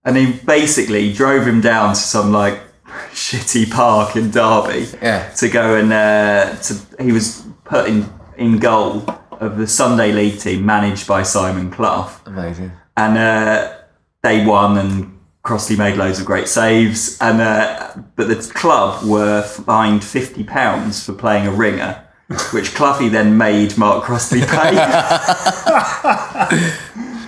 And 0.04 0.16
he 0.16 0.32
basically 0.32 1.12
drove 1.12 1.44
him 1.44 1.60
down 1.60 1.94
to 1.94 2.00
some 2.00 2.30
like 2.30 2.60
shitty 3.10 3.68
park 3.68 4.14
in 4.14 4.30
Derby 4.30 4.86
Yeah. 5.02 5.28
to 5.30 5.48
go 5.48 5.74
and 5.74 5.92
uh, 5.92 6.54
to 6.54 7.02
he 7.02 7.10
was 7.10 7.42
put 7.64 7.88
in 7.88 8.08
in 8.36 8.58
goal 8.58 9.04
of 9.40 9.56
the 9.56 9.66
Sunday 9.66 10.12
League 10.12 10.38
team 10.38 10.64
managed 10.64 11.08
by 11.08 11.22
Simon 11.22 11.70
Clough, 11.70 12.10
Amazing. 12.26 12.70
and 12.96 13.18
uh, 13.18 13.74
they 14.22 14.44
won 14.44 14.78
and 14.78 15.18
Crossley 15.42 15.76
made 15.76 15.96
loads 15.96 16.20
of 16.20 16.26
great 16.26 16.48
saves, 16.48 17.18
and 17.20 17.40
uh, 17.40 17.94
but 18.16 18.28
the 18.28 18.36
club 18.54 19.04
were 19.08 19.42
fined 19.42 20.04
fifty 20.04 20.44
pounds 20.44 21.04
for 21.04 21.14
playing 21.14 21.46
a 21.46 21.50
ringer. 21.50 22.04
Which 22.52 22.74
Cloughie 22.76 23.08
then 23.08 23.36
made 23.38 23.76
Mark 23.76 24.04
Crossley 24.04 24.42
pay, 24.42 24.46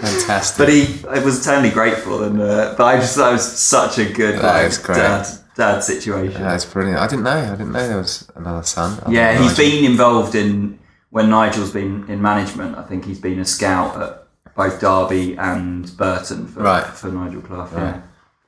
Fantastic. 0.00 0.58
but 0.58 0.68
he 0.68 1.04
I 1.08 1.18
was 1.24 1.40
eternally 1.40 1.70
grateful, 1.70 2.22
and 2.22 2.40
uh, 2.40 2.74
but 2.76 2.84
I 2.84 2.96
just 2.98 3.16
that 3.16 3.32
was 3.32 3.58
such 3.58 3.98
a 3.98 4.04
good 4.04 4.36
That 4.38 4.70
like, 4.70 4.82
great. 4.82 4.96
dad 4.98 5.26
dad 5.56 5.80
situation. 5.82 6.42
That's 6.42 6.64
brilliant. 6.64 7.00
I 7.00 7.08
didn't 7.08 7.24
know. 7.24 7.30
I 7.30 7.50
didn't 7.50 7.72
know 7.72 7.88
there 7.88 7.96
was 7.96 8.30
another 8.36 8.62
son. 8.62 8.98
other 9.02 9.12
Yeah, 9.12 9.42
he's 9.42 9.56
been 9.56 9.84
involved 9.84 10.34
in 10.34 10.78
when 11.12 11.28
Nigel's 11.28 11.70
been 11.70 12.08
in 12.08 12.20
management. 12.22 12.76
I 12.76 12.82
think 12.82 13.04
he's 13.04 13.20
been 13.20 13.38
a 13.38 13.44
scout 13.44 14.00
at 14.02 14.24
both 14.56 14.80
Derby 14.80 15.36
and 15.36 15.94
Burton 15.98 16.46
for, 16.46 16.60
Right. 16.62 16.86
for 16.86 17.08
Nigel 17.12 17.42
Clough. 17.42 17.68
Yeah. 17.72 18.00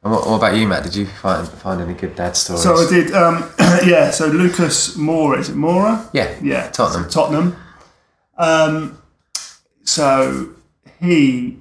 And 0.02 0.12
what, 0.12 0.26
what 0.26 0.36
about 0.36 0.56
you, 0.56 0.66
Mat? 0.66 0.82
Did 0.82 0.94
you 0.96 1.04
find 1.06 1.46
find 1.46 1.80
any 1.82 1.92
good 1.92 2.14
dad 2.16 2.36
stories? 2.36 2.62
So 2.62 2.74
I 2.74 2.88
did, 2.88 3.12
um, 3.12 3.50
yeah. 3.86 4.10
So 4.10 4.26
Lucas 4.28 4.96
Moura 4.96 5.38
is 5.38 5.50
it 5.50 5.56
Moura? 5.56 6.08
Yeah. 6.14 6.34
Yeah, 6.42 6.70
Tottenham. 6.70 7.08
Tottenham. 7.10 7.56
Um, 8.38 8.98
so 9.82 10.50
he 11.00 11.58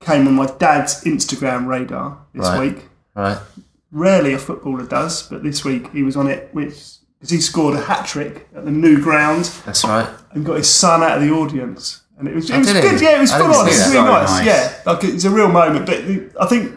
came 0.00 0.26
on 0.28 0.34
my 0.34 0.46
dad's 0.46 1.02
Instagram 1.04 1.66
radar 1.66 2.16
this 2.32 2.46
Right. 2.46 2.74
week. 2.74 2.84
Right. 3.16 3.38
Rarely 3.90 4.34
a 4.34 4.38
footballer 4.38 4.86
does, 4.86 5.22
but 5.28 5.42
this 5.42 5.64
week 5.64 5.90
he 5.92 6.02
was 6.04 6.16
on 6.16 6.28
it, 6.28 6.48
which 6.52 6.94
because 7.18 7.30
he 7.30 7.40
scored 7.40 7.74
a 7.76 7.80
hat 7.80 8.06
trick 8.06 8.48
at 8.54 8.64
the 8.64 8.70
new 8.70 9.00
ground 9.00 9.46
That's 9.66 9.84
right. 9.84 10.08
And 10.32 10.44
got 10.44 10.56
his 10.56 10.68
son 10.68 11.02
out 11.02 11.18
of 11.18 11.22
the 11.22 11.30
audience, 11.30 12.02
and 12.18 12.28
it 12.28 12.34
was 12.34 12.50
it 12.50 12.58
was 12.58 12.66
did 12.66 12.76
he? 12.76 12.82
good. 12.90 13.00
Yeah, 13.00 13.16
it 13.16 13.20
was 13.20 13.32
I 13.32 13.38
full 13.38 13.46
on. 13.54 13.66
It 13.66 13.70
was 13.70 13.88
really 13.92 14.04
nice. 14.04 14.30
nice. 14.30 14.46
Yeah, 14.46 14.92
like 14.92 15.04
it's 15.04 15.24
a 15.24 15.30
real 15.30 15.48
moment. 15.48 15.86
But 15.86 15.98
I 16.42 16.46
think 16.46 16.76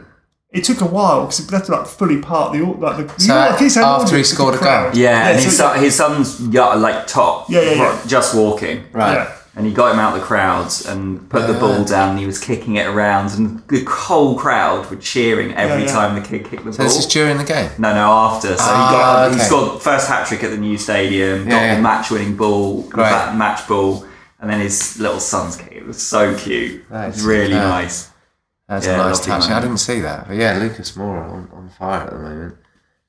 it 0.52 0.64
took 0.64 0.82
a 0.82 0.86
while 0.86 1.22
because 1.26 1.38
he 1.40 1.56
had 1.56 1.66
to 1.66 1.72
like 1.72 1.88
fully 1.88 2.20
part 2.22 2.54
the 2.54 2.62
au- 2.62 2.72
like 2.80 2.98
the. 2.98 3.20
So 3.20 3.24
you 3.24 3.28
know, 3.30 3.50
like 3.50 3.60
he's 3.60 3.76
had 3.76 3.84
after 3.84 4.18
he 4.18 4.24
scored 4.24 4.56
a 4.56 4.58
goal? 4.58 4.68
crowd. 4.68 4.98
Yeah, 4.98 5.30
and 5.30 5.40
his, 5.44 5.58
son, 5.58 5.80
his 5.80 5.96
son's 5.96 6.40
yeah, 6.48 6.74
like 6.76 7.08
top, 7.08 7.50
Yeah, 7.50 7.62
yeah, 7.62 7.72
yeah. 7.74 8.02
just 8.08 8.36
walking. 8.36 8.84
Right. 8.92 9.14
Yeah. 9.14 9.38
And 9.54 9.66
he 9.68 9.74
got 9.74 9.92
him 9.94 10.00
out 10.00 10.14
of 10.16 10.22
the 10.22 10.26
crowds 10.26 10.86
and 10.86 11.30
put 11.30 11.46
the 11.46 11.54
ball 11.54 11.84
down 11.84 12.12
and 12.12 12.20
he 12.20 12.26
was 12.26 12.40
kicking 12.40 12.78
it 12.78 12.88
around 12.88 13.32
and 13.34 13.62
the 13.68 13.84
whole 13.84 14.38
crowd 14.40 14.90
were 14.90 14.96
cheering 14.96 15.54
every 15.56 15.82
Yeah, 15.84 15.88
yeah. 15.88 15.92
time 15.94 16.16
the 16.16 16.26
kid 16.26 16.46
kicked 16.46 16.64
the 16.64 16.72
So 16.72 16.78
ball. 16.78 16.88
this 16.88 16.98
is 16.98 17.06
during 17.06 17.38
the 17.38 17.44
game. 17.44 17.70
No, 17.78 17.94
no, 17.94 18.10
after. 18.14 18.56
So 18.56 18.64
Ah, 18.66 18.88
he 18.88 18.96
got 18.96 19.30
he 19.32 19.36
okay. 19.36 19.44
scored 19.46 19.82
first 19.82 20.08
hat 20.08 20.26
trick 20.26 20.42
at 20.46 20.52
the 20.52 20.58
new 20.58 20.78
stadium, 20.78 21.50
got 21.50 21.62
Yeah, 21.62 21.76
the 21.76 21.82
match 21.82 22.10
winning 22.12 22.38
ball, 22.38 22.84
Great. 22.84 23.10
that 23.10 23.36
match 23.36 23.68
ball, 23.68 24.06
and 24.40 24.50
then 24.50 24.62
his 24.62 24.98
little 25.00 25.20
son's 25.20 25.58
kick. 25.58 25.74
It 25.74 25.86
was 25.86 26.02
so 26.02 26.34
cute. 26.38 26.86
It 26.90 26.90
was 26.90 27.22
really 27.22 27.54
nice. 27.54 28.10
That's 28.70 28.86
Yeah, 28.86 28.94
a 28.94 28.98
nice 29.00 29.28
lovely 29.28 29.48
touch. 29.48 29.52
I 29.52 29.60
didn't 29.60 29.80
see 29.80 30.00
that, 30.00 30.30
but 30.30 30.38
yeah, 30.38 30.58
Lucas 30.60 30.94
Moura 30.94 31.30
on, 31.30 31.50
on 31.52 31.70
fire 31.78 32.04
at 32.04 32.10
the 32.14 32.20
moment. 32.20 32.56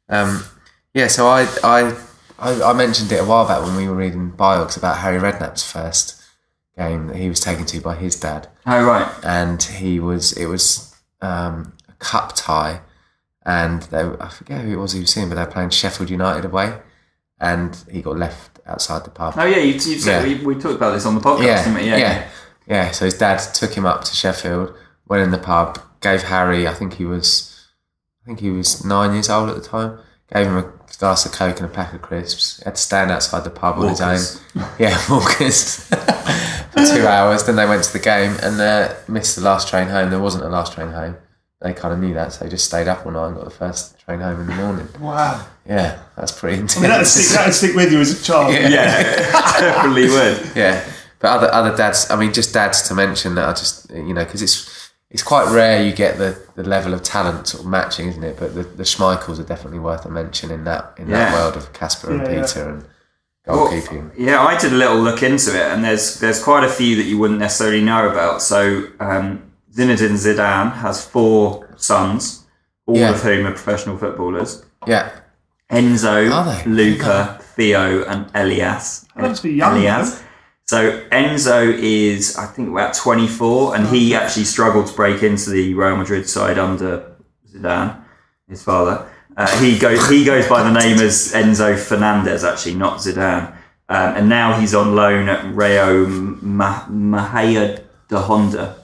Um, 0.09 0.45
yeah, 0.93 1.07
so 1.07 1.29
I 1.29 1.43
I 1.63 1.95
I, 2.41 2.63
I 2.71 2.73
mentioned 2.73 3.13
it 3.13 3.19
a 3.21 3.25
while 3.25 3.47
back 3.47 3.63
when 3.63 3.77
we 3.77 3.87
were 3.87 3.95
reading 3.95 4.33
Biogs 4.33 4.77
about 4.77 4.99
Harry 4.99 5.21
Redknapp's 5.21 5.63
first 5.71 6.19
game 6.77 7.09
that 7.09 7.17
he 7.17 7.29
was 7.29 7.41
taken 7.41 7.65
to 7.67 7.81
by 7.81 7.95
his 7.97 8.19
dad, 8.19 8.49
Oh 8.67 8.85
right. 8.85 9.09
and 9.25 9.63
he 9.63 10.01
was 10.01 10.33
it 10.33 10.47
was 10.47 10.95
um, 11.21 11.75
a 11.89 11.93
cup 11.95 12.33
tie, 12.35 12.81
and 13.45 13.83
they 13.85 14.01
I 14.01 14.29
forget 14.29 14.63
who 14.63 14.73
it 14.73 14.77
was 14.77 14.93
he 14.93 15.01
was 15.01 15.11
seeing, 15.11 15.29
but 15.29 15.35
they 15.37 15.43
were 15.45 15.51
playing 15.51 15.71
Sheffield 15.71 16.11
United 16.11 16.45
away, 16.45 16.79
and 17.41 17.77
he 17.91 18.03
got 18.03 18.17
left 18.17 18.61
outside 18.67 19.05
the 19.05 19.11
pub. 19.11 19.35
Oh 19.37 19.45
yeah, 19.45 19.59
you, 19.59 19.75
you 19.75 19.81
said 19.81 20.27
Yeah. 20.29 20.39
we, 20.39 20.45
we 20.45 20.55
talked 20.61 20.77
about 20.77 20.93
this 20.93 21.05
on 21.07 21.15
the 21.15 21.21
podcast, 21.21 21.45
yeah, 21.45 21.65
didn't 21.65 21.75
we? 21.83 21.89
yeah, 21.89 22.29
yeah, 22.67 22.91
So 22.93 23.05
his 23.05 23.19
dad 23.19 23.39
took 23.55 23.73
him 23.75 23.85
up 23.85 24.05
to 24.05 24.15
Sheffield, 24.15 24.73
went 25.09 25.23
in 25.25 25.31
the 25.33 25.39
pub, 25.39 25.79
gave 26.01 26.23
Harry, 26.23 26.67
I 26.69 26.75
think 26.75 26.95
he 26.95 27.05
was, 27.05 27.67
I 28.23 28.27
think 28.27 28.41
he 28.41 28.51
was 28.51 28.85
nine 28.85 29.13
years 29.13 29.29
old 29.29 29.49
at 29.51 29.57
the 29.57 29.63
time, 29.63 29.99
gave 30.33 30.47
him 30.47 30.57
a 30.57 30.73
glass 30.99 31.27
of 31.27 31.33
coke 31.33 31.59
and 31.61 31.67
a 31.69 31.73
pack 31.73 31.93
of 31.93 32.01
crisps. 32.03 32.59
He 32.59 32.65
had 32.65 32.77
to 32.77 32.81
stand 32.81 33.11
outside 33.11 33.43
the 33.45 33.51
pub 33.51 33.79
on 33.79 33.89
his 33.89 34.01
own. 34.01 34.19
Yeah, 34.79 34.97
walkers 35.11 35.91
two 36.87 37.07
hours. 37.07 37.45
Then 37.45 37.57
they 37.57 37.67
went 37.67 37.85
to 37.85 37.93
the 37.93 37.99
game 37.99 38.37
and 38.43 38.61
uh, 38.61 38.95
missed 39.09 39.37
the 39.37 39.43
last 39.43 39.69
train 39.69 39.89
home. 39.89 40.11
There 40.11 40.21
wasn't 40.21 40.45
a 40.45 40.49
last 40.49 40.73
train 40.73 40.93
home. 40.93 41.17
They 41.61 41.73
kind 41.73 41.95
of 41.95 42.01
knew 42.01 42.13
that, 42.15 42.33
so 42.33 42.45
they 42.45 42.51
just 42.51 42.65
stayed 42.65 42.89
up 42.89 43.07
all 43.07 43.13
night 43.13 43.29
and 43.29 43.37
got 43.37 43.45
the 43.45 43.51
first 43.51 43.97
train 44.01 44.19
home 44.19 44.41
in 44.41 44.47
the 44.49 44.55
morning. 44.55 44.89
Wow. 45.01 45.47
Yeah, 45.65 46.01
that's 46.17 46.33
pretty 46.33 46.57
intense. 46.57 46.79
I 46.79 46.81
mean, 46.81 46.91
that'd 46.91 47.07
stick, 47.07 47.37
that'd 47.39 47.55
stick 47.55 47.77
with 47.77 47.93
you 47.93 48.01
as 48.01 48.21
a 48.21 48.25
child. 48.25 48.53
Yeah. 48.53 48.69
Yeah, 48.69 49.03
definitely 49.61 50.09
would. 50.09 50.57
Yeah, 50.57 50.85
but 51.21 51.29
other 51.29 51.53
other 51.55 51.77
dads, 51.77 52.11
I 52.11 52.17
mean, 52.17 52.33
just 52.33 52.53
dads 52.53 52.83
to 52.89 52.95
mention 52.95 53.37
that 53.37 53.45
are 53.45 53.55
just 53.55 53.89
you 53.93 54.13
know 54.13 54.25
because 54.25 54.43
it's 54.43 54.91
it's 55.13 55.23
quite 55.23 55.53
rare 55.55 55.85
you 55.85 55.93
get 55.93 56.17
the, 56.19 56.37
the 56.57 56.65
level 56.65 56.95
of 56.95 57.03
talent 57.03 57.47
sort 57.47 57.63
of 57.63 57.71
matching, 57.71 58.09
isn't 58.09 58.25
it? 58.25 58.39
But 58.41 58.55
the, 58.55 58.63
the 58.63 58.83
Schmeichels 58.83 59.39
are 59.39 59.45
definitely 59.45 59.79
worth 59.79 60.05
a 60.07 60.11
mention 60.11 60.51
in 60.51 60.65
that 60.65 60.95
in 60.99 61.11
that 61.11 61.33
world 61.33 61.55
of 61.57 61.73
Kasper 61.75 62.11
and 62.11 62.23
Yeah, 62.23 62.33
yeah. 62.33 62.43
Peter 62.43 62.69
and 62.71 62.85
Well. 63.47 63.73
Yeah, 64.17 64.41
I 64.41 64.57
did 64.59 64.73
a 64.73 64.77
little 64.77 64.99
look 64.99 65.23
into 65.23 65.51
it, 65.51 65.73
and 65.73 65.83
there's 65.85 66.21
there's 66.21 66.43
quite 66.43 66.63
a 66.65 66.69
few 66.69 66.97
that 66.97 67.05
you 67.05 67.19
wouldn't 67.19 67.41
necessarily 67.41 67.83
know 67.83 68.09
about. 68.09 68.41
So 68.41 68.85
um, 69.01 69.51
Zinedine 69.75 70.13
Zidane 70.17 70.73
has 70.75 71.05
four 71.05 71.69
sons, 71.77 72.45
all 72.87 72.97
Yeah. 72.97 73.11
of 73.11 73.21
whom 73.23 73.47
are 73.47 73.51
professional 73.51 73.97
footballers. 73.99 74.65
yeah, 74.87 75.11
Enzo, 75.71 76.65
Luca, 76.67 77.39
Theo, 77.57 78.05
and 78.05 78.31
Elias. 78.35 79.07
They 79.17 79.23
must 79.23 79.43
be 79.43 79.51
young, 79.53 79.77
Elias. 79.79 80.23
So 80.67 81.01
Enzo 81.11 81.73
is, 81.77 82.37
I 82.37 82.47
think, 82.47 82.69
about 82.71 82.95
24, 82.95 83.75
and 83.77 83.89
he 83.89 84.15
actually 84.15 84.45
struggled 84.45 84.87
to 84.87 84.95
break 84.95 85.23
into 85.25 85.51
the 85.51 85.75
Real 85.75 85.97
Madrid 85.97 86.29
side 86.29 86.59
under 86.59 87.13
Zidane, 87.53 87.97
his 88.49 88.63
father. 88.63 89.07
Uh, 89.37 89.47
he 89.61 89.79
goes 89.79 90.09
he 90.09 90.25
goes 90.25 90.47
by 90.49 90.63
the 90.63 90.73
name 90.73 90.99
as 90.99 91.33
Enzo 91.33 91.79
Fernandez, 91.79 92.45
actually, 92.45 92.75
not 92.75 92.99
Zidane. 92.99 93.49
Um, 93.89 94.17
and 94.17 94.29
now 94.29 94.59
he's 94.59 94.75
on 94.75 94.95
loan 94.95 95.29
at 95.29 95.55
Rayo 95.55 96.07
Ma- 96.07 96.87
Mahia 96.87 97.83
de 98.09 98.19
Honda. 98.21 98.77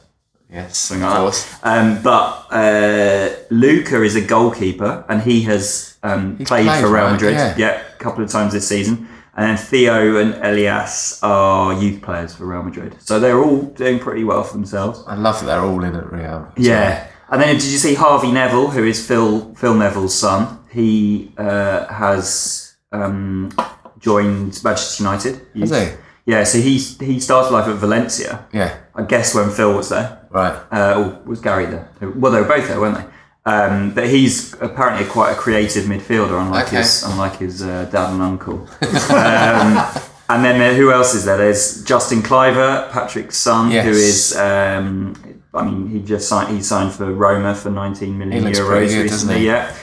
yes, 0.51 0.91
of 0.91 1.01
course. 1.01 1.55
Um, 1.63 2.03
but 2.03 2.47
uh, 2.51 3.31
Luca 3.51 4.03
is 4.03 4.17
a 4.17 4.21
goalkeeper, 4.21 5.05
and 5.09 5.23
he 5.23 5.43
has 5.43 5.97
um, 6.03 6.37
played, 6.39 6.67
played, 6.67 6.81
for 6.83 6.89
Real 6.93 7.05
right? 7.05 7.13
Madrid. 7.13 7.35
Yeah. 7.57 7.81
a 7.81 7.97
couple 7.99 8.23
of 8.25 8.31
times 8.31 8.53
this 8.53 8.69
season. 8.69 9.09
And 9.37 9.47
then 9.47 9.57
Theo 9.57 10.17
and 10.17 10.35
Elias 10.45 11.23
are 11.23 11.73
youth 11.81 12.03
players 12.03 12.35
for 12.35 12.45
Real 12.47 12.65
Madrid, 12.65 12.97
so 13.01 13.21
they're 13.21 13.39
all 13.39 13.63
doing 13.63 14.01
pretty 14.01 14.25
well 14.25 14.43
for 14.43 14.55
themselves. 14.55 15.05
I 15.07 15.15
love 15.15 15.39
that 15.41 15.47
they're 15.47 15.61
all 15.63 15.85
in 15.85 15.95
at 15.95 16.11
Real. 16.13 16.53
Yeah. 16.57 17.07
And 17.31 17.41
then 17.43 17.49
did 17.57 17.65
you 17.65 17.79
see 17.79 17.95
Harvey 17.95 18.33
Neville, 18.33 18.71
who 18.71 18.85
is 18.85 19.07
Phil 19.07 19.55
Phil 19.55 19.75
Neville's 19.75 20.15
son? 20.15 20.59
He 20.71 21.33
uh, 21.37 21.87
has 21.93 22.77
um, 22.93 23.51
joined 23.99 24.61
Manchester 24.65 25.03
United. 25.03 25.41
Has 25.59 25.71
he? 25.71 25.89
Yeah. 26.27 26.45
So 26.45 26.59
he 26.59 26.79
he 26.79 27.21
started 27.21 27.53
life 27.53 27.67
at 27.69 27.77
Valencia. 27.77 28.47
Yeah, 28.53 28.77
I 28.95 29.03
guess 29.03 29.35
when 29.35 29.51
Phil 29.51 29.75
was 29.75 29.89
there 29.91 30.27
right. 30.31 30.55
uh, 30.73 30.95
or 30.99 31.29
was 31.29 31.41
Gary 31.41 31.67
there? 31.67 31.89
Well, 32.01 32.33
they 32.33 32.41
were 32.41 32.49
both 32.49 32.69
there, 32.69 32.81
weren't 32.81 32.97
they? 32.99 33.05
Um, 33.51 33.95
but 33.95 34.09
he's 34.09 34.53
apparently 34.61 35.07
quite 35.07 35.33
a 35.33 35.35
creative 35.35 35.85
midfielder, 35.85 36.39
unlike 36.41 36.67
Okay. 36.67 36.79
his 36.79 37.03
unlike 37.03 37.37
his 37.39 37.63
uh, 37.63 37.87
dad 37.91 38.13
and 38.13 38.23
uncle. 38.23 38.69
um, 39.11 39.89
and 40.31 40.45
then 40.45 40.59
there, 40.59 40.75
who 40.75 40.93
else 40.93 41.15
is 41.15 41.25
there? 41.25 41.39
There's 41.39 41.83
Justin 41.85 42.21
Kluivert, 42.21 42.91
Patrick's 42.91 43.37
son, 43.39 43.71
Yes. 43.71 43.85
who 43.87 43.91
is. 43.93 44.37
Um, 44.37 45.15
I 45.55 45.65
mean, 45.65 45.89
he 45.89 46.01
just 46.01 46.29
signed. 46.29 46.55
He 46.55 46.63
signed 46.63 46.93
for 46.93 47.13
Roma 47.13 47.55
for 47.55 47.71
19 47.71 48.19
million 48.19 48.45
euros 48.45 48.89
good, 48.89 49.03
recently. 49.05 49.47
Yeah. 49.47 49.75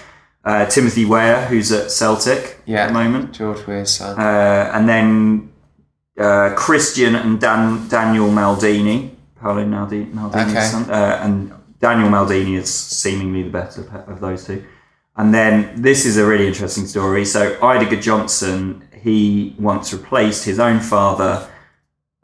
Uh, 0.44 0.66
Timothy 0.68 1.06
Weah, 1.06 1.46
who's 1.48 1.72
at 1.72 1.90
Celtic 1.90 2.60
Yeah, 2.66 2.84
at 2.84 2.88
the 2.90 2.94
moment. 2.94 3.32
George 3.34 3.66
Weah's 3.66 3.90
son. 3.96 4.20
Uh, 4.20 4.72
and 4.76 4.88
then 4.88 5.52
uh, 6.20 6.54
Christian 6.56 7.16
and 7.16 7.42
Dan, 7.42 7.88
Daniel 7.88 8.30
Maldini, 8.30 9.10
Paolo 9.42 9.66
Maldi, 9.66 10.12
Maldini's 10.14 10.52
Okay. 10.52 10.66
son, 10.66 10.90
uh, 10.92 11.20
and 11.24 11.52
Daniel 11.80 12.10
Maldini 12.10 12.58
is 12.58 12.72
seemingly 12.72 13.42
the 13.44 13.50
better 13.50 13.82
of 14.08 14.20
those 14.20 14.46
two. 14.46 14.64
And 15.18 15.34
then 15.34 15.82
this 15.82 16.06
is 16.06 16.18
a 16.18 16.26
really 16.26 16.46
interesting 16.48 16.86
story. 16.86 17.26
So 17.26 17.56
Eidur 17.56 17.88
Gudjohnsen, 17.90 18.82
he 18.94 19.56
once 19.58 19.94
replaced 19.94 20.46
his 20.46 20.60
own 20.60 20.80
father, 20.80 21.48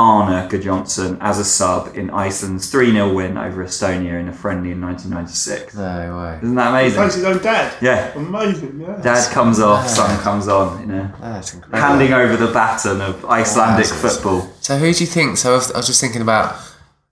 Arnor 0.02 0.49
Gudjohnsen, 0.49 1.18
as 1.22 1.38
a 1.38 1.45
sub 1.45 1.95
in 1.95 2.10
Iceland's 2.10 2.70
3 2.72 2.91
0 2.91 3.14
win 3.14 3.38
over 3.38 3.64
Estonia 3.64 4.20
in 4.20 4.28
a 4.30 4.34
friendly 4.34 4.72
in 4.72 4.82
1996. 4.82 5.76
no 5.76 6.18
way. 6.18 6.38
Isn't 6.41 6.56
that 6.56 6.72
Plays 6.72 6.95
amazing? 6.97 7.20
his 7.20 7.26
own 7.36 7.43
dad. 7.43 7.74
Yeah. 7.82 8.14
Amazing, 8.18 8.80
yeah. 8.82 9.02
Dad 9.02 9.32
comes 9.32 9.60
off, 9.60 9.88
son 9.88 10.20
comes 10.22 10.47
on, 10.47 10.82
you 10.82 10.88
know. 10.88 11.12
That's 11.22 11.54
incredible. 11.54 11.88
Handing 11.88 12.14
over 12.14 12.36
the 12.38 12.52
baton 12.52 13.02
of 13.02 13.24
Icelandic 13.26 13.86
Wowzers. 13.86 14.02
football. 14.16 14.49
So 14.62 14.78
who 14.78 14.91
do 14.93 15.04
you 15.04 15.10
think? 15.18 15.38
So 15.38 15.52
I 15.52 15.56
was 15.56 15.72
I 15.72 15.78
was 15.78 15.88
just 15.88 16.02
thinking 16.02 16.22
about 16.24 16.56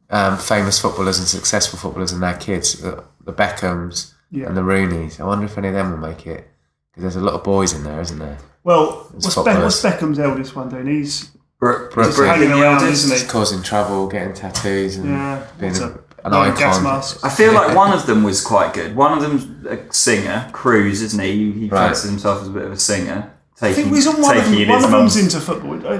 um, 0.10 0.38
famous 0.38 0.80
footballers 0.80 1.20
and 1.20 1.28
successful 1.28 1.78
footballers 1.78 2.12
and 2.12 2.24
their 2.24 2.38
kids, 2.38 2.82
the, 2.82 3.04
the 3.24 3.34
Beckhams 3.34 4.14
Yeah. 4.32 4.48
and 4.48 4.58
the 4.58 4.62
Rooneys. 4.62 5.20
I 5.20 5.26
wonder 5.26 5.46
if 5.46 5.58
any 5.58 5.68
of 5.68 5.76
them 5.76 5.92
will 5.92 5.98
make 6.10 6.26
it 6.26 6.48
because 6.90 7.04
there's 7.04 7.16
a 7.16 7.22
lot 7.26 7.36
of 7.36 7.44
boys 7.44 7.74
in 7.74 7.84
there, 7.84 8.02
isn't 8.02 8.18
there? 8.18 8.38
Well, 8.64 9.08
what's, 9.12 9.26
Beck, 9.28 9.34
footballers. 9.36 9.64
what's 9.64 9.82
Beckham's 9.84 10.20
eldest 10.20 10.56
one 10.56 10.70
doing? 10.70 10.88
He's 10.88 11.30
Brooke, 11.60 11.91
Brooke 11.93 12.16
Brooke 12.16 12.28
hanging 12.30 12.49
the 12.49 12.62
around, 12.62 12.84
isn't 12.88 13.10
Just 13.12 13.28
causing 13.30 13.62
trouble, 13.62 14.07
getting 14.07 14.34
tattoos, 14.34 14.95
and 14.95 15.10
Yeah, 15.10 15.45
being 15.60 15.72
what's 15.74 15.82
a, 15.84 15.88
up? 15.88 16.26
an 16.26 16.32
wearing 16.32 16.55
gas 16.55 16.76
icon. 16.76 16.84
masks. 16.84 17.24
I 17.24 17.30
feel 17.30 17.53
like 17.53 17.76
one 17.76 17.91
of 17.91 18.05
them 18.05 18.24
was 18.24 18.41
quite 18.41 18.74
good. 18.74 18.95
One 18.95 19.12
of 19.12 19.22
them's 19.22 19.45
a 19.68 19.93
singer, 19.93 20.49
Cruz, 20.53 21.01
isn't 21.01 21.22
he? 21.22 21.32
He, 21.32 21.51
he 21.51 21.70
Right. 21.70 21.88
fancies 21.88 22.10
himself 22.10 22.41
as 22.41 22.47
a 22.47 22.51
bit 22.51 22.64
of 22.64 22.72
a 22.72 22.80
singer. 22.80 23.30
I 23.62 23.68
Taking, 23.68 23.84
think 23.84 23.95
he's 23.95 24.07
on 24.07 24.22
one 24.22 24.38
of 24.38 24.43
taking 24.43 24.53
them. 24.53 24.62
in 24.64 24.70
One 24.70 24.78
his 24.78 24.86
of 24.86 24.91
them's 24.91 25.16
mum's- 25.16 25.18
into 25.36 25.39
football. 25.41 25.86
I, 25.86 25.93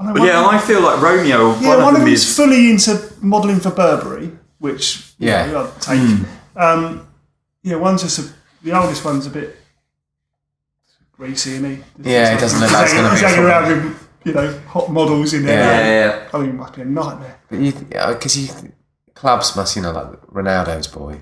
I 0.00 0.04
know 0.06 0.12
one 0.12 0.22
yeah, 0.26 0.38
of 0.40 0.46
them- 0.46 0.54
I 0.54 0.58
feel 0.58 0.80
like 0.82 1.00
Romeo. 1.00 1.54
yeah, 1.60 1.68
one, 1.68 1.82
one 1.84 1.94
of 1.94 2.00
them 2.00 2.08
is 2.10 2.24
is. 2.28 2.36
fully 2.36 2.70
into 2.70 3.00
modelling 3.20 3.60
for 3.60 3.70
Burberry, 3.70 4.32
which 4.58 5.12
you 5.18 5.28
Yeah. 5.28 5.46
know, 5.46 5.64
I'd 5.76 5.80
take. 5.80 6.00
Hmm. 6.00 6.24
Um, 6.60 7.06
yeah, 7.62 7.76
one's 7.76 8.02
just 8.02 8.18
a, 8.18 8.24
the 8.64 8.72
oldest 8.72 9.04
one's 9.04 9.26
a 9.26 9.30
bit 9.30 9.56
greasy, 11.16 11.52
isn't 11.54 11.64
he? 12.02 12.10
Yeah, 12.10 12.34
he 12.34 12.40
doesn't 12.40 12.60
look 12.60 12.72
like 12.72 12.86
he's 12.88 12.94
gonna 12.94 13.14
be 13.14 13.20
a 13.24 13.28
hanging 13.28 13.44
around 13.44 13.68
with 13.84 14.07
you 14.28 14.34
know 14.34 14.58
hot 14.68 14.90
models 14.90 15.34
in 15.34 15.44
there. 15.44 15.58
yeah, 15.58 15.86
yeah, 15.86 16.06
yeah. 16.22 16.28
I 16.32 16.38
mean, 16.38 16.50
it 16.50 16.54
must 16.54 16.74
be 16.74 16.82
a 16.82 16.84
nightmare. 16.84 17.40
But 17.48 17.58
you, 17.58 17.72
uh, 17.96 18.14
because 18.14 18.36
you, 18.36 18.72
clubs 19.14 19.56
must, 19.56 19.74
you 19.76 19.82
know, 19.82 19.92
like 19.92 20.20
Ronaldo's 20.26 20.86
boy. 20.86 21.20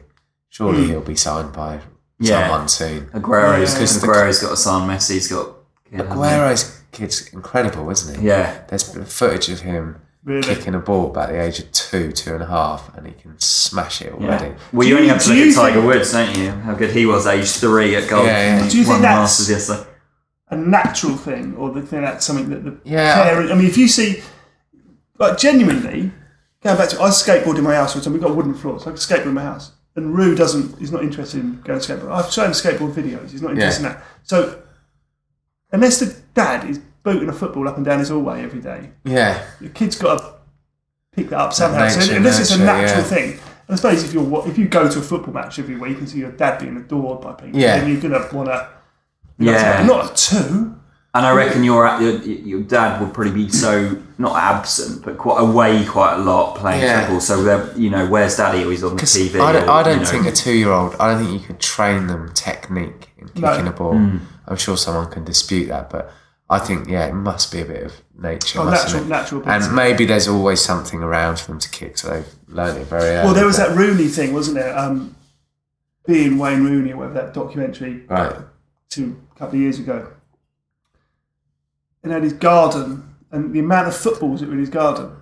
Surely 0.49 0.85
hmm. 0.85 0.91
he'll 0.91 1.01
be 1.01 1.17
signed 1.17 1.53
by 1.53 1.81
Yeah. 2.19 2.49
someone 2.49 2.69
soon. 2.69 3.11
Aguero's, 3.13 3.73
Yeah. 3.73 3.79
because 3.79 4.03
Aguero's 4.03 4.39
got 4.41 4.53
a 4.53 4.57
son. 4.57 4.89
Messi's 4.89 5.29
got. 5.29 5.49
Yeah, 5.91 5.99
hasn't? 5.99 6.13
Aguero's 6.13 6.81
kid's 6.93 7.29
incredible, 7.33 7.91
isn't 7.91 8.21
he? 8.21 8.27
Yeah. 8.27 8.63
There's 8.69 8.85
footage 9.13 9.49
of 9.51 9.61
him 9.61 10.01
Really. 10.25 10.43
kicking 10.43 10.75
a 10.75 10.79
ball 10.79 11.11
about 11.11 11.29
the 11.29 11.41
age 11.41 11.59
of 11.59 11.71
two, 11.73 12.13
two 12.13 12.35
and 12.35 12.43
a 12.43 12.47
half, 12.47 12.95
and 12.97 13.07
he 13.07 13.13
can 13.13 13.39
smash 13.39 14.03
it 14.03 14.13
already. 14.13 14.55
Well, 14.73 14.83
Do 14.83 14.89
you, 14.89 14.97
only 14.97 15.09
have 15.09 15.23
to 15.23 15.33
look 15.33 15.49
at 15.49 15.55
Tiger 15.55 15.81
Woods, 15.83 16.13
don't 16.13 16.37
you? 16.37 16.51
How 16.51 16.75
good 16.75 16.91
he 16.91 17.07
was, 17.07 17.27
age 17.27 17.51
three 17.51 17.95
at 17.97 18.09
golf. 18.09 18.27
Yeah, 18.27 18.63
yeah. 18.63 18.69
Do 18.69 18.79
you 18.79 18.85
think 18.85 19.03
that's- 19.03 19.49
yesterday. 19.49 19.89
A 20.49 20.57
natural 20.57 21.17
thing, 21.17 21.55
or 21.57 21.71
the 21.73 21.83
thing 21.83 22.03
that's 22.03 22.25
something 22.25 22.49
that 22.51 22.65
the 22.65 22.77
Yeah. 22.85 23.23
parent. 23.25 23.51
I 23.51 23.55
mean, 23.55 23.67
if 23.67 23.77
you 23.77 23.89
see, 23.89 24.23
like 25.19 25.39
genuinely, 25.39 26.13
going 26.63 26.77
back 26.77 26.89
to 26.91 27.01
I 27.03 27.09
skateboard 27.09 27.59
in 27.59 27.65
my 27.65 27.75
house 27.75 27.95
all 27.95 28.01
the 28.01 28.05
time. 28.05 28.13
We've 28.13 28.23
got 28.23 28.37
wooden 28.37 28.55
floors. 28.55 28.83
so 28.85 28.91
I 28.91 28.93
can 28.93 28.99
skateboard 29.01 29.27
in 29.27 29.35
my 29.35 29.43
house. 29.43 29.73
And 29.97 30.15
Rue 30.17 30.35
doesn't. 30.35 30.79
He's 30.79 30.93
not 30.93 31.03
interested 31.03 31.41
in 31.41 31.61
going 31.63 31.81
skateboard. 31.81 32.11
I've 32.13 32.31
shown 32.31 32.47
him 32.47 32.53
skateboard 32.53 32.93
videos. 32.93 33.31
He's 33.31 33.41
not 33.43 33.53
interested 33.53 33.85
in 33.87 33.93
that. 33.93 34.03
So 34.25 34.59
unless 35.73 35.99
the 36.01 36.15
dad 36.35 36.69
is 36.69 36.79
booting 37.03 37.29
a 37.29 37.33
football 37.33 37.67
up 37.69 37.77
and 37.77 37.85
down 37.85 37.99
his 38.01 38.09
hallway 38.11 38.43
every 38.43 38.61
day, 38.61 38.91
Yeah, 39.05 39.43
the 39.61 39.69
kid's 39.69 39.97
got 39.97 40.19
to 40.19 40.35
pick 41.13 41.31
that 41.31 41.39
up 41.41 41.53
somehow. 41.55 41.89
so 41.89 42.01
nature, 42.01 42.17
unless 42.17 42.39
it's 42.41 42.51
a 42.55 42.59
natural 42.59 42.99
yeah. 42.99 43.03
thing. 43.05 43.31
And 43.33 43.41
I 43.71 43.75
suppose 43.77 44.05
if 44.05 44.13
you're 44.13 44.47
if 44.49 44.59
you 44.59 44.69
go 44.69 44.89
to 44.89 44.99
a 44.99 45.03
football 45.03 45.33
match 45.35 45.59
every 45.59 45.77
week 45.77 45.99
and 45.99 46.09
see 46.09 46.19
your 46.19 46.31
dad 46.33 46.59
being 46.61 46.77
adored 46.77 47.21
by 47.23 47.33
people, 47.33 47.59
Yeah. 47.59 47.79
then 47.79 47.91
you're 47.91 48.01
gonna 48.01 48.29
want 48.33 48.49
to. 48.49 48.69
Yeah. 49.39 49.85
Not 49.87 50.11
at 50.11 50.17
two. 50.17 50.73
And 51.15 51.25
I 51.25 51.35
reckon 51.35 51.65
your, 51.65 51.87
your 52.01 52.21
your 52.23 52.61
dad 52.63 53.01
would 53.01 53.15
probably 53.15 53.33
be 53.33 53.49
so 53.49 53.97
not 54.19 54.37
absent, 54.37 55.03
but 55.03 55.17
quite 55.17 55.41
away 55.41 55.83
quite 55.87 56.17
a 56.17 56.19
lot 56.19 56.57
playing 56.57 56.83
Yeah. 56.83 57.01
football. 57.07 57.21
So 57.21 57.73
you 57.75 57.89
know, 57.89 58.07
where's 58.07 58.37
daddy? 58.37 58.65
Or 58.65 58.71
he's 58.71 58.85
on 58.85 58.97
the 58.97 59.03
TV. 59.03 59.41
I 59.41 59.53
don't, 59.53 59.65
or, 59.67 59.71
I 59.71 59.83
don't 59.83 59.95
you 59.95 60.05
know. 60.05 60.11
think 60.11 60.27
a 60.27 60.33
two-year-old. 60.33 60.97
I 61.01 61.13
don't 61.15 61.25
think 61.25 61.41
you 61.41 61.47
can 61.47 61.57
train 61.57 62.07
them 62.07 62.31
technique 62.35 63.13
in 63.17 63.31
No. 63.41 63.51
kicking 63.51 63.67
a 63.67 63.73
ball. 63.73 63.95
Hmm. 63.95 64.19
I'm 64.47 64.57
sure 64.57 64.77
someone 64.77 65.11
can 65.11 65.25
dispute 65.25 65.69
that, 65.69 65.89
but 65.89 66.13
I 66.51 66.59
think 66.59 66.87
yeah, 66.89 67.07
it 67.07 67.15
must 67.15 67.51
be 67.51 67.63
a 67.63 67.65
bit 67.65 67.83
of 67.85 67.93
nature, 68.19 68.61
Oh, 68.61 68.69
natural- 68.69 69.03
it? 69.03 69.09
natural 69.09 69.41
ability. 69.41 69.65
and 69.67 69.75
maybe 69.75 70.05
there's 70.05 70.29
always 70.29 70.61
something 70.61 71.03
around 71.03 71.39
for 71.41 71.47
them 71.53 71.59
to 71.61 71.71
kick, 71.71 71.97
so 71.97 72.11
they've 72.11 72.29
learned 72.49 72.77
it 72.79 72.87
very 72.89 73.09
early. 73.09 73.25
Well, 73.25 73.35
there 73.35 73.47
was 73.47 73.57
that 73.57 73.75
Rooney 73.75 74.09
thing, 74.09 74.35
wasn't 74.35 74.57
there? 74.59 74.77
Um, 74.79 75.17
being 76.07 76.37
Wayne 76.39 76.63
Rooney, 76.63 76.93
or 76.93 76.99
whatever 76.99 77.15
that 77.15 77.33
documentary 77.35 78.03
right. 78.09 78.37
Two 78.97 79.21
a 79.35 79.39
couple 79.39 79.57
of 79.57 79.61
years 79.61 79.79
ago. 79.79 80.13
And 82.03 82.13
had 82.13 82.23
his 82.23 82.33
garden, 82.33 83.15
and 83.33 83.53
the 83.53 83.59
amount 83.59 83.89
of 83.89 83.97
footballs 83.97 84.41
that 84.41 84.47
were 84.47 84.53
in 84.55 84.61
his 84.61 84.71
garden. 84.71 85.17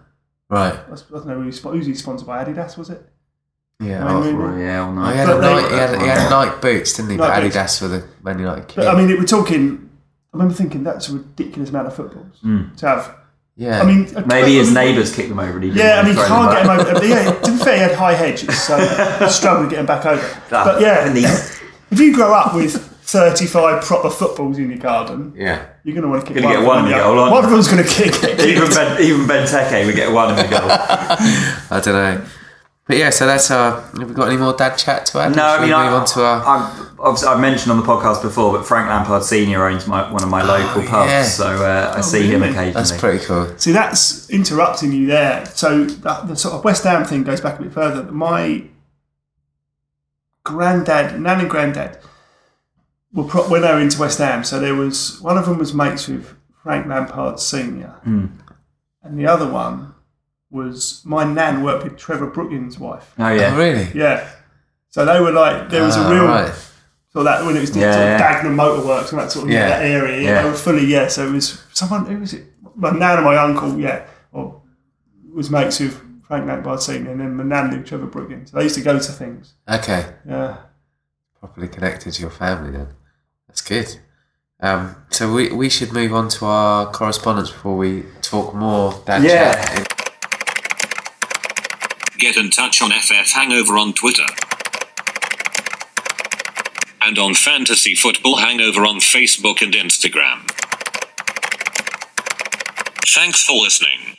Right. 0.49 0.75
I 0.75 0.95
don't 1.11 1.27
know 1.27 1.35
who 1.37 1.43
he's, 1.47 1.59
who's 1.61 1.87
he 1.87 1.95
sponsored 1.95 2.27
by. 2.27 2.45
Adidas, 2.45 2.77
was 2.77 2.91
it? 2.91 3.03
Yeah. 3.81 4.05
Wayne 4.05 4.35
oh, 4.35 4.39
Rooney. 4.39 4.63
Yeah, 4.63 4.89
well, 4.89 5.07
Oh, 5.07 5.11
he 5.11 5.17
had, 5.17 5.27
But 5.27 5.39
a 5.39 5.41
Nike, 5.41 5.69
he, 5.69 5.79
had, 5.79 6.01
he 6.01 6.07
had 6.07 6.31
Nike 6.31 6.61
boots, 6.61 6.93
didn't 6.93 7.11
he? 7.11 7.17
Nike 7.17 7.29
but 7.29 7.43
boots. 7.43 7.57
Adidas 7.57 7.79
for 7.79 7.89
the 7.89 8.05
Man 8.23 8.39
United 8.39 8.69
kid. 8.69 8.77
But 8.77 8.89
I 8.89 8.97
mean, 8.97 9.09
we're 9.19 9.25
talking. 9.25 9.91
I 10.33 10.37
remember 10.37 10.55
thinking 10.55 10.85
that's 10.85 11.09
a 11.09 11.15
ridiculous 11.15 11.71
amount 11.71 11.87
of 11.87 11.97
footballs 11.97 12.39
hmm. 12.41 12.75
to 12.77 12.89
have. 12.89 13.17
yeah. 13.57 13.81
I 13.81 13.85
mean, 13.87 14.09
Maybe 14.27 14.57
his 14.57 14.73
neighbours 14.75 15.15
kicked 15.15 15.29
them 15.29 15.39
over 15.39 15.55
and 15.55 15.65
he 15.65 15.71
didn't 15.71 15.87
Yeah, 15.87 16.01
I 16.01 16.05
mean, 16.05 16.15
to 16.15 16.21
you 16.21 16.27
can't 16.27 16.51
get 16.53 16.67
back. 16.67 16.87
him 16.87 16.97
over. 16.97 17.07
Yeah, 17.07 17.33
to 17.41 17.51
be 17.53 17.57
fair, 17.59 17.75
he 17.77 17.83
had 17.83 17.95
high 17.95 18.15
hedges, 18.15 18.63
so 18.63 19.27
struggled 19.29 19.71
getting 19.71 19.87
back 19.87 20.05
over. 20.05 20.43
But 20.51 20.81
yeah, 20.81 21.07
And 21.07 21.17
these- 21.17 21.61
if 21.91 22.01
you 22.01 22.15
grow 22.15 22.35
up 22.35 22.55
with 22.55 22.94
35 23.07 23.83
proper 23.85 24.09
footballs 24.11 24.59
in 24.59 24.71
your 24.71 24.79
garden, 24.79 25.33
yeah. 25.37 25.67
you're 25.85 25.95
going 25.95 26.03
to 26.03 26.09
want 26.09 26.27
to 26.27 26.33
kick 26.33 26.43
Gonna 26.43 26.55
one 26.55 26.63
get 26.63 26.67
one 26.67 26.79
of 26.79 26.85
in 26.87 26.91
the 26.93 26.97
goal, 26.99 27.19
aren't 27.19 27.33
One 27.33 27.45
of 27.45 27.51
them's 27.51 27.69
going 27.69 27.85
to 27.85 27.89
kick 27.89 28.15
it. 28.25 28.41
even 28.41 28.69
Ben, 28.71 29.03
even 29.03 29.27
Benteke 29.27 29.87
would 29.87 29.95
get 29.95 30.11
one 30.13 30.31
in 30.31 30.37
the 30.37 30.43
goal. 30.45 30.61
I 30.71 31.81
don't 31.85 31.87
know. 31.95 32.25
But 32.87 32.99
yeah, 32.99 33.09
so 33.11 33.27
that's 33.27 33.51
our. 33.51 33.81
Have 33.81 34.09
we 34.09 34.15
got 34.15 34.29
any 34.29 34.37
more 34.37 34.53
dad 34.53 34.77
chat 34.77 35.07
to 35.07 35.19
add? 35.19 35.35
No, 35.35 35.37
Should 35.37 35.43
I 35.43 35.61
mean, 35.61 35.69
we 35.69 35.75
I, 35.75 35.85
move 35.85 35.95
on 36.01 36.07
to 36.07 36.23
our. 36.23 36.43
I've, 36.45 37.01
obviously, 37.01 37.29
I've 37.29 37.41
mentioned 37.41 37.73
on 37.73 37.79
the 37.79 37.87
podcast 37.87 38.21
before, 38.21 38.53
but 38.53 38.67
Frank 38.67 38.89
Lampard 38.91 39.23
Senior 39.23 39.67
owns 39.67 39.87
my, 39.87 40.11
one 40.13 40.23
of 40.23 40.29
my 40.29 40.43
local 40.43 40.83
pubs, 40.83 41.11
Oh, 41.11 41.15
yeah. 41.15 41.23
so 41.25 41.47
uh, 41.65 41.95
I 41.97 42.01
see 42.03 42.27
him 42.27 42.43
really? 42.43 42.53
occasionally. 42.53 42.73
That's 42.73 42.93
pretty 42.99 43.25
cool. 43.25 43.57
See, 43.57 43.73
that's 43.73 44.29
interrupting 44.29 44.93
you 44.93 45.07
there. 45.07 45.47
So 45.47 45.85
that, 45.87 46.29
the 46.29 46.37
sort 46.37 46.55
of 46.55 46.65
West 46.65 46.85
Ham 46.85 47.05
thing 47.05 47.23
goes 47.23 47.41
back 47.41 47.59
a 47.59 47.63
bit 47.63 47.73
further. 47.73 48.03
My 48.13 48.65
granddad, 50.45 51.19
nan 51.21 51.41
and 51.41 51.49
granddad, 51.51 51.99
were 53.15 53.25
pro- 53.25 53.49
when 53.49 53.63
they 53.63 53.73
were 53.73 53.81
into 53.81 53.99
West 54.01 54.19
Ham. 54.19 54.45
So 54.45 54.61
there 54.61 54.75
was 54.75 55.19
one 55.23 55.39
of 55.39 55.47
them 55.47 55.57
was 55.59 55.73
mates 55.73 56.07
with 56.09 56.35
Frank 56.63 56.87
Lampard 56.87 57.41
Senior, 57.41 57.95
Hmm. 58.05 58.27
and 59.03 59.19
the 59.19 59.27
other 59.27 59.49
one 59.51 59.95
was 60.51 61.03
my 61.05 61.25
nan 61.25 61.63
worked 61.65 61.85
with 61.85 61.97
Trevor 61.97 62.27
Brooking's 62.27 62.79
wife. 62.79 63.13
Oh 63.19 63.29
yeah, 63.31 63.53
Oh, 63.55 63.59
really? 63.59 63.89
Yeah. 63.95 64.29
So 64.91 65.05
they 65.05 65.19
were 65.21 65.33
like 65.33 65.71
there 65.71 65.83
was 65.83 65.97
Ah, 65.97 66.09
a 66.09 66.15
real 66.15 66.25
right. 66.27 66.53
so 67.13 67.23
that 67.25 67.45
when 67.45 67.57
it 67.57 67.61
was 67.61 67.73
the 67.73 67.81
Yeah, 67.81 67.93
sort 67.93 68.05
of 68.05 68.11
yeah. 68.21 68.43
Dagenham 68.43 68.55
Motorworks 68.55 69.11
and 69.11 69.21
that 69.21 69.33
sort 69.33 69.47
of 69.47 69.51
Yeah. 69.51 69.69
that 69.69 69.83
area, 69.83 70.17
yeah, 70.21 70.29
Yeah. 70.31 70.43
they 70.43 70.49
were 70.51 70.55
fully 70.57 70.87
yeah. 70.87 71.09
So 71.09 71.27
it 71.27 71.33
was 71.33 71.61
someone 71.73 72.07
who 72.07 72.19
was 72.21 72.33
it? 72.35 72.45
My 72.77 72.91
nan 72.91 73.17
and 73.19 73.25
my 73.25 73.37
uncle, 73.37 73.79
yeah, 73.79 74.07
or 74.33 74.61
was 75.33 75.51
mates 75.51 75.81
with 75.81 76.01
Frank 76.27 76.47
Lampard 76.47 76.81
Senior, 76.81 77.11
and 77.13 77.21
then 77.21 77.35
my 77.37 77.45
nan 77.45 77.71
knew 77.71 77.83
Trevor 77.83 78.07
Brookins. 78.07 78.51
So 78.53 78.57
they 78.59 78.63
used 78.65 78.77
to 78.77 78.81
go 78.83 78.99
to 78.99 79.13
things. 79.13 79.55
Okay. 79.69 80.07
Yeah. 80.27 80.57
Properly 81.41 81.69
connected 81.69 82.13
to 82.13 82.21
your 82.23 82.31
family 82.31 82.71
then. 82.71 82.89
That's 83.55 83.61
good. 83.63 84.01
Um, 84.59 84.97
so 85.11 85.33
we, 85.33 85.53
we 85.53 85.69
should 85.71 85.93
move 85.93 86.13
on 86.13 86.29
to 86.31 86.45
our 86.47 86.91
correspondence 86.91 87.53
before 87.53 87.77
we 87.77 88.03
talk 88.21 88.53
more 88.53 89.01
dad 89.07 89.23
Yeah. 89.23 89.53
chat. 89.65 89.89
Get 92.19 92.37
in 92.37 92.51
touch 92.51 92.83
on 92.83 92.91
FF 92.91 93.31
Hangover 93.31 93.79
on 93.79 93.93
Twitter. 93.93 94.27
And 97.01 97.17
on 97.17 97.35
Fantasy 97.37 97.95
Football 97.95 98.39
Hangover 98.39 98.85
on 98.85 98.97
Facebook 98.97 99.63
and 99.63 99.73
Instagram. 99.73 100.51
Thanks 103.07 103.45
for 103.45 103.53
listening. 103.63 104.17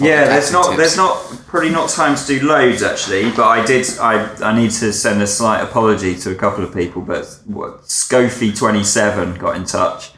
Yeah. 0.00 0.24
There's 0.24 0.50
not, 0.52 0.64
tips. 0.64 0.76
there's 0.76 0.96
not, 0.96 1.16
probably 1.46 1.70
not 1.70 1.90
time 1.90 2.16
to 2.16 2.26
do 2.26 2.46
loads 2.46 2.82
actually, 2.82 3.30
but 3.30 3.44
I 3.46 3.64
did, 3.64 3.86
I, 3.98 4.32
I 4.42 4.56
need 4.56 4.70
to 4.72 4.92
send 4.92 5.20
a 5.20 5.26
slight 5.26 5.60
apology 5.62 6.14
to 6.20 6.30
a 6.30 6.34
couple 6.34 6.64
of 6.64 6.72
people. 6.72 7.02
But 7.02 7.26
what 7.44 7.82
Scofy 7.82 8.56
twenty 8.56 8.84
seven 8.84 9.34
got 9.34 9.56
in 9.56 9.64
touch 9.64 10.12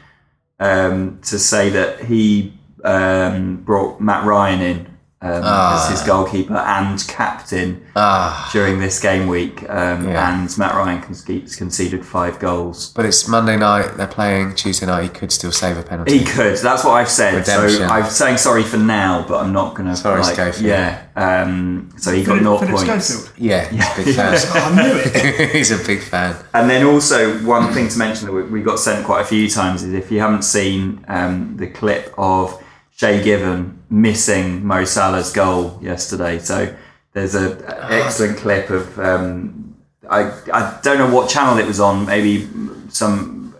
um, 0.59 1.19
to 1.23 1.37
say 1.37 1.69
that 1.71 2.05
he 2.05 2.53
um, 2.83 3.57
brought 3.57 3.99
Matt 3.99 4.25
Ryan 4.25 4.61
in 4.61 4.94
um, 5.21 5.41
as 5.43 5.89
his 5.89 6.01
goalkeeper 6.03 6.55
and 6.55 7.03
captain 7.07 7.83
Ah, 7.95 8.49
during 8.51 8.79
this 8.79 8.99
game 8.99 9.27
week, 9.27 9.63
um, 9.69 10.07
Yeah. 10.09 10.29
and 10.41 10.55
Matt 10.57 10.75
Ryan 10.75 11.01
conce- 11.01 11.57
conceded 11.57 12.05
five 12.05 12.37
goals. 12.37 12.91
but 12.95 13.05
it's 13.05 13.27
Monday 13.27 13.57
night. 13.57 13.95
They're 13.97 14.05
playing 14.07 14.53
Tuesday 14.55 14.85
night. 14.85 15.03
He 15.03 15.09
could 15.09 15.31
still 15.31 15.51
save 15.53 15.77
a 15.77 15.83
penalty. 15.83 16.19
He 16.19 16.25
could. 16.25 16.57
That's 16.57 16.83
what 16.83 16.91
I've 16.91 17.09
said. 17.09 17.33
Redemption. 17.35 17.79
So 17.79 17.85
I'm 17.85 18.05
saying 18.09 18.37
sorry 18.37 18.63
for 18.63 18.77
now, 18.77 19.25
but 19.27 19.37
I'm 19.43 19.53
not 19.53 19.73
going 19.73 19.89
to. 19.89 19.95
Sorry, 19.95 20.21
like, 20.21 20.35
Schofield. 20.35 20.67
Yeah. 20.67 21.01
Um, 21.15 21.89
so 21.97 22.11
he 22.11 22.19
got 22.21 22.33
Philip, 22.33 22.43
naught 22.43 22.59
Philip 22.65 22.85
points. 22.85 23.05
Schofield. 23.07 23.33
yeah, 23.37 23.67
he's 23.69 23.85
a 23.87 24.03
big 24.03 24.15
fan. 24.15 24.37
Oh, 24.53 24.73
I 24.77 24.83
knew 24.83 24.97
it. 24.97 25.51
he's 25.55 25.71
a 25.71 25.83
big 25.87 26.01
fan. 26.01 26.35
And 26.53 26.69
then 26.69 26.85
also 26.85 27.39
one 27.45 27.73
thing 27.73 27.87
to 27.87 27.97
mention 27.97 28.27
that 28.27 28.33
we, 28.33 28.43
we 28.43 28.61
got 28.61 28.79
sent 28.79 29.05
quite 29.05 29.21
a 29.21 29.25
few 29.25 29.49
times 29.49 29.81
is 29.81 29.93
if 29.93 30.11
you 30.11 30.19
haven't 30.19 30.43
seen 30.43 31.03
um, 31.07 31.55
the 31.57 31.67
clip 31.67 32.13
of 32.17 32.61
Shay 32.97 33.23
Given 33.23 33.79
missing 33.89 34.65
Mo 34.65 34.85
Salah's 34.85 35.31
goal 35.31 35.79
yesterday, 35.81 36.39
so 36.39 36.75
there's 37.13 37.35
a 37.35 37.57
a 37.67 38.03
excellent 38.03 38.37
clip 38.37 38.69
of 38.69 38.99
um, 38.99 39.75
I 40.09 40.31
I 40.53 40.79
don't 40.83 40.97
know 40.97 41.13
what 41.13 41.29
channel 41.29 41.57
it 41.57 41.65
was 41.67 41.79
on, 41.79 42.05
maybe 42.05 42.47
some 42.89 43.55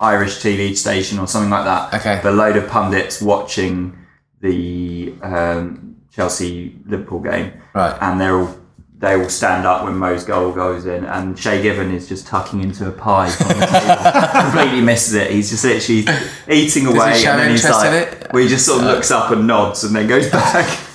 Irish 0.00 0.36
TV 0.42 0.76
station 0.76 1.18
or 1.18 1.26
something 1.26 1.50
like 1.50 1.64
that. 1.64 1.94
Okay. 2.00 2.20
but 2.22 2.32
a 2.32 2.36
load 2.36 2.56
of 2.56 2.68
pundits 2.68 3.20
watching 3.22 3.96
the 4.40 5.14
um, 5.22 5.96
Chelsea 6.12 6.76
Liverpool 6.86 7.20
game, 7.20 7.52
Right. 7.74 7.96
and 8.00 8.20
they're 8.20 8.38
all 8.38 8.54
they 9.04 9.14
all 9.14 9.28
stand 9.28 9.66
up 9.66 9.84
when 9.84 9.96
Mo's 9.96 10.24
goal 10.24 10.52
goes 10.52 10.86
in, 10.86 11.04
and 11.04 11.38
Shay 11.38 11.62
Given 11.62 11.92
is 11.92 12.08
just 12.08 12.26
tucking 12.26 12.62
into 12.62 12.88
a 12.88 12.92
pie 12.92 13.26
on 13.26 13.58
the 13.58 13.66
table. 13.66 14.40
Completely 14.50 14.80
misses 14.80 15.14
it. 15.14 15.30
He's 15.30 15.50
just 15.50 15.64
literally 15.64 16.06
eating 16.48 16.86
away, 16.86 17.18
show 17.18 17.32
and 17.32 17.40
then 17.40 17.50
he's 17.50 17.64
interest 17.64 17.80
like, 17.84 17.92
in 17.92 17.94
it? 18.22 18.32
well, 18.32 18.42
he 18.42 18.48
just 18.48 18.66
sort 18.66 18.80
of 18.80 18.86
looks 18.86 19.10
up 19.10 19.30
and 19.30 19.46
nods, 19.46 19.84
and 19.84 19.94
then 19.94 20.06
goes 20.08 20.30
back. 20.30 20.80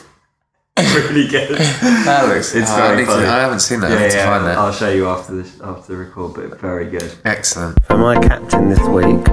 really 0.95 1.27
good. 1.27 1.57
That 2.05 2.29
looks. 2.29 2.55
It's 2.55 2.71
oh, 2.71 2.75
very 2.77 2.93
I, 2.93 2.95
need 2.99 3.05
to- 3.05 3.11
I 3.11 3.39
haven't 3.41 3.59
seen 3.59 3.81
that. 3.81 3.91
I 3.91 3.95
Yeah, 3.95 4.01
need 4.01 4.11
to 4.11 4.17
yeah. 4.17 4.39
that. 4.39 4.57
I'll 4.57 4.71
show 4.71 4.89
you 4.89 5.07
after 5.09 5.35
the 5.41 5.65
after 5.65 5.91
the 5.93 5.97
record, 5.97 6.33
but 6.35 6.59
very 6.61 6.89
good. 6.89 7.13
Excellent. 7.25 7.77
For 7.83 7.97
my 7.97 8.17
captain 8.19 8.69
this 8.69 8.79
week, 8.87 9.27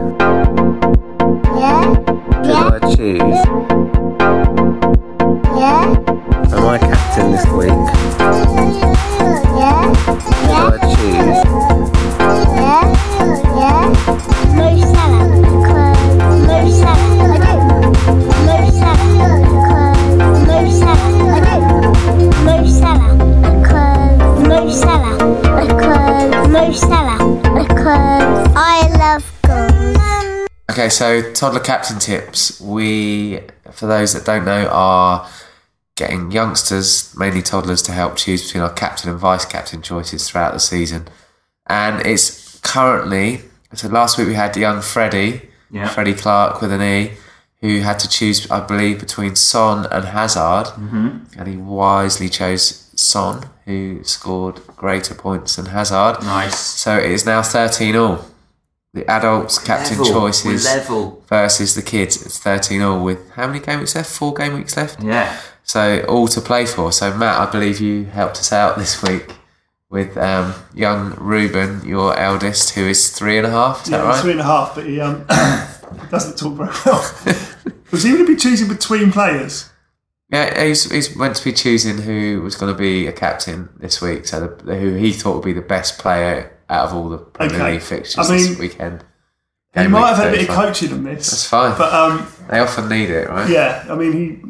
Yeah, 1.55 1.95
who 1.95 2.43
do 2.43 2.53
I 2.53 2.79
choose? 2.97 3.41
yeah, 5.57 5.95
For 6.51 6.61
my 6.61 6.79
captain 6.79 7.31
this 7.33 7.47
week, 7.47 8.06
Okay, 30.87 30.91
so 30.93 31.33
toddler 31.33 31.59
captain 31.59 31.99
tips. 31.99 32.61
We, 32.61 33.41
for 33.73 33.87
those 33.87 34.13
that 34.13 34.25
don't 34.25 34.45
know, 34.45 34.69
are 34.69 35.29
getting 35.97 36.31
youngsters, 36.31 37.13
mainly 37.19 37.43
toddlers, 37.43 37.83
to 37.83 37.93
help 37.93 38.15
choose 38.15 38.45
between 38.47 38.63
our 38.63 38.73
captain 38.73 39.11
and 39.11 39.19
vice 39.19 39.45
captain 39.45 39.83
choices 39.83 40.31
throughout 40.31 40.53
the 40.53 40.61
season. 40.61 41.09
And 41.67 42.07
it's 42.07 42.61
currently, 42.61 43.41
so 43.75 43.89
last 43.89 44.17
week 44.17 44.29
we 44.29 44.35
had 44.35 44.57
young 44.57 44.81
Freddie, 44.81 45.49
Yeah. 45.73 45.89
Freddie 45.89 46.15
Clark 46.15 46.61
with 46.61 46.71
an 46.71 46.83
E, 46.83 47.15
who 47.63 47.81
had 47.81 47.99
to 47.99 48.09
choose, 48.09 48.49
I 48.49 48.65
believe, 48.65 49.01
between 49.01 49.35
Son 49.35 49.89
and 49.91 50.05
Hazard. 50.05 50.67
Mm-hmm. 50.67 51.41
And 51.41 51.49
he 51.49 51.57
wisely 51.57 52.29
chose 52.29 52.93
Son, 52.95 53.51
who 53.65 54.05
scored 54.05 54.65
greater 54.77 55.17
points 55.17 55.57
than 55.57 55.67
Hazard. 55.67 56.23
Nice. 56.23 56.57
So 56.57 56.97
it 56.97 57.11
is 57.11 57.27
now 57.27 57.43
13 57.43 57.97
all. 57.97 58.25
The 58.97 59.07
adults 59.11 59.59
captain 59.59 59.99
Level. 59.99 60.21
choices 60.23 60.65
We're 60.65 60.75
level. 60.79 61.23
versus 61.29 61.75
the 61.75 61.83
kids. 61.83 62.25
It's 62.25 62.39
13 62.39 62.81
all 62.81 63.05
with 63.05 63.31
how 63.33 63.47
many 63.47 63.61
game 63.61 63.81
weeks 63.81 63.95
left? 63.95 64.11
Four 64.11 64.33
game 64.33 64.55
weeks 64.55 64.75
left. 64.75 65.03
Yeah. 65.03 65.39
So 65.65 66.03
all 66.09 66.27
to 66.29 66.41
play 66.41 66.65
for. 66.65 66.91
So 66.93 67.15
Mat, 67.15 67.39
I 67.47 67.51
believe 67.51 67.79
you 67.79 68.07
helped 68.07 68.39
us 68.39 68.55
out 68.55 68.79
this 68.79 69.03
week 69.03 69.35
with 69.91 70.17
um, 70.17 70.55
young 70.75 71.15
Ruben, 71.19 71.87
your 71.87 72.19
eldest, 72.19 72.71
who 72.71 72.87
is 72.87 73.11
three 73.11 73.37
and 73.37 73.47
a 73.47 73.51
half. 73.51 73.83
Is 73.85 73.91
Yeah, 73.91 73.99
that 73.99 74.05
right? 74.05 74.25
and 74.31 74.41
a 74.41 74.45
half, 74.45 74.75
but 74.75 74.87
he 74.87 74.99
um, 74.99 75.27
doesn't 76.11 76.39
talk 76.39 76.55
very 76.55 76.71
well. 76.87 77.03
Was 77.93 78.03
he 78.03 78.13
going 78.13 78.25
to 78.25 78.33
be 78.33 78.37
choosing 78.41 78.67
between 78.67 79.13
players? 79.13 79.69
Yeah, 80.31 80.59
he's, 80.65 80.91
he's 80.91 81.15
meant 81.15 81.37
to 81.37 81.45
be 81.45 81.53
choosing 81.53 81.99
who 81.99 82.41
was 82.43 82.57
going 82.57 82.73
to 82.75 82.79
be 82.79 83.07
a 83.07 83.13
captain 83.13 83.69
this 83.77 84.01
week. 84.01 84.27
So 84.27 84.41
the, 84.65 84.77
who 84.77 84.95
he 84.95 85.13
thought 85.13 85.35
would 85.37 85.45
be 85.45 85.53
the 85.53 85.61
best 85.61 85.99
player 85.99 86.56
out 86.69 86.89
of 86.89 86.95
all 86.95 87.09
the 87.09 87.19
Premier 87.19 87.57
Okay. 87.57 87.73
League 87.73 87.83
fixtures 87.83 88.29
I 88.31 88.35
this 88.37 88.49
mean- 88.51 88.59
weekend. 88.59 89.05
He 89.75 89.87
might 89.89 89.99
week 90.01 90.09
have 90.09 90.17
had 90.17 90.29
a 90.29 90.31
bit 90.39 90.49
of 90.49 90.55
coaching 90.55 90.93
on 90.95 91.05
this. 91.05 91.31
That's 91.31 91.47
fine. 91.47 91.77
But 91.77 91.93
um, 91.93 92.27
They 92.49 92.61
often 92.61 92.89
need 92.89 93.11
it, 93.11 93.29
right? 93.29 93.49
yeah, 93.51 93.85
I 93.91 93.95
mean 93.95 94.13
he. 94.13 94.41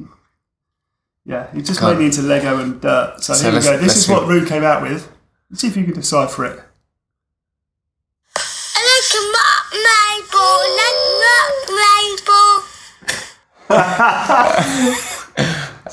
Yeah, 1.24 1.48
he 1.52 1.62
just 1.62 1.80
Can't- 1.80 1.94
made 1.94 1.98
me 1.98 2.06
into 2.06 2.22
Lego 2.22 2.58
and 2.60 2.80
dirt. 2.80 3.16
So, 3.24 3.34
So 3.34 3.50
here 3.50 3.58
we 3.58 3.64
go. 3.64 3.76
This 3.76 3.96
is 3.96 4.06
see. 4.06 4.12
what 4.12 4.28
Rue 4.28 4.46
came 4.46 4.62
out 4.62 4.82
with. 4.82 5.10
Let's 5.50 5.60
see 5.62 5.66
if 5.68 5.76
you 5.76 5.82
can 5.84 5.94
decipher 5.94 6.44
it. 6.44 6.60
Like 8.36 9.14
a 9.14 9.22
rock 9.32 9.72
maple, 9.72 10.62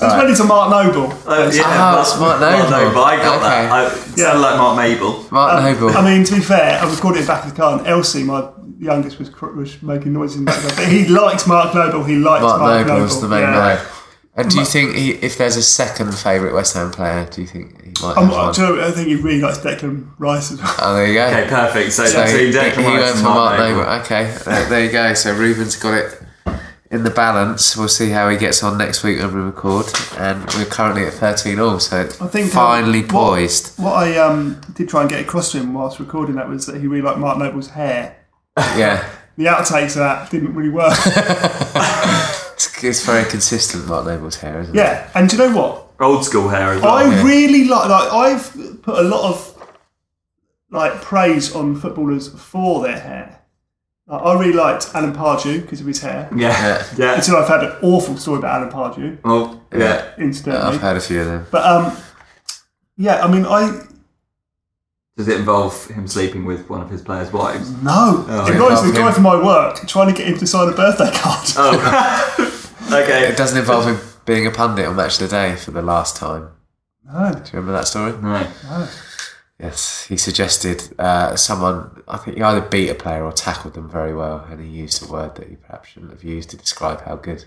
So 0.00 0.06
it's 0.06 0.22
made 0.22 0.30
into 0.30 0.44
Mark 0.44 0.70
Noble. 0.70 1.22
Oh, 1.26 1.50
yeah, 1.50 1.62
Ah, 1.64 1.92
but- 1.94 2.00
it's 2.02 2.20
Mark 2.20 2.40
Mark 2.40 2.70
Noble. 2.70 2.70
Noble, 2.86 3.04
I 3.04 3.16
got 3.16 3.36
Okay. 3.36 3.48
that. 3.48 3.72
I, 3.72 3.86
it 3.86 3.92
Yeah. 4.16 4.24
sounded 4.24 4.40
like 4.40 4.56
Mark 4.58 4.76
Mabel. 4.76 5.26
Mark 5.30 5.62
Noble. 5.62 5.96
I 5.96 6.02
mean, 6.04 6.24
to 6.24 6.34
be 6.34 6.40
fair, 6.40 6.80
I 6.82 6.90
recorded 6.90 7.22
it 7.22 7.26
back 7.26 7.44
in 7.44 7.50
the 7.50 7.56
car, 7.56 7.78
and 7.78 7.86
Elsie, 7.86 8.22
my 8.24 8.48
youngest, 8.78 9.18
was, 9.18 9.28
cr- 9.30 9.46
was 9.52 9.82
making 9.82 10.12
noises 10.12 10.38
in 10.38 10.44
the 10.44 10.50
background. 10.50 10.76
But 10.76 10.86
he 10.88 11.06
likes 11.06 11.46
Mark 11.46 11.74
Noble. 11.74 12.04
He 12.04 12.16
likes 12.16 12.42
Mark, 12.42 12.60
Mark, 12.60 12.86
Noble 12.86 13.02
was 13.02 13.20
the 13.20 13.28
main 13.28 13.40
yeah. 13.42 13.50
man. 13.50 13.78
And 14.36 14.50
do 14.50 14.58
you 14.58 14.64
think 14.64 14.96
he, 14.96 15.10
if 15.12 15.38
there's 15.38 15.54
a 15.54 15.62
second 15.62 16.12
favourite 16.12 16.52
West 16.52 16.74
Ham 16.74 16.90
player, 16.90 17.24
do 17.30 17.40
you 17.40 17.46
think 17.46 17.80
he 17.84 17.92
might 18.04 18.16
I'm, 18.18 18.24
have 18.26 18.32
one? 18.32 18.52
do 18.52 18.62
you 18.62 18.76
know, 18.76 18.84
I 18.88 18.90
think 18.90 19.06
he 19.06 19.14
really 19.14 19.40
likes 19.40 19.58
Declan 19.58 20.08
Rice 20.18 20.50
as 20.50 20.58
well. 20.60 20.74
Oh, 20.80 20.94
there 20.96 21.06
you 21.06 21.14
go. 21.14 21.26
Okay, 21.28 21.46
perfect. 21.48 21.92
So, 21.92 22.04
So 22.04 22.26
so 22.26 22.36
he, 22.36 22.50
Declan 22.50 22.72
he 22.78 22.84
Rice 22.84 23.00
went 23.00 23.04
and 23.10 23.18
for 23.18 23.22
Mark 23.26 23.36
Mark 23.36 23.58
Noble. 23.60 23.82
Noble. 23.82 23.92
Okay, 24.02 24.36
there, 24.44 24.68
there 24.68 24.84
you 24.86 24.90
go. 24.90 25.14
So 25.14 25.32
Ruben's 25.34 25.76
got 25.76 25.94
it 25.94 26.20
in 26.94 27.02
the 27.02 27.10
balance. 27.10 27.76
We'll 27.76 27.88
see 27.88 28.10
how 28.10 28.28
he 28.28 28.36
gets 28.36 28.62
on 28.62 28.78
next 28.78 29.02
week 29.02 29.18
when 29.18 29.34
we 29.34 29.40
record. 29.40 29.86
And 30.16 30.44
we're 30.54 30.64
currently 30.64 31.04
at 31.04 31.12
13 31.14 31.58
all, 31.58 31.80
so 31.80 32.02
it's 32.02 32.20
I 32.20 32.28
think 32.28 32.46
um, 32.46 32.52
finally 32.52 33.02
what- 33.02 33.10
poised. 33.10 33.78
What, 33.78 33.94
I 33.94 34.16
um, 34.18 34.60
did 34.74 34.88
try 34.88 35.00
and 35.00 35.10
get 35.10 35.20
across 35.20 35.50
to 35.52 35.58
him 35.58 35.74
whilst 35.74 35.98
recording 35.98 36.36
that 36.36 36.48
was 36.48 36.66
that 36.66 36.80
he 36.80 36.86
really 36.86 37.02
liked 37.02 37.18
Mark 37.18 37.38
Noble's 37.38 37.70
hair. 37.70 38.16
Yeah, 38.76 39.08
The 39.36 39.46
outtakes 39.46 39.90
of 39.90 39.94
that 39.96 40.30
didn't 40.30 40.54
really 40.54 40.68
work. 40.68 40.92
it's, 42.54 42.84
it's 42.84 43.04
very 43.04 43.28
consistent, 43.28 43.88
Mark 43.88 44.06
Noble's 44.06 44.36
hair, 44.36 44.60
isn't 44.60 44.74
it? 44.74 44.78
yeah, 44.78 45.10
and 45.16 45.28
do 45.28 45.36
you 45.36 45.48
know 45.48 45.56
what? 45.56 45.88
Old 45.98 46.24
school 46.24 46.48
hair 46.48 46.70
as 46.70 46.80
well. 46.82 46.94
I 46.94 47.04
yeah. 47.04 47.22
really 47.24 47.64
like. 47.64 47.88
Like 47.88 48.12
I've 48.12 48.82
put 48.82 48.98
a 48.98 49.02
lot 49.02 49.28
of 49.28 49.68
like 50.70 51.00
praise 51.02 51.54
on 51.54 51.74
footballers 51.76 52.28
for 52.28 52.82
their 52.82 52.98
hair. 52.98 53.43
Like, 54.06 54.22
I 54.22 54.34
really 54.38 54.52
liked 54.52 54.90
Alan 54.94 55.14
Pardew 55.14 55.62
because 55.62 55.80
of 55.80 55.86
his 55.86 56.00
hair. 56.02 56.28
yeah. 56.36 56.48
Yeah. 56.48 56.86
Yeah. 56.96 57.14
Until 57.16 57.36
I've 57.36 57.48
had 57.48 57.64
an 57.64 57.72
awful 57.82 58.16
story 58.18 58.38
about 58.38 58.60
Alan 58.60 58.70
Pardew, 58.70 59.18
Well, 59.24 59.62
yeah. 59.72 60.12
incidentally. 60.18 60.74
I've 60.74 60.80
had 60.82 60.96
a 60.96 61.00
few 61.00 61.20
of 61.20 61.26
them. 61.26 61.46
But 61.50 61.64
um, 61.64 61.96
yeah, 62.96 63.24
I 63.24 63.28
mean, 63.32 63.46
I 63.46 63.80
Does 65.16 65.28
it 65.28 65.38
involve 65.38 65.86
him 65.86 66.06
sleeping 66.06 66.44
with 66.44 66.68
one 66.68 66.80
of 66.82 66.90
his 66.90 67.00
players' 67.00 67.32
wives? 67.32 67.70
no. 67.82 68.24
Oh, 68.28 68.44
it 68.44 68.48
yeah. 68.48 68.52
involves 68.52 68.82
the 68.86 68.92
guy 68.92 69.08
him. 69.08 69.14
from 69.14 69.22
my 69.22 69.42
work 69.42 69.86
trying 69.86 70.08
to 70.12 70.14
get 70.18 70.28
him 70.28 70.38
to 70.38 70.46
sign 70.46 70.68
a 70.68 70.72
birthday 70.76 71.10
card. 71.12 71.48
Oh. 71.56 72.70
okay. 72.92 73.28
It 73.28 73.36
doesn't 73.38 73.58
involve 73.58 73.86
him 73.86 73.98
being 74.26 74.46
a 74.46 74.50
pundit 74.50 74.86
on 74.86 74.96
Match 74.96 75.14
of 75.20 75.30
the 75.30 75.34
Day 75.36 75.56
for 75.56 75.70
the 75.70 75.82
last 75.82 76.16
time. 76.16 76.50
No. 77.06 77.32
Do 77.32 77.38
you 77.38 77.44
remember 77.54 77.72
that 77.72 77.86
story? 77.88 78.12
No. 78.20 78.46
Yes, 79.60 80.06
he 80.06 80.16
suggested 80.16 80.82
uh, 80.98 81.36
someone, 81.36 82.02
I 82.08 82.16
think 82.18 82.36
he 82.36 82.42
either 82.42 82.60
beat 82.60 82.88
a 82.90 82.94
player 82.94 83.24
or 83.24 83.32
tackled 83.32 83.74
them 83.74 83.88
very 83.88 84.14
well, 84.14 84.44
and 84.50 84.60
he 84.60 84.66
used 84.68 85.08
a 85.08 85.10
word 85.12 85.36
that 85.36 85.48
he 85.48 85.54
perhaps 85.56 85.90
shouldn't 85.90 86.10
have 86.12 86.24
used 86.24 86.50
to 86.50 86.56
describe 86.56 87.02
how 87.02 87.14
good 87.16 87.44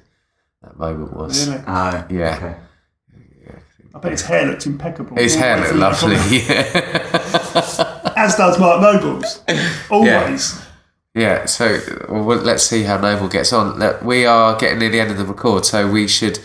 that 0.61 0.77
moment 0.79 1.13
was. 1.15 1.47
Really? 1.49 1.63
Oh. 1.67 2.05
Yeah. 2.09 2.35
Okay. 2.37 2.55
I 3.95 3.99
bet 3.99 4.11
his 4.11 4.21
hair 4.21 4.45
looked 4.45 4.65
impeccable. 4.67 5.17
His 5.17 5.33
hair 5.35 5.59
looked 5.59 5.75
lovely. 5.75 6.15
Yeah. 6.37 8.13
As 8.15 8.35
does 8.35 8.59
Mark 8.59 8.81
Noble's. 8.81 9.41
Always. 9.89 10.61
yeah, 11.15 11.45
so 11.45 11.79
well, 12.09 12.37
let's 12.37 12.63
see 12.63 12.83
how 12.83 12.97
Noble 12.99 13.27
gets 13.27 13.51
on. 13.53 13.79
We 14.05 14.25
are 14.25 14.55
getting 14.57 14.79
near 14.79 14.89
the 14.89 14.99
end 14.99 15.11
of 15.11 15.17
the 15.17 15.25
record, 15.25 15.65
so 15.65 15.89
we 15.89 16.07
should. 16.07 16.37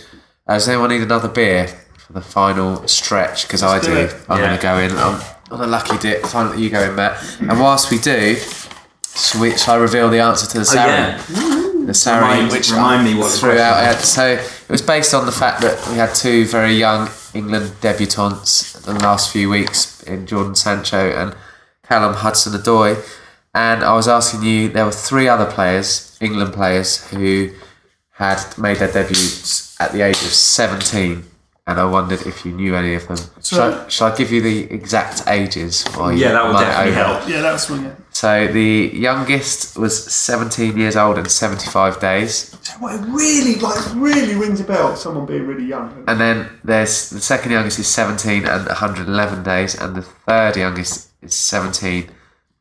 Uh, 0.46 0.54
does 0.54 0.68
anyone 0.68 0.90
need 0.90 1.02
another 1.02 1.28
beer 1.28 1.66
for 1.98 2.12
the 2.14 2.20
final 2.22 2.86
stretch? 2.88 3.46
Because 3.46 3.62
I 3.62 3.80
do. 3.80 3.86
do 3.88 3.96
it. 3.96 4.16
I'm 4.28 4.38
Yeah. 4.40 4.46
going 4.46 4.58
to 4.58 4.62
go 4.62 4.78
in 4.78 4.90
on, 4.92 5.20
on 5.52 5.60
a 5.60 5.66
lucky 5.66 5.98
dip. 5.98 6.24
Finally, 6.26 6.62
you 6.62 6.70
go 6.70 6.82
in, 6.82 6.94
Mat. 6.96 7.22
And 7.40 7.60
whilst 7.60 7.90
we 7.90 7.98
do, 7.98 8.36
shall 8.36 9.74
I 9.74 9.76
reveal 9.76 10.08
the 10.08 10.20
answer 10.20 10.46
to 10.46 10.58
the 10.60 10.64
Oh, 10.64 10.76
Sarin? 10.76 10.86
yeah. 10.86 11.86
the 11.86 11.92
Sarin, 11.92 12.20
Remind- 12.22 12.52
which 12.52 12.70
remind 12.70 13.04
me 13.04 13.14
what 13.14 13.30
threw 13.32 13.58
out. 13.58 14.00
So 14.00 14.26
it 14.32 14.68
was 14.68 14.82
based 14.82 15.12
on 15.14 15.26
the 15.26 15.32
fact 15.32 15.60
that 15.62 15.86
we 15.88 15.96
had 15.96 16.14
two 16.14 16.46
very 16.46 16.74
young 16.74 17.10
England 17.34 17.72
debutants 17.80 18.86
in 18.88 18.94
the 18.96 19.02
last 19.02 19.30
few 19.32 19.50
weeks 19.50 20.02
in 20.04 20.26
Jadon 20.26 20.56
Sancho 20.56 21.10
and 21.10 21.34
Callum 21.86 22.14
Hudson-Odoi, 22.14 22.96
and 23.54 23.82
I 23.84 23.94
was 23.94 24.08
asking 24.08 24.42
you. 24.44 24.68
There 24.70 24.84
were 24.86 24.92
three 24.92 25.28
other 25.28 25.44
players, 25.50 26.16
England 26.20 26.54
players, 26.54 27.06
who 27.08 27.50
had 28.12 28.42
made 28.56 28.78
their 28.78 28.90
debuts 28.92 29.76
at 29.80 29.92
the 29.92 30.00
age 30.02 30.16
of 30.22 30.32
seventeen. 30.32 31.24
And 31.64 31.78
I 31.78 31.84
wondered 31.84 32.26
if 32.26 32.44
you 32.44 32.50
knew 32.50 32.74
any 32.74 32.94
of 32.94 33.06
them. 33.06 33.18
shall, 33.40 33.72
I, 33.72 34.12
I 34.12 34.16
give 34.16 34.32
you 34.32 34.42
the 34.42 34.64
exact 34.72 35.22
ages? 35.28 35.84
while 35.94 36.10
you 36.12 36.18
Yeah, 36.18 36.32
that 36.32 36.44
would 36.44 36.52
mull 36.54 36.62
it 36.62 36.64
definitely 36.64 36.92
over? 37.00 37.04
help. 37.04 37.28
Yeah, 37.28 37.40
that's 37.40 37.70
one. 37.70 37.84
Yeah. 37.84 37.94
So 38.10 38.48
the 38.48 38.90
youngest 38.92 39.78
was 39.78 40.12
17 40.12 40.76
years 40.76 40.96
old 40.96 41.18
and 41.18 41.30
75 41.30 42.00
days. 42.00 42.56
Well, 42.80 42.98
it 43.00 43.06
really, 43.08 43.54
like, 43.60 43.78
really 43.94 44.34
rings 44.34 44.58
a 44.60 44.64
bell. 44.64 44.96
Someone 44.96 45.24
being 45.24 45.46
really 45.46 45.66
young. 45.66 46.04
And 46.08 46.20
then 46.20 46.48
there's 46.64 47.10
the 47.10 47.20
second 47.20 47.52
youngest 47.52 47.78
is 47.78 47.86
17 47.86 48.44
and 48.44 48.66
111 48.66 49.42
days, 49.44 49.76
and 49.76 49.94
the 49.94 50.02
third 50.02 50.56
youngest 50.56 51.10
is 51.22 51.32
17 51.34 52.10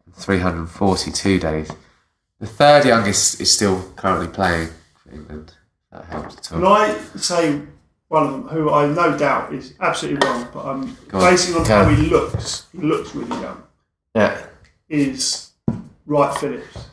and 0.06 0.16
342 0.16 1.40
days. 1.40 1.72
The 2.40 2.48
third 2.48 2.86
youngest 2.86 3.42
is 3.42 3.52
still 3.52 3.82
currently 3.96 4.28
playing 4.28 4.70
for 5.04 5.12
England. 5.12 5.54
That 5.92 6.06
helps 6.06 6.38
at 6.38 6.50
Can. 6.50 6.66
I 6.66 6.98
say 7.16 7.62
one 8.12 8.24
of 8.28 8.32
them, 8.34 8.48
who 8.50 8.70
I 8.70 8.88
no 8.88 9.18
doubt 9.18 9.54
is 9.54 9.74
absolutely 9.80 10.28
wrong, 10.28 10.46
but 10.54 10.66
I'm 10.66 10.98
Go 11.08 11.20
on. 11.20 11.32
basing 11.32 11.56
on 11.56 11.64
Go 11.64 11.74
how 11.74 11.86
on. 11.86 11.96
he 11.96 12.08
looks. 12.08 12.68
He 12.74 12.80
looks 12.80 13.16
really 13.16 13.40
young. 13.42 13.64
Yeah. 14.14 14.38
Is 14.90 15.52
Wright 16.06 16.38
Phillips. 16.38 16.78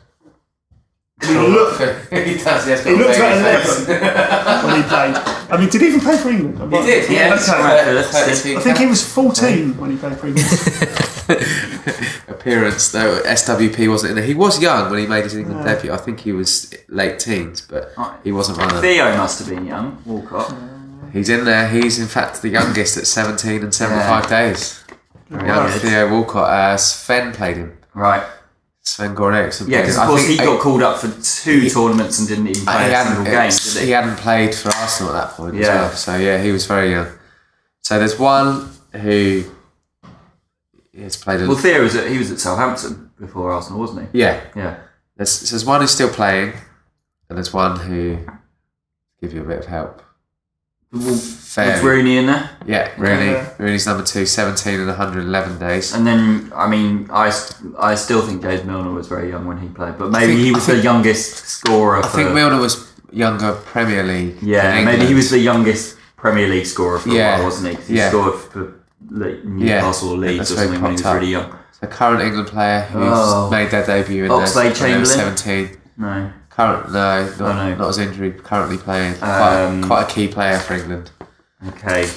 He, 1.21 1.33
look, 1.33 1.77
he 2.11 2.35
does, 2.35 2.65
yes. 2.65 2.85
he 2.85 2.95
looks 2.95 3.19
like 3.19 3.35
eleven 3.35 4.65
when 4.65 4.75
he 4.81 4.87
played. 4.87 5.15
I 5.51 5.57
mean, 5.59 5.67
did 5.67 5.81
he 5.81 5.87
even 5.89 5.99
play 5.99 6.15
for 6.15 6.29
England? 6.29 6.73
He 6.73 6.81
did, 6.81 7.11
yeah. 7.11 7.33
Okay. 7.35 7.61
Right, 7.61 7.83
Phillips. 7.83 8.15
I 8.15 8.61
think 8.61 8.77
he 8.77 8.85
was 8.85 9.03
14 9.13 9.77
when 9.77 9.91
he 9.91 9.97
played 9.97 10.17
for 10.17 10.27
England. 10.27 10.47
appearance 12.29 12.93
though 12.93 13.21
SWP 13.23 13.89
wasn't 13.89 14.11
in 14.11 14.15
there. 14.15 14.25
He 14.25 14.33
was 14.33 14.61
young 14.61 14.89
when 14.89 14.99
he 14.99 15.07
made 15.07 15.25
his 15.25 15.35
England 15.35 15.65
debut. 15.65 15.91
I 15.91 15.97
think 15.97 16.21
he 16.21 16.31
was 16.31 16.73
late 16.87 17.19
teens, 17.19 17.59
but 17.69 17.91
he 18.23 18.31
wasn't 18.31 18.59
one 18.59 18.67
of 18.67 18.75
them. 18.75 18.81
Theo 18.81 19.17
must 19.17 19.39
have 19.39 19.49
been 19.49 19.65
young. 19.65 20.01
Walcott. 20.05 20.55
He's 21.13 21.29
in 21.29 21.45
there. 21.45 21.67
He's 21.69 21.99
in 21.99 22.07
fact 22.07 22.41
the 22.41 22.49
youngest 22.49 22.97
at 22.97 23.07
17 23.07 23.63
and 23.63 23.73
75 23.73 24.27
days. 24.29 24.83
Young. 25.31 25.69
Theo 25.71 26.09
Walcott. 26.11 26.49
Uh, 26.49 26.77
Sven 26.77 27.31
played 27.33 27.57
him. 27.57 27.77
Right. 27.93 28.23
Sven 28.81 29.15
Goran 29.15 29.35
Eriksson. 29.35 29.69
Yeah, 29.69 29.81
because 29.81 29.97
of 29.97 30.03
I 30.03 30.07
course 30.07 30.25
he 30.27 30.37
got 30.37 30.59
called 30.61 30.81
up 30.81 30.97
for 30.99 31.07
two 31.21 31.69
tournaments 31.69 32.17
and 32.19 32.27
didn't 32.27 32.47
even 32.47 32.59
he 32.61 32.65
play 32.65 32.73
a 32.91 32.95
hadn't, 32.95 33.15
single 33.25 33.31
game, 33.31 33.51
he 33.81 33.85
he? 33.87 33.91
hadn't 33.91 34.15
played 34.17 34.55
for 34.55 34.69
Arsenal 34.69 35.15
at 35.15 35.27
that 35.27 35.35
point 35.35 35.55
as 35.55 35.61
Yeah. 35.67 35.75
well. 35.81 35.91
So 35.91 36.15
yeah, 36.17 36.41
he 36.41 36.51
was 36.51 36.65
very 36.65 36.91
young. 36.91 37.07
So 37.81 37.99
there's 37.99 38.17
one 38.17 38.71
who 38.93 39.43
has 40.97 41.17
played 41.17 41.41
a 41.41 41.47
Well, 41.47 41.57
Theo 41.57 41.83
was 41.83 41.95
at, 41.95 42.09
he 42.09 42.17
was 42.17 42.31
at 42.31 42.39
Southampton 42.39 43.11
before 43.19 43.51
Arsenal, 43.51 43.79
wasn't 43.79 44.09
he? 44.11 44.19
yeah. 44.19 44.41
Yeah. 44.55 44.77
There's, 45.17 45.49
there's 45.49 45.65
one 45.65 45.81
who's 45.81 45.91
still 45.91 46.09
playing, 46.09 46.53
and 47.27 47.37
there's 47.37 47.53
one 47.53 47.77
who 47.79 48.17
give 49.21 49.33
you 49.33 49.41
a 49.41 49.45
bit 49.45 49.59
of 49.59 49.65
help. 49.65 50.01
Was 50.91 51.35
Fairly. 51.53 51.83
Rooney 51.87 52.17
in 52.17 52.25
there? 52.25 52.49
Yeah, 52.65 52.89
Rooney. 52.97 53.31
Yeah. 53.31 53.53
Rooney's 53.59 53.85
number 53.85 54.03
two, 54.03 54.25
17 54.25 54.79
and 54.79 54.87
111 54.87 55.59
days. 55.59 55.93
And 55.93 56.05
then, 56.05 56.51
I 56.55 56.67
mean, 56.67 57.07
I, 57.11 57.31
I 57.77 57.93
still 57.95 58.21
think 58.25 58.41
James 58.41 58.63
Milner 58.63 58.91
was 58.91 59.07
very 59.07 59.29
young 59.29 59.45
when 59.45 59.59
he 59.59 59.67
played, 59.67 59.97
but 59.99 60.09
maybe 60.09 60.33
think- 60.33 60.39
he 60.45 60.49
I 60.49 60.53
was 60.53 60.65
think- 60.65 60.77
the 60.79 60.83
youngest 60.83 61.47
scorer. 61.47 61.97
I 62.03 62.07
think 62.07 62.33
Milner 62.33 62.59
was 62.59 62.91
younger 63.11 63.53
Premier 63.65 64.03
League. 64.03 64.37
Yeah, 64.41 64.83
maybe 64.83 65.05
he 65.05 65.13
was 65.13 65.29
the 65.29 65.37
youngest 65.39 65.95
Premier 66.17 66.47
League 66.47 66.65
scorer 66.65 66.97
for 66.99 67.09
a 67.09 67.13
Yeah. 67.13 67.35
while, 67.37 67.45
wasn't 67.45 67.77
he? 67.77 67.83
he 67.93 67.97
Yeah. 67.99 68.09
scored 68.09 68.35
for 68.39 68.73
like, 69.11 69.43
Newcastle 69.45 70.11
or 70.11 70.17
Leeds 70.17 70.51
or 70.51 70.55
something 70.55 70.81
when 70.81 70.91
he 70.91 70.95
was 70.97 71.05
up. 71.05 71.15
really 71.15 71.31
young. 71.31 71.55
the 71.81 71.87
current 71.87 72.21
England 72.21 72.47
player 72.49 72.81
who's 72.91 73.03
Oh. 73.09 73.49
made 73.49 73.71
their 73.71 73.85
debut 73.85 74.25
in 74.25 74.31
Oxlade 74.31 74.53
there. 74.53 74.63
when 74.63 74.91
they 74.91 74.97
were 74.99 75.05
Chamberlain? 75.05 75.37
17. 75.37 75.77
No. 75.97 76.31
Current, 76.59 76.91
no, 76.91 77.23
not, 77.25 77.41
Oh, 77.41 77.69
no. 77.69 77.75
not 77.75 77.87
as 77.89 77.97
injured. 77.99 78.43
Currently 78.43 78.77
playing. 78.77 79.15
Quite, 79.15 79.63
Um, 79.65 79.83
quite 79.83 80.03
a 80.03 80.13
key 80.13 80.27
player 80.27 80.59
for 80.59 80.73
England. 80.73 81.11
Okay. 81.69 82.09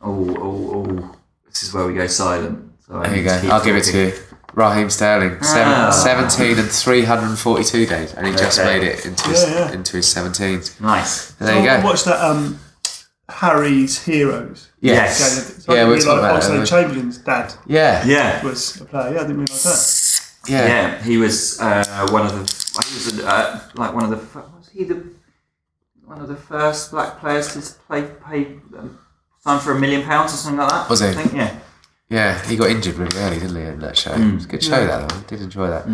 Oh, 0.00 0.36
oh, 0.40 0.72
oh. 0.88 1.16
This 1.48 1.64
is 1.64 1.74
where 1.74 1.84
we 1.86 1.94
go 1.94 2.06
silent. 2.06 2.70
So 2.86 3.00
There 3.00 3.16
you 3.16 3.24
go. 3.24 3.40
I'll 3.50 3.64
give 3.64 3.74
it 3.74 3.82
to 3.84 3.98
you. 3.98 4.12
Raheem 4.54 4.88
Sterling, 4.90 5.42
seven, 5.42 5.72
Ah. 5.72 5.90
17 5.90 6.58
and 6.58 6.70
342 6.70 7.86
days, 7.86 8.12
and 8.14 8.26
he 8.26 8.32
just 8.34 8.58
made 8.58 8.82
it 8.84 9.04
into 9.04 9.28
his, 9.30 9.42
Yeah, 9.42 9.54
yeah. 9.58 9.72
into 9.72 9.96
his 9.96 10.06
17s. 10.06 10.80
Nice. 10.80 11.32
There 11.40 11.58
you 11.58 11.64
go. 11.64 11.80
watched 11.84 12.04
that 12.06 12.20
um, 12.24 12.58
Harry's 13.28 14.02
Heroes. 14.04 14.68
Yes. 14.80 15.18
game. 15.18 15.60
So 15.60 15.74
Yeah, 15.74 15.82
I 15.82 15.84
we'll 15.84 15.98
didn't 15.98 16.18
about 16.18 16.42
Oxlade 16.42 16.66
Chamberlain's 16.68 17.18
dad 17.18 17.52
Yeah. 17.66 18.04
Yeah. 18.06 18.44
was 18.44 18.80
a 18.80 18.84
player. 18.84 19.10
Yeah, 19.14 19.18
I 19.18 19.22
didn't 19.22 19.36
realise 19.44 19.64
that. 20.46 20.50
Yeah. 20.50 20.66
Yeah, 20.66 21.02
he 21.02 21.16
was 21.18 21.60
uh, 21.60 22.06
one 22.10 22.22
of 22.26 22.32
the. 22.32 22.57
He 22.86 22.94
was 22.94 23.20
uh, 23.20 23.60
like 23.74 23.92
one 23.94 24.04
of 24.04 24.10
the 24.10 24.16
fir- 24.18 24.44
was 24.56 24.68
he 24.68 24.84
the 24.84 25.02
one 26.04 26.20
of 26.20 26.28
the 26.28 26.36
first 26.36 26.90
black 26.90 27.18
players 27.20 27.52
to 27.54 27.60
play 27.86 28.02
pay 28.26 28.44
um, 28.78 28.98
sign 29.40 29.60
for 29.60 29.72
a 29.72 29.78
million 29.80 30.02
pounds 30.02 30.32
or 30.32 30.36
something 30.36 30.58
like 30.58 30.70
that. 30.70 30.88
Was 30.90 31.00
he? 31.00 31.08
I 31.08 31.12
think 31.12 31.32
yeah. 31.32 31.58
Yeah, 32.10 32.42
he 32.46 32.56
got 32.56 32.70
injured 32.70 32.94
really 32.94 33.16
early, 33.18 33.38
didn't 33.38 33.56
he, 33.56 33.62
in 33.62 33.80
that 33.80 33.94
show? 33.96 34.12
It 34.12 34.34
was 34.34 34.46
a 34.46 34.48
good 34.48 34.62
show, 34.64 34.86
that 34.86 35.10
though. 35.10 35.14
I 35.16 35.22
did 35.24 35.42
enjoy 35.42 35.68
that. 35.68 35.86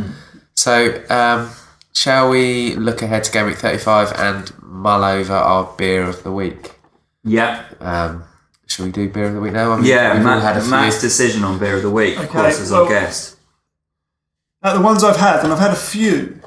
So, 0.54 1.02
um, 1.10 1.50
shall 1.92 2.30
we 2.30 2.76
look 2.76 3.02
ahead 3.02 3.24
to 3.24 3.32
game 3.32 3.46
week 3.46 3.56
35 3.56 4.12
and 4.12 4.52
mull 4.62 5.02
over 5.02 5.32
our 5.32 5.74
beer 5.76 6.04
of 6.04 6.22
the 6.22 6.30
week? 6.30 6.76
Yeah, 7.24 7.64
Um, 7.80 8.22
shall 8.68 8.86
we 8.86 8.92
do 8.92 9.08
beer 9.08 9.24
of 9.24 9.34
the 9.34 9.40
week 9.40 9.54
now? 9.54 9.72
I 9.72 9.76
mean, 9.78 9.86
yeah. 9.86 10.16
we've 10.16 10.24
all 10.24 10.34
Mat, 10.34 10.42
had 10.44 10.56
a 10.58 10.60
few. 10.60 10.70
Mat's 10.70 11.00
decision 11.00 11.42
on 11.42 11.58
beer 11.58 11.76
of 11.78 11.82
the 11.82 11.90
week, 11.90 12.16
of 12.16 12.26
Okay, 12.26 12.32
course, 12.32 12.60
as 12.60 12.70
our 12.70 12.82
well- 12.82 12.90
guest. 12.90 13.36
Out 14.62 14.76
of 14.76 14.82
the 14.82 14.84
ones 14.86 15.02
I've 15.02 15.16
had, 15.16 15.40
and 15.42 15.52
I've 15.52 15.58
had 15.58 15.72
a 15.72 15.74
few, 15.76 16.40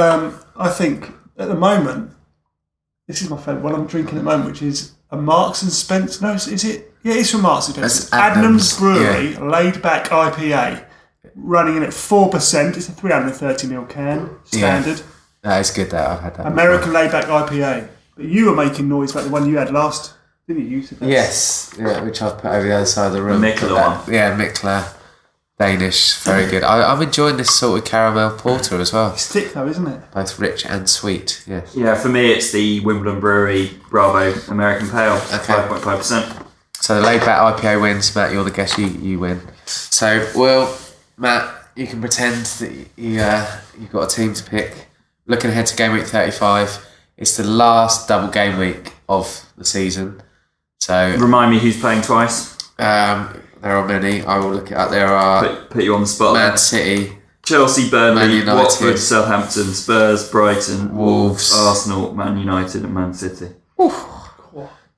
um, 0.00 0.40
I 0.56 0.68
think 0.68 1.10
at 1.38 1.48
the 1.48 1.54
moment, 1.54 2.12
this 3.06 3.22
is 3.22 3.30
my 3.30 3.36
favourite 3.36 3.62
one 3.62 3.74
I'm 3.74 3.86
drinking 3.86 4.16
at 4.18 4.24
the 4.24 4.30
moment, 4.30 4.50
which 4.50 4.62
is 4.62 4.92
a 5.10 5.16
Marks 5.16 5.62
and 5.62 5.70
Spencer. 5.72 6.24
No, 6.26 6.32
is 6.32 6.48
is 6.48 6.64
it? 6.64 6.92
Yeah, 7.02 7.14
it's 7.14 7.30
from 7.30 7.42
Marks 7.42 7.66
and 7.68 7.76
Spencer. 7.76 8.10
That's 8.10 8.36
Adnams, 8.36 8.74
Adnams 8.74 8.78
Brewery, 8.78 9.36
laid 9.50 9.80
back 9.82 10.06
IPA, 10.08 10.84
running 11.36 11.76
in 11.76 11.82
at 11.84 11.90
4%. 11.90 12.76
It's 12.76 12.88
a 12.88 12.92
330ml 12.92 13.88
can, 13.88 14.30
standard. 14.44 14.98
Yeah, 14.98 15.04
That 15.42 15.60
is 15.60 15.70
good, 15.70 15.90
that. 15.90 16.10
I've 16.10 16.20
had 16.20 16.34
that. 16.36 16.46
American 16.46 16.92
laid 16.92 17.12
back 17.12 17.26
IPA. 17.26 17.88
But 18.16 18.24
you 18.24 18.46
were 18.46 18.56
making 18.56 18.88
noise 18.88 19.12
about 19.12 19.24
the 19.24 19.30
one 19.30 19.48
you 19.48 19.58
had 19.58 19.70
last, 19.70 20.14
didn't 20.48 20.64
you? 20.68 20.78
you? 20.78 20.82
said. 20.82 20.98
Yes, 21.02 21.74
yeah, 21.78 22.02
which 22.02 22.22
I've 22.22 22.38
put 22.38 22.50
over 22.50 22.66
the 22.66 22.74
other 22.74 22.86
side 22.86 23.08
of 23.08 23.12
the 23.12 23.22
room. 23.22 23.40
The 23.42 23.48
Mikkeller 23.48 23.74
That- 23.76 24.06
one. 24.06 24.14
Yeah, 24.14 24.36
Mikkeller. 24.36 24.92
Danish, 25.58 26.16
very 26.18 26.50
good. 26.50 26.62
I, 26.62 26.92
I'm 26.92 27.00
enjoying 27.00 27.38
this 27.38 27.54
salted 27.58 27.86
caramel 27.86 28.32
porter 28.32 28.78
as 28.78 28.92
well. 28.92 29.12
It's 29.12 29.32
thick 29.32 29.54
though, 29.54 29.66
isn't 29.66 29.86
it? 29.86 30.00
Both 30.12 30.38
rich 30.38 30.66
and 30.66 30.88
sweet, 30.88 31.42
yes. 31.46 31.74
Yeah, 31.74 31.94
for 31.94 32.10
me, 32.10 32.30
it's 32.32 32.52
the 32.52 32.80
Wimbledon 32.80 33.20
Brewery 33.20 33.70
Bravo 33.88 34.38
American 34.50 34.90
Pale, 34.90 35.14
Okay. 35.14 35.38
five 35.38 35.68
point 35.68 35.82
five 35.82 35.98
percent. 35.98 36.30
So 36.74 36.96
the 36.96 37.00
laid 37.06 37.20
back 37.22 37.56
IPA 37.56 37.80
wins. 37.80 38.14
Mat, 38.14 38.32
you're 38.32 38.44
the 38.44 38.50
guest. 38.50 38.76
You, 38.76 38.86
you 38.86 39.18
win. 39.18 39.40
So, 39.64 40.30
well, 40.36 40.78
Mat, 41.16 41.70
you 41.74 41.86
can 41.86 42.00
pretend 42.00 42.44
that 42.44 42.86
you 42.96 43.20
uh, 43.20 43.60
you've 43.80 43.90
got 43.90 44.12
a 44.12 44.14
team 44.14 44.34
to 44.34 44.44
pick. 44.44 44.88
Looking 45.26 45.50
ahead 45.50 45.66
to 45.66 45.76
game 45.76 45.92
week 45.92 46.04
35, 46.04 46.86
it's 47.16 47.36
the 47.36 47.44
last 47.44 48.06
double 48.08 48.28
game 48.28 48.58
week 48.58 48.92
of 49.08 49.50
the 49.56 49.64
season. 49.64 50.20
So 50.80 51.16
Remind 51.18 51.50
me 51.50 51.58
who's 51.58 51.80
playing 51.80 52.02
twice. 52.02 52.56
um, 52.78 53.40
there 53.62 53.76
are 53.76 53.86
many. 53.86 54.22
I 54.22 54.38
will 54.38 54.50
look 54.52 54.70
it 54.70 54.76
up. 54.76 54.90
There 54.90 55.06
are 55.08 55.46
Put, 55.46 55.70
put 55.70 55.84
you 55.84 55.94
on 55.94 56.02
the 56.02 56.06
spot. 56.06 56.34
Man. 56.34 56.56
City, 56.58 57.16
Chelsea, 57.44 57.88
Burnley, 57.90 58.44
Watford, 58.44 58.98
Southampton, 58.98 59.72
Spurs, 59.72 60.28
Brighton, 60.30 60.96
Wolves. 60.96 61.52
Arsenal, 61.56 62.14
Man 62.14 62.38
United, 62.38 62.84
and 62.84 62.94
Man 62.94 63.14
City. 63.14 63.50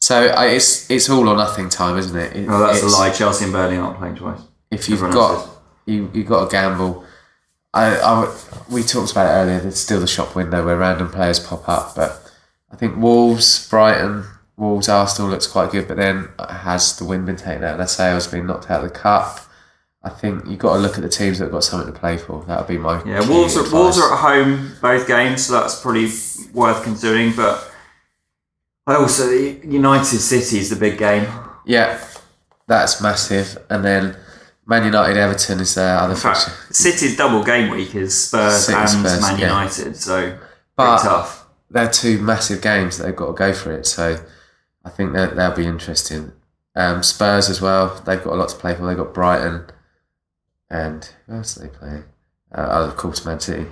So 0.01 0.27
I, 0.29 0.47
it's 0.51 0.89
it's 0.91 1.11
all 1.11 1.29
or 1.29 1.37
nothing 1.37 1.69
time, 1.69 1.99
isn't 1.99 2.17
it? 2.17 2.37
It- 2.37 2.49
Oh, 2.49 2.61
that's 2.61 2.83
a 2.83 2.87
lie. 2.87 3.11
Chelsea 3.11 3.45
and 3.45 3.53
Burnley 3.53 3.77
aren't 3.77 3.99
playing 3.99 4.15
twice. 4.17 4.41
If 4.71 4.89
you've 4.89 5.03
Everyone 5.03 5.15
got 5.15 5.49
you 5.87 6.11
you 6.15 6.25
got 6.25 6.45
to 6.45 6.51
gamble. 6.51 7.05
I, 7.75 7.99
I 7.99 8.37
we 8.71 8.83
talked 8.83 9.13
about 9.13 9.27
it 9.27 9.35
earlier. 9.43 9.61
There's 9.61 9.79
still 9.81 10.01
the 10.01 10.07
shop 10.07 10.35
window 10.35 10.65
where 10.65 10.77
random 10.79 11.11
players 11.11 11.39
pop 11.41 11.69
up, 11.69 11.95
but 11.97 12.31
I 12.73 12.77
think 12.77 12.97
Wolves, 12.97 13.69
Brighton, 13.69 14.25
Wolves, 14.59 14.89
Arsenal 14.89 15.31
looks 15.31 15.47
quite 15.47 15.71
good. 15.71 15.89
But 15.89 15.97
then 15.97 16.29
has 16.51 16.97
the 16.99 17.05
wind 17.05 17.25
been 17.27 17.37
taken 17.37 17.65
out 17.65 17.79
Let's 17.79 17.93
say 17.93 18.11
their 18.11 18.15
was 18.15 18.27
being 18.27 18.47
knocked 18.47 18.71
out 18.71 18.85
of 18.85 18.93
the 18.93 18.99
cup? 18.99 19.41
I 20.03 20.11
think 20.11 20.47
you've 20.47 20.59
got 20.59 20.75
to 20.75 20.79
look 20.79 20.97
at 20.97 21.03
the 21.03 21.09
teams 21.09 21.39
that 21.39 21.47
have 21.47 21.53
got 21.53 21.65
something 21.65 21.93
to 21.93 21.99
play 21.99 22.19
for. 22.19 22.45
That 22.47 22.59
would 22.59 22.69
be 22.69 22.79
my 22.79 23.03
Yeah, 23.05 23.27
Wolves 23.29 23.57
are, 23.57 23.61
advice. 23.61 23.73
Wolves 23.73 23.99
are 23.99 24.13
at 24.13 24.19
home 24.19 24.73
both 24.81 25.07
games, 25.09 25.47
so 25.47 25.55
that's 25.55 25.81
probably 25.81 26.09
worth 26.55 26.83
considering. 26.85 27.35
But 27.35 27.69
I 28.87 28.95
also 28.97 29.29
United 29.31 30.19
City 30.21 30.59
is 30.59 30.71
the 30.71 30.77
big 30.77 30.99
game. 30.99 31.27
yeah, 31.67 32.01
that's 32.67 33.01
massive. 33.03 33.59
And 33.71 33.85
then 33.85 34.17
Man 34.67 34.85
United, 34.85 35.17
Everton 35.17 35.61
is 35.61 35.75
their 35.75 35.97
other 35.99 36.15
In 36.15 36.19
fact, 36.19 36.45
fixture. 36.45 36.73
City's 36.75 37.17
double 37.17 37.43
game 37.43 37.71
week 37.71 37.95
is 37.95 38.27
Spurs 38.29 38.67
City, 38.67 38.79
and 38.79 38.89
Spurs, 38.89 39.21
Man 39.21 39.39
yeah. 39.39 39.47
United, 39.49 39.97
so 39.97 40.39
But- 40.77 41.03
tough. 41.03 41.47
they're 41.71 41.91
two 41.91 42.19
massive 42.21 42.63
games 42.63 42.97
that 42.99 43.05
they've 43.05 43.17
got 43.17 43.27
to 43.27 43.33
go 43.33 43.53
for 43.53 43.73
it. 43.73 43.85
So 43.87 44.19
I 44.89 44.97
think 44.97 45.13
that 45.13 45.37
that'll 45.37 45.57
be 45.57 45.67
interesting. 45.67 46.33
Um, 46.75 47.03
Spurs 47.03 47.51
as 47.51 47.61
well. 47.61 48.01
They've 48.07 48.23
got 48.23 48.33
a 48.33 48.37
lot 48.37 48.49
to 48.49 48.57
play 48.57 48.75
for. 48.75 48.87
They've 48.87 48.97
got 48.97 49.13
Brighton, 49.15 49.67
and 50.71 51.09
who 51.27 51.35
else 51.35 51.57
are 51.57 51.63
they 51.63 51.69
playing? 51.69 52.05
Uh, 52.53 52.67
oh, 52.71 52.85
of 52.85 52.97
course, 52.97 53.25
Man 53.25 53.41
City. 53.41 53.67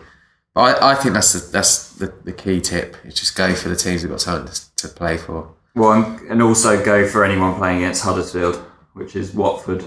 But 0.55 0.83
I, 0.83 0.93
I 0.93 0.95
think 0.95 1.15
that's 1.15 1.33
the 1.33 1.51
that's 1.53 1.93
the, 1.95 2.13
the 2.25 2.33
key 2.33 2.61
tip. 2.61 2.97
Is 3.05 3.15
just 3.15 3.37
go 3.37 3.55
for 3.55 3.69
the 3.69 3.77
teams 3.77 4.03
that 4.03 4.09
got 4.09 4.21
something 4.21 4.53
to, 4.53 4.89
to 4.89 4.95
play 4.95 5.17
for. 5.17 5.55
Well, 5.75 5.93
and, 5.93 6.21
and 6.31 6.43
also 6.43 6.83
go 6.85 7.07
for 7.07 7.25
anyone 7.25 7.55
playing 7.55 7.79
against 7.79 8.03
Huddersfield, 8.03 8.57
which 8.95 9.15
is 9.17 9.33
Watford. 9.35 9.85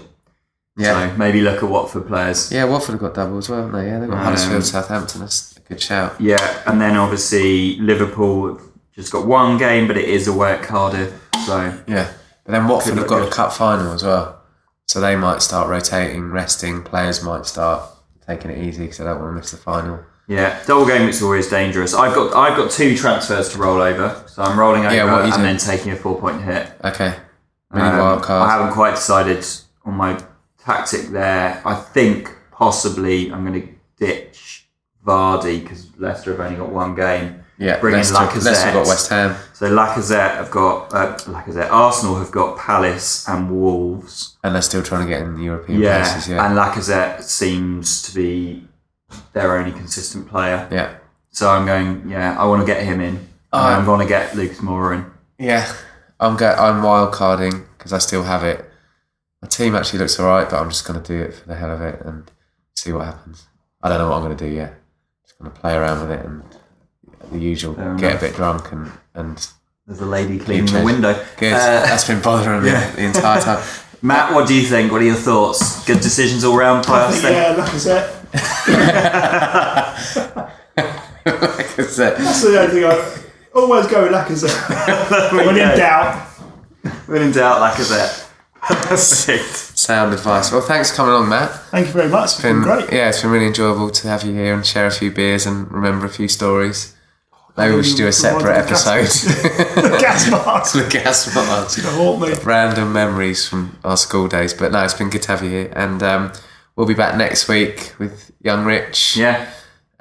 Yeah, 0.78 1.10
So 1.12 1.18
maybe 1.18 1.42
look 1.42 1.62
at 1.62 1.70
Watford 1.70 2.08
players. 2.08 2.52
yeah. 2.54 2.64
Watford 2.64 2.94
have 2.94 3.02
got 3.02 3.14
double 3.16 3.38
as 3.40 3.50
well, 3.50 3.66
haven't 3.66 3.82
they? 3.82 3.88
Yeah, 3.90 4.00
they've 4.00 4.10
got 4.10 4.20
Um, 4.20 4.24
Huddersfield, 4.24 4.64
Southampton. 4.64 5.22
That's 5.22 5.58
a 5.58 5.62
good 5.62 5.82
shout. 5.82 6.22
Yeah, 6.22 6.64
and 6.68 6.80
then 6.80 6.96
obviously 6.96 7.76
Liverpool 7.80 8.62
just 9.00 9.12
got 9.14 9.26
one 9.26 9.58
game, 9.58 9.88
but 9.88 9.98
it 9.98 10.08
is 10.10 10.28
away 10.28 10.52
at 10.54 10.62
Cardiff. 10.64 11.14
So 11.46 11.74
Yeah, 11.88 12.12
but 12.46 12.52
then 12.52 12.68
Watford 12.68 12.98
have 12.98 13.08
got 13.08 13.20
good. 13.22 13.30
a 13.30 13.32
cup 13.32 13.54
final 13.54 13.94
as 13.94 14.04
well, 14.04 14.42
so 14.88 15.00
they 15.00 15.16
might 15.16 15.42
start 15.42 15.70
rotating, 15.70 16.32
resting. 16.32 16.84
Players 16.84 17.24
might 17.24 17.46
start 17.46 17.84
taking 18.28 18.52
it 18.52 18.58
easy 18.60 18.84
because 18.84 18.98
they 18.98 19.06
don't 19.06 19.20
want 19.22 19.32
to 19.32 19.36
miss 19.40 19.52
the 19.52 19.58
final. 19.58 20.00
yeah, 20.28 20.60
double 20.68 20.86
game 20.86 21.08
it's 21.10 21.22
always 21.22 21.48
dangerous. 21.50 21.94
I've 21.94 22.14
got 22.14 22.36
I've 22.36 22.56
got 22.58 22.72
two 22.72 22.96
transfers 22.96 23.50
to 23.50 23.58
roll 23.58 23.82
over, 23.82 24.24
so 24.28 24.44
I'm 24.44 24.60
rolling 24.60 24.86
over 24.86 24.94
Yeah, 24.96 25.06
what 25.06 25.22
are 25.22 25.28
you 25.28 25.34
and 25.34 25.42
doing? 25.44 25.46
then 25.46 25.58
taking 25.58 25.92
a 25.92 25.96
four 25.96 26.20
point 26.20 26.42
hit. 26.44 26.72
Okay. 26.84 27.16
Mini 27.72 27.88
Um, 27.88 27.98
wild 28.00 28.24
card. 28.24 28.48
I 28.50 28.52
haven't 28.58 28.74
quite 28.74 28.96
decided 28.96 29.46
on 29.86 29.94
my 29.94 30.20
tactic 30.64 31.08
there. 31.08 31.62
I 31.66 31.76
think 31.76 32.36
possibly 32.52 33.32
I'm 33.32 33.46
going 33.46 33.62
to 33.62 33.68
ditch 33.98 34.68
Vardy 35.06 35.62
because 35.62 35.88
Leicester 35.98 36.32
have 36.32 36.40
only 36.42 36.58
got 36.58 36.70
one 36.72 36.94
game. 36.96 37.44
Yeah, 37.60 37.80
bring 37.80 37.94
in 37.94 38.00
Leicester, 38.00 38.16
Lacazette. 38.16 38.46
Leicester 38.46 38.72
got 38.74 38.88
West 38.88 39.10
Ham. 39.10 39.36
So 39.54 39.70
Lacazette 39.70 40.36
have 40.36 40.50
got 40.52 40.94
uh, 40.94 41.16
Lacazette. 41.26 41.70
Arsenal 41.70 42.16
have 42.16 42.32
got 42.32 42.58
Palace 42.58 43.28
and 43.28 43.52
Wolves. 43.52 44.38
And 44.44 44.56
they're 44.56 44.62
still 44.62 44.82
trying 44.82 45.06
to 45.06 45.10
get 45.14 45.22
in 45.22 45.36
the 45.36 45.44
European 45.44 45.80
Yeah, 45.82 46.02
places, 46.02 46.30
yeah. 46.30 46.46
and 46.46 46.58
Lacazette 46.58 47.22
seems 47.24 48.02
to 48.04 48.16
be 48.16 48.66
their 49.34 49.58
only 49.58 49.72
consistent 49.72 50.28
player. 50.28 50.68
yeah. 50.72 50.96
So 51.32 51.50
I'm 51.50 51.66
going. 51.66 52.10
Yeah, 52.10 52.36
I 52.40 52.46
want 52.46 52.62
to 52.62 52.66
get 52.66 52.84
him 52.84 53.00
in. 53.02 53.16
And 53.52 53.62
I'm 53.76 53.86
going 53.86 54.00
to 54.00 54.08
get 54.08 54.36
Lucas 54.36 54.60
Moura 54.60 54.96
in. 54.98 55.06
Yeah. 55.46 55.72
I'm 56.20 56.36
go- 56.38 56.54
I'm 56.54 56.82
wild 56.84 57.14
carding 57.14 57.66
because 57.78 57.94
I 57.94 57.98
still 58.00 58.24
have 58.24 58.44
it. 58.44 58.66
My 59.42 59.48
team 59.48 59.76
actually 59.76 60.00
looks 60.00 60.20
alright, 60.20 60.50
but 60.50 60.60
I'm 60.60 60.70
just 60.70 60.86
going 60.88 61.02
to 61.02 61.08
do 61.08 61.22
it 61.24 61.34
for 61.36 61.48
the 61.48 61.56
hell 61.56 61.72
of 61.72 61.82
it 61.82 62.02
and 62.04 62.30
see 62.76 62.92
what 62.92 63.06
happens. 63.06 63.48
I 63.82 63.90
don't 63.90 64.00
know 64.00 64.10
what 64.10 64.18
I'm 64.18 64.24
going 64.24 64.36
to 64.38 64.48
do 64.48 64.52
yet. 64.54 64.74
Just 65.24 65.38
going 65.40 65.52
to 65.52 65.58
play 65.60 65.76
around 65.76 66.02
with 66.02 66.20
it 66.20 66.26
and 66.26 66.44
the 67.32 67.40
usual, 67.40 67.74
Fair 67.76 67.96
get 67.96 68.12
enough. 68.12 68.22
a 68.22 68.26
bit 68.28 68.36
drunk 68.36 68.72
and, 68.72 68.92
and 69.14 69.48
There's 69.88 70.02
a 70.02 70.06
lady 70.06 70.40
cleaning 70.40 70.66
the 70.74 70.84
window. 70.84 71.14
good. 71.38 71.54
Uh, 71.54 71.58
That's 71.58 72.06
been 72.08 72.22
bothering 72.22 72.64
me 72.64 72.70
yeah. 72.70 72.92
the 72.92 73.04
entire 73.04 73.42
time. 73.42 73.64
Mat, 74.02 74.34
what 74.34 74.48
do 74.48 74.54
you 74.56 74.66
think? 74.66 74.92
What 74.94 75.02
are 75.02 75.06
your 75.06 75.16
thoughts? 75.16 75.86
Good 75.86 76.00
decisions 76.00 76.44
all 76.46 76.56
round 76.58 76.86
by 76.88 77.00
I 77.02 77.06
us 77.08 77.22
think, 77.22 77.36
then? 77.36 77.58
yeah, 77.58 77.66
Lacazette. 77.66 78.16
Because, 81.24 82.00
uh, 82.00 82.16
That's 82.18 82.42
the 82.44 82.60
only 82.60 82.72
thing 82.74 82.84
I 82.86 83.18
always 83.56 83.88
go 83.88 84.04
with 84.04 84.12
Lacazette. 84.14 85.32
when 85.46 85.58
in 85.58 85.78
doubt. 85.78 86.28
When 87.08 87.22
in 87.24 87.32
doubt, 87.32 87.60
Lacazette. 87.62 88.26
Perfect. 88.62 89.78
sound 89.78 90.14
advice. 90.14 90.52
Well, 90.52 90.62
thanks 90.62 90.92
for 90.92 90.98
coming 90.98 91.14
along, 91.14 91.30
Mat. 91.30 91.50
Thank 91.72 91.88
you 91.88 91.94
very 91.94 92.10
much. 92.10 92.34
It's 92.34 92.42
been, 92.42 92.56
been 92.58 92.64
great. 92.64 92.92
Yeah, 92.92 93.10
it's 93.10 93.22
been 93.22 93.32
really 93.32 93.48
enjoyable 93.48 93.90
to 93.90 94.08
have 94.08 94.24
you 94.24 94.34
here 94.34 94.54
and 94.54 94.66
share 94.66 94.86
a 94.88 94.92
few 94.92 95.12
beers 95.12 95.46
and 95.46 95.72
remember 95.72 96.06
a 96.06 96.10
few 96.10 96.28
stories. 96.28 96.96
Maybe 97.60 97.76
we 97.76 97.84
should 97.84 97.98
do 97.98 98.08
a 98.08 98.12
separate 98.12 98.58
episode. 98.58 99.04
Gas 100.00 100.32
mask. 100.32 100.74
the 100.76 100.88
gas 100.90 101.36
mask. 101.36 101.80
Haunt 101.84 102.22
me. 102.22 102.34
Random 102.44 102.92
memories 102.92 103.48
from 103.48 103.78
our 103.84 103.98
school 103.98 104.28
days. 104.28 104.54
But 104.54 104.72
no, 104.72 104.84
it's 104.84 104.94
been 104.94 105.10
good 105.10 105.22
to 105.24 105.32
have 105.32 105.44
you 105.44 105.50
here. 105.50 105.74
And 105.76 106.02
um, 106.02 106.32
we'll 106.76 106.88
be 106.88 106.94
back 106.94 107.16
next 107.18 107.48
week 107.48 107.94
with 108.00 108.32
young 108.42 108.66
Rich 108.66 109.18
Yeah. 109.18 109.50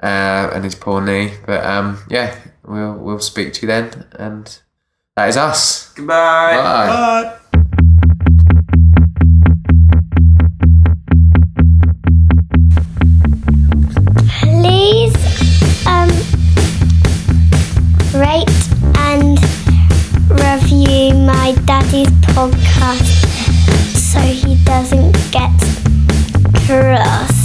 uh, 0.01 0.51
and 0.53 0.63
his 0.63 0.75
poor 0.75 1.01
knee. 1.01 1.33
But 1.45 1.63
um, 1.65 1.99
yeah, 2.09 2.35
we'll 2.65 2.93
we'll 2.95 3.19
speak 3.19 3.53
to 3.53 3.61
you 3.63 3.67
then. 3.67 4.05
And 4.13 4.59
that 5.15 5.29
is 5.29 5.37
us. 5.37 5.93
Goodbye. 5.93 6.55
Bye. 6.55 6.87
Bye. 6.87 7.35
my 21.49 21.55
daddy's 21.63 22.07
podcast 22.35 23.25
so 23.95 24.19
he 24.19 24.55
doesn't 24.65 25.13
get 25.31 25.49
cross. 26.67 27.38